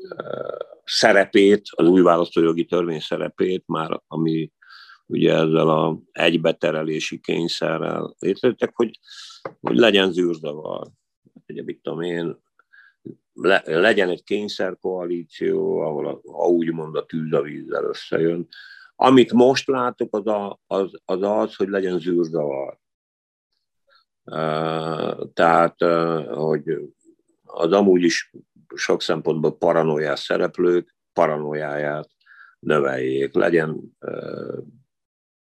[0.84, 4.52] szerepét, az új választójogi törvény szerepét már, ami
[5.06, 8.98] ugye ezzel a egybeterelési kényszerrel létrejöttek, hogy,
[9.60, 10.86] hogy legyen zűrzavar
[11.48, 12.38] ugye mit tudom én,
[13.32, 18.48] le, legyen egy kényszerkoalíció, ahol a, ha úgymond a tűz a vízzel összejön.
[18.96, 22.78] Amit most látok, az a, az, az, az hogy legyen zűrzavar.
[24.24, 26.92] Uh, tehát, uh, hogy
[27.58, 28.32] az amúgy is
[28.74, 32.08] sok szempontból paranoiás szereplők paranoiáját
[32.58, 33.98] növeljék, legyen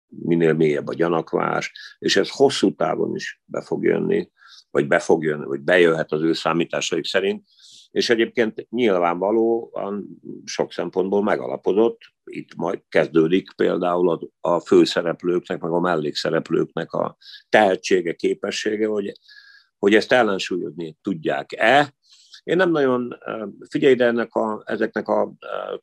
[0.07, 4.31] minél mélyebb a gyanakvás, és ez hosszú távon is be fog jönni
[4.71, 7.45] vagy be fog jönni, vagy bejöhet az ő számításaik szerint,
[7.91, 10.07] és egyébként nyilvánvalóan
[10.45, 17.17] sok szempontból megalapozott, itt majd kezdődik például a, a főszereplőknek, meg a mellékszereplőknek a
[17.49, 19.11] tehetsége, képessége, hogy,
[19.77, 21.93] hogy ezt ellensúlyozni tudják-e.
[22.43, 23.17] Én nem nagyon,
[23.69, 25.33] figyelj, de ennek a, ezeknek a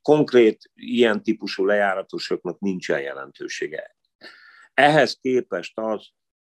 [0.03, 3.97] konkrét ilyen típusú lejáratosoknak nincsen jelentősége.
[4.75, 6.07] Ehhez képest az,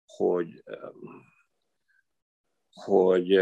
[0.06, 0.64] hogy
[2.74, 3.36] hogy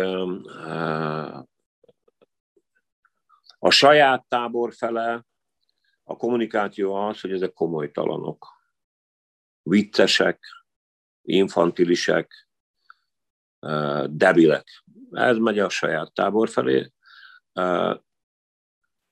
[3.59, 5.25] a saját tábor fele
[6.03, 8.47] a kommunikáció az, hogy ezek komolytalanok,
[9.61, 10.43] viccesek,
[11.21, 12.49] infantilisek,
[14.07, 14.83] debilek.
[15.11, 16.91] Ez megy a saját tábor felé,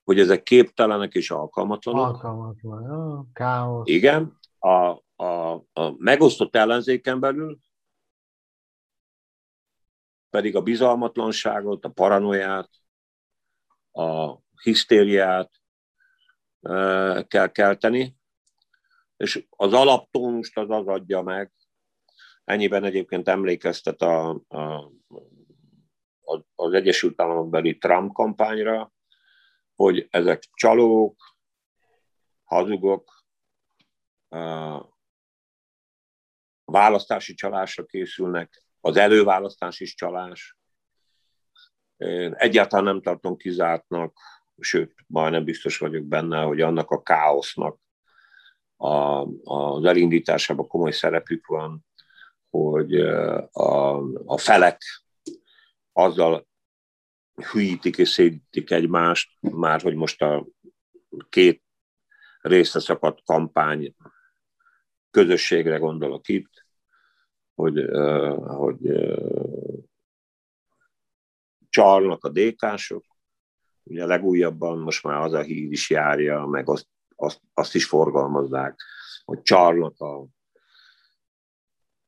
[0.04, 2.06] hogy ezek képtelenek és alkalmatlanok.
[2.06, 3.88] Alkalmatlan, káosz.
[3.88, 7.58] Igen, a, a, a megosztott ellenzéken belül
[10.30, 12.70] pedig a bizalmatlanságot, a paranoiát,
[13.92, 15.50] a hisztériát
[17.26, 18.16] kell kelteni,
[19.16, 21.52] és az alaptónust az az adja meg,
[22.44, 24.90] ennyiben egyébként emlékeztet a, a,
[26.54, 28.92] az Egyesült Államok beli Trump kampányra,
[29.74, 31.36] hogy ezek csalók,
[32.44, 33.24] hazugok,
[36.64, 40.56] választási csalásra készülnek, az előválasztás is csalás.
[41.96, 44.18] Én egyáltalán nem tartom kizártnak,
[44.58, 47.78] sőt, majdnem biztos vagyok benne, hogy annak a káosznak
[48.76, 51.86] a, az elindításában komoly szerepük van,
[52.50, 53.00] hogy
[53.52, 54.82] a, a felek
[55.98, 56.46] azzal
[57.34, 60.46] hülyítik és szédítik egymást, már hogy most a
[61.28, 61.62] két
[62.40, 63.94] részre szakadt kampány
[65.10, 66.66] közösségre gondolok itt,
[67.54, 67.84] hogy,
[68.46, 68.78] hogy
[71.68, 73.04] csalnak a dékások,
[73.82, 78.80] ugye legújabban most már az a hír is járja, meg azt, azt, azt is forgalmazzák,
[79.24, 80.26] hogy csalnak a,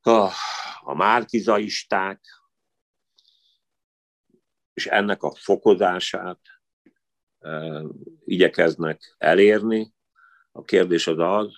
[0.01, 0.31] a,
[0.81, 2.21] a márkizaisták,
[4.81, 6.40] és ennek a fokozását
[7.39, 7.82] e,
[8.24, 9.93] igyekeznek elérni.
[10.52, 11.55] A kérdés az az,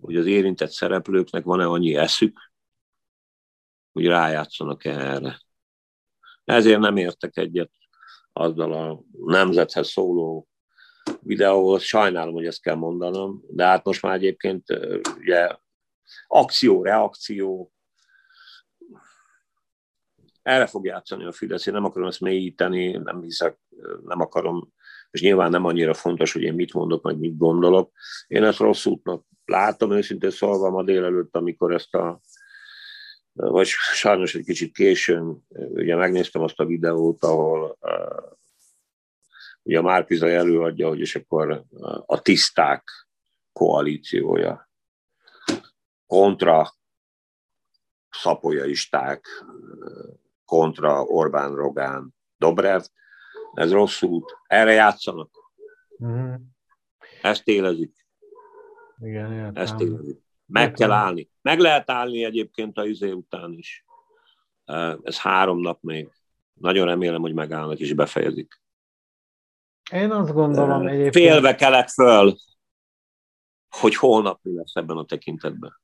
[0.00, 2.38] hogy az érintett szereplőknek van-e annyi eszük,
[3.92, 5.40] hogy rájátszanak erre.
[6.44, 7.72] Ezért nem értek egyet
[8.32, 10.48] azzal a nemzethez szóló
[11.20, 11.82] videóhoz.
[11.82, 14.64] Sajnálom, hogy ezt kell mondanom, de hát most már egyébként
[15.18, 15.56] ugye
[16.26, 17.72] akció, reakció,
[20.46, 21.66] erre fog játszani a Fidesz.
[21.66, 23.58] Én nem akarom ezt mélyíteni, nem hiszek,
[24.04, 24.72] nem akarom,
[25.10, 27.92] és nyilván nem annyira fontos, hogy én mit mondok, meg mit gondolok.
[28.26, 32.20] Én ezt rossz útnak látom, őszintén szólva ma délelőtt, amikor ezt a
[33.32, 38.32] vagy sajnos egy kicsit későn, ugye megnéztem azt a videót, ahol uh,
[39.62, 41.64] ugye Márkizai előadja, hogy és akkor
[42.06, 43.08] a tiszták
[43.52, 44.70] koalíciója
[46.06, 46.74] kontra
[48.10, 49.26] szapolyaisták,
[50.46, 52.82] kontra Orbán Rogán Dobrev.
[53.54, 54.38] Ez rossz út.
[54.46, 55.30] Erre játszanak.
[56.04, 56.34] Mm.
[57.22, 58.06] Ezt élezik.
[58.98, 59.62] Igen, értem.
[59.62, 60.24] Ezt élezik.
[60.46, 61.30] Meg kell állni.
[61.42, 63.84] Meg lehet állni egyébként a izé után is.
[65.02, 66.10] Ez három nap még.
[66.54, 68.60] Nagyon remélem, hogy megállnak és befejezik.
[69.92, 71.14] Én azt gondolom egyébként...
[71.14, 72.36] Félve kelek föl,
[73.68, 75.80] hogy holnap mi lesz ebben a tekintetben.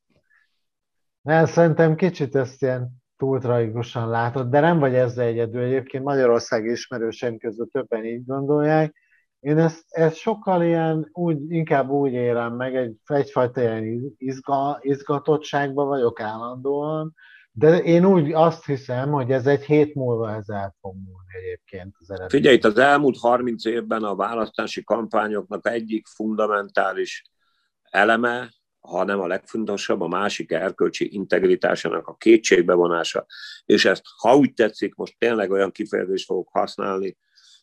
[1.23, 5.63] Mert szerintem kicsit ezt ilyen túl tragikusan látod, de nem vagy ezzel egyedül.
[5.63, 8.95] Egyébként Magyarország ismerőseim között többen így gondolják,
[9.41, 15.87] én ezt, ezt sokkal ilyen, úgy, inkább úgy élem meg, egy, egyfajta ilyen izga, izgatottságban
[15.87, 17.15] vagyok állandóan,
[17.53, 21.95] de én úgy azt hiszem, hogy ez egy hét múlva ez el fog múlni egyébként
[21.99, 22.41] az eredmény.
[22.41, 27.23] Figyelj, itt az elmúlt 30 évben a választási kampányoknak egyik fundamentális
[27.83, 28.49] eleme,
[28.83, 33.27] hanem a legfontosabb, a másik erkölcsi integritásának a kétségbevonása,
[33.65, 37.17] és ezt, ha úgy tetszik, most tényleg olyan kifejezést fogok használni,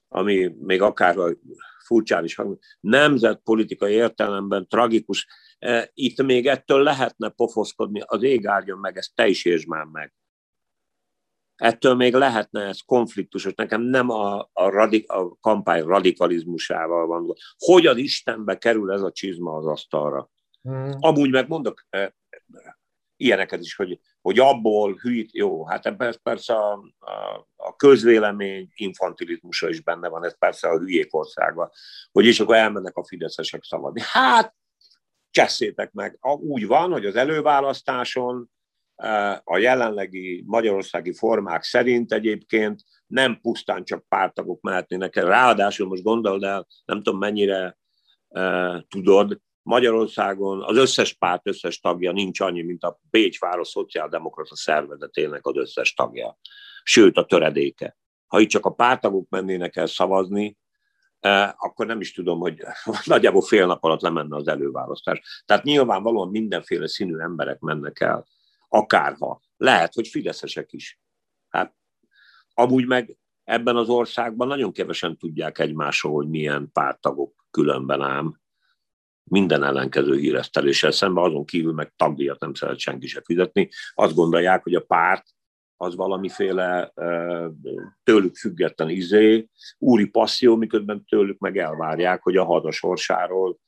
[0.07, 1.15] ami még akár
[1.85, 5.27] furcsán is hangzik, nemzetpolitikai értelemben tragikus.
[5.59, 9.85] E, itt még ettől lehetne pofoszkodni, az ég áldjon meg, ezt te is értsd már
[9.85, 10.13] meg.
[11.55, 13.53] Ettől még lehetne ez konfliktusos.
[13.55, 17.33] Nekem nem a, a, radik, a kampány radikalizmusával van.
[17.57, 20.29] Hogy az Istenbe kerül ez a csizma az asztalra?
[20.61, 20.91] Hmm.
[20.99, 22.15] Amúgy megmondok, e,
[23.15, 29.69] ilyeneket is, hogy, hogy abból hűít, jó, hát ebben persze a, a, a közvélemény infantilizmusa
[29.69, 31.71] is benne van, ez persze a hülyék országa,
[32.11, 34.01] hogy is akkor elmennek a fideszesek szavadni.
[34.03, 34.55] Hát,
[35.31, 36.17] cseszétek meg.
[36.39, 38.51] Úgy van, hogy az előválasztáson
[38.95, 45.25] e, a jelenlegi magyarországi formák szerint egyébként nem pusztán csak pártagok mehetnének el.
[45.25, 47.77] Ráadásul most gondold el, nem tudom mennyire
[48.27, 55.45] uh, tudod, Magyarországon az összes párt összes tagja nincs annyi, mint a Bécsváros Szociáldemokrata Szervezetének
[55.45, 56.37] az összes tagja.
[56.83, 57.97] Sőt, a töredéke.
[58.27, 60.57] Ha itt csak a pártagok mennének el szavazni,
[61.19, 62.61] eh, akkor nem is tudom, hogy
[63.05, 65.43] nagyjából fél nap alatt lemenne az előválasztás.
[65.45, 68.27] Tehát nyilvánvalóan mindenféle színű emberek mennek el,
[68.67, 69.41] akárha.
[69.57, 70.99] Lehet, hogy fideszesek is.
[71.49, 71.75] Hát,
[72.53, 78.38] amúgy meg ebben az országban nagyon kevesen tudják egymásról, hogy milyen pártagok különben ám
[79.29, 83.69] minden ellenkező híreszteléssel szemben, azon kívül meg tagdíjat nem szeret senki se fizetni.
[83.93, 85.25] Azt gondolják, hogy a párt
[85.77, 86.93] az valamiféle
[88.03, 89.47] tőlük független izé,
[89.77, 93.59] úri passzió, miközben tőlük meg elvárják, hogy a hada sorsáról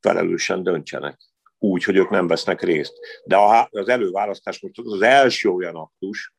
[0.00, 1.20] felelősen döntsenek.
[1.58, 2.92] Úgy, hogy ők nem vesznek részt.
[3.24, 3.36] De
[3.70, 6.34] az előválasztás most az első olyan aktus,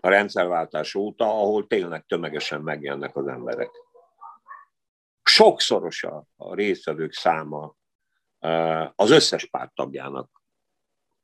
[0.00, 3.70] a rendszerváltás óta, ahol tényleg tömegesen megjelennek az emberek
[5.38, 7.76] sokszoros a, a résztvevők száma
[8.94, 10.42] az összes párt tagjának.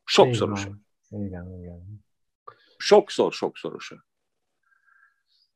[0.05, 0.67] Sokszoros.
[1.09, 2.05] Igen, igen.
[2.77, 3.95] Sokszor, sokszoros.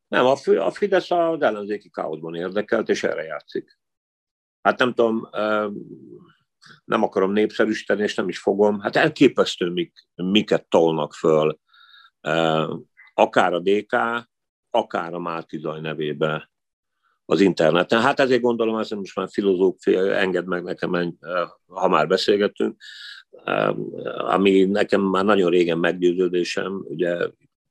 [0.08, 3.78] Nem, a, a Fidesz az ellenzéki káoszban érdekelt, és erre játszik.
[4.62, 5.28] Hát nem tudom,
[6.84, 11.58] nem akarom népszerűsíteni, és nem is fogom, hát elképesztő, mik, miket tolnak föl,
[13.14, 13.96] akár a DK,
[14.70, 16.50] akár a Márki Zaj nevébe
[17.30, 18.00] az interneten.
[18.00, 21.16] Hát ezért gondolom, ez most már filozófia, enged meg nekem,
[21.66, 22.76] ha már beszélgetünk,
[24.28, 27.16] ami nekem már nagyon régen meggyőződésem, ugye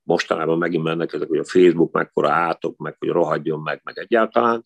[0.04, 4.66] mostanában megint mennek ezek, hogy a Facebook mekkora átok, meg hogy rohadjon meg, meg egyáltalán.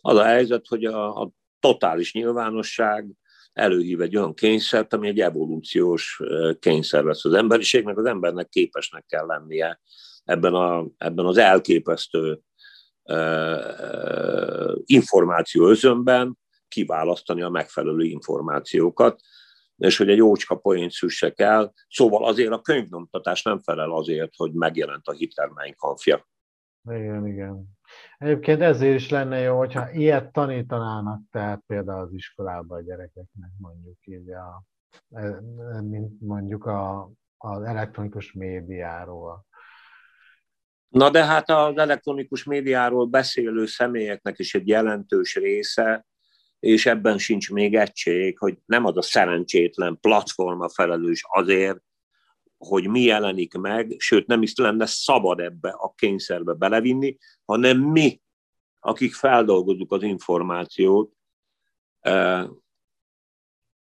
[0.00, 3.06] Az a helyzet, hogy a, a totális nyilvánosság
[3.52, 6.20] előhív egy olyan kényszert, ami egy evolúciós
[6.58, 9.80] kényszer lesz az emberiségnek, az embernek képesnek kell lennie
[10.24, 12.40] ebben, a, ebben az elképesztő
[14.84, 16.38] információ özönben
[16.68, 19.20] kiválasztani a megfelelő információkat,
[19.76, 21.72] és hogy egy ócska poént szüssek el.
[21.88, 26.26] Szóval azért a könyvnyomtatás nem felel azért, hogy megjelent a Hitler Mein Kampfja.
[26.90, 27.64] Igen, igen.
[28.18, 33.98] Egyébként ezért is lenne jó, hogyha ilyet tanítanának, tehát például az iskolában a gyerekeknek mondjuk
[34.06, 34.64] így a,
[35.10, 35.40] e,
[35.80, 39.46] mint mondjuk a, az elektronikus médiáról.
[40.92, 46.06] Na de hát az elektronikus médiáról beszélő személyeknek is egy jelentős része,
[46.60, 51.80] és ebben sincs még egység, hogy nem az a szerencsétlen platforma felelős azért,
[52.58, 58.20] hogy mi jelenik meg, sőt nem is lenne szabad ebbe a kényszerbe belevinni, hanem mi,
[58.80, 61.12] akik feldolgozunk az információt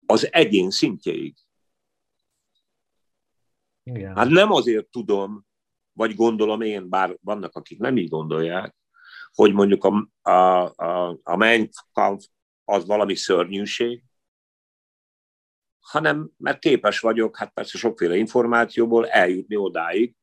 [0.07, 1.35] az egyén szintjéig.
[3.83, 4.17] Igen.
[4.17, 5.48] Hát nem azért tudom,
[5.99, 8.77] vagy gondolom én, bár vannak, akik nem így gondolják,
[9.33, 12.27] hogy mondjuk a, a, a, a Mein Kampf
[12.65, 14.03] az valami szörnyűség,
[15.81, 20.15] hanem mert képes vagyok, hát persze sokféle információból eljutni odáig,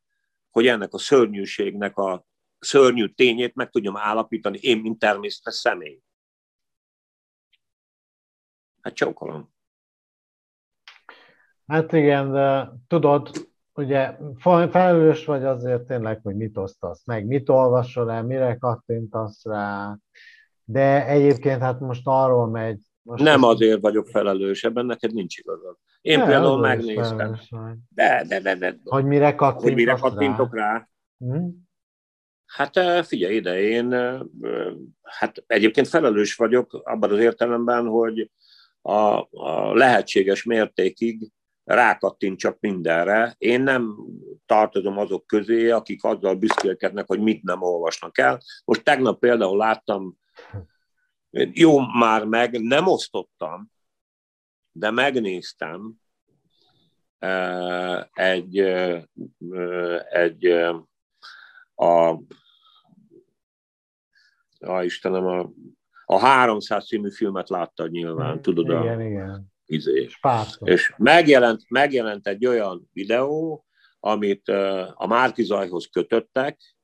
[0.49, 2.25] hogy ennek a szörnyűségnek a
[2.59, 6.01] szörnyű tényét meg tudjam állapítani én, mint természetes személy.
[8.81, 9.53] Hát csókolom.
[11.67, 14.15] Hát igen, de tudod, ugye
[14.69, 19.97] felelős vagy azért tényleg, hogy mit osztasz meg, mit olvasol el, mire kattintasz rá,
[20.63, 22.79] de egyébként hát most arról megy.
[23.01, 23.51] Most nem ezt...
[23.53, 25.77] azért vagyok felelős, ebben neked nincs igazad.
[26.01, 27.39] Én ne, például megnéztem.
[27.89, 28.79] De, de, de, de.
[28.83, 30.71] Hogy mire kattintok hogy mire kattintok rá?
[30.71, 30.89] rá.
[31.17, 31.47] Hm?
[32.45, 33.91] Hát figyelj ide, én
[35.01, 38.31] hát egyébként felelős vagyok abban az értelemben, hogy
[38.81, 41.31] a, a lehetséges mértékig
[42.35, 43.35] csak mindenre.
[43.37, 43.95] Én nem
[44.45, 48.39] tartozom azok közé, akik azzal büszkélkednek, hogy mit nem olvasnak el.
[48.65, 50.17] Most tegnap például láttam
[51.51, 53.71] jó, már meg nem osztottam,
[54.71, 55.93] de megnéztem
[58.13, 58.57] egy,
[60.09, 60.45] egy
[61.75, 62.09] a,
[64.59, 65.49] a Istenem, a,
[66.05, 68.65] a 300 című filmet láttad nyilván, tudod?
[68.65, 69.53] Igen, a, igen.
[69.65, 70.09] Izé.
[70.59, 73.65] És megjelent, megjelent egy olyan videó,
[73.99, 74.47] amit
[74.93, 76.75] a Márki Zajhoz kötöttek,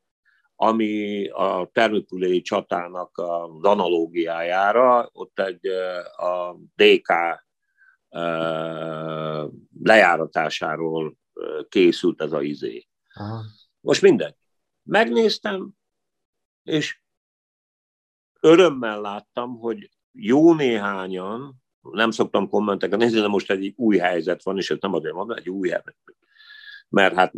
[0.55, 5.67] ami a termőpüléi csatának az analógiájára, ott egy
[6.17, 7.13] a DK
[9.83, 11.17] lejáratásáról
[11.69, 12.87] készült ez a izé.
[13.13, 13.43] Aha.
[13.79, 14.35] Most mindegy.
[14.83, 15.71] Megnéztem,
[16.63, 17.01] és
[18.39, 24.57] örömmel láttam, hogy jó néhányan, nem szoktam kommenteket nézni, de most egy új helyzet van,
[24.57, 25.95] és ez nem azért mondom, egy új helyzet
[26.91, 27.33] mert hát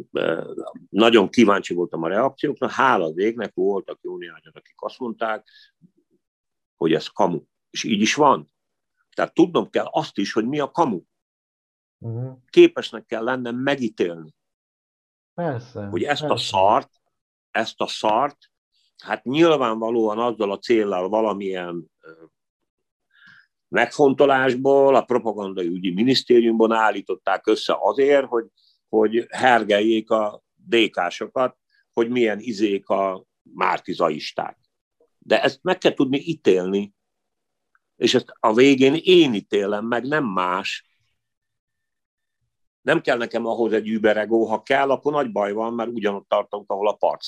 [0.89, 5.47] nagyon kíváncsi voltam a reakciókra, hála az égnek voltak jó néhányan, akik azt mondták,
[6.75, 7.41] hogy ez kamu.
[7.69, 8.47] És így is van.
[9.15, 11.01] Tehát tudnom kell azt is, hogy mi a kamu.
[11.97, 12.37] Uh-huh.
[12.49, 14.35] Képesnek kell lennem megítélni.
[15.33, 15.85] Persze.
[15.85, 16.35] Hogy ezt persze.
[16.35, 16.91] a szart,
[17.51, 18.37] ezt a szart,
[19.03, 21.91] hát nyilvánvalóan azzal a céllal valamilyen
[23.73, 28.45] megfontolásból, a propagandai ügyi minisztériumban állították össze azért, hogy
[28.93, 31.57] hogy hergeljék a DK-sokat,
[31.93, 33.23] hogy milyen izék a
[33.53, 34.57] mártizaisták.
[35.17, 36.93] De ezt meg kell tudni ítélni,
[37.95, 40.97] és ezt a végén én ítélem meg, nem más.
[42.81, 46.71] Nem kell nekem ahhoz egy überegó, ha kell, akkor nagy baj van, mert ugyanott tartunk,
[46.71, 47.21] ahol a part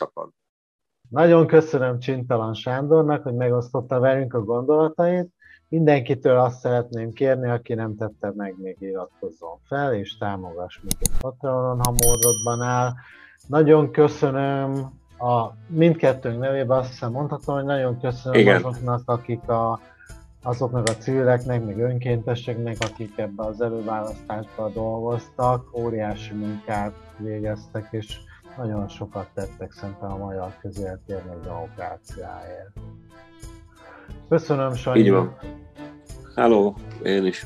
[1.10, 5.35] Nagyon köszönöm Csintalan Sándornak, hogy megosztotta velünk a gondolatait.
[5.76, 11.80] Mindenkitől azt szeretném kérni, aki nem tette meg, még iratkozzon fel, és támogass minket Patreonon,
[11.84, 12.94] ha módodban áll.
[13.48, 14.72] Nagyon köszönöm
[15.20, 18.56] a mindkettőnk nevében, azt hiszem mondhatom, hogy nagyon köszönöm Igen.
[18.56, 19.80] azoknak, akik a,
[20.44, 28.20] azoknak a civileknek, meg önkénteseknek, akik ebbe az előválasztásba dolgoztak, óriási munkát végeztek, és
[28.58, 32.72] nagyon sokat tettek szerintem a magyar közéletérnek demokráciáért.
[34.30, 35.00] Köszönöm, Sanyi.
[35.00, 35.38] Így van.
[36.36, 37.46] Hello, én is.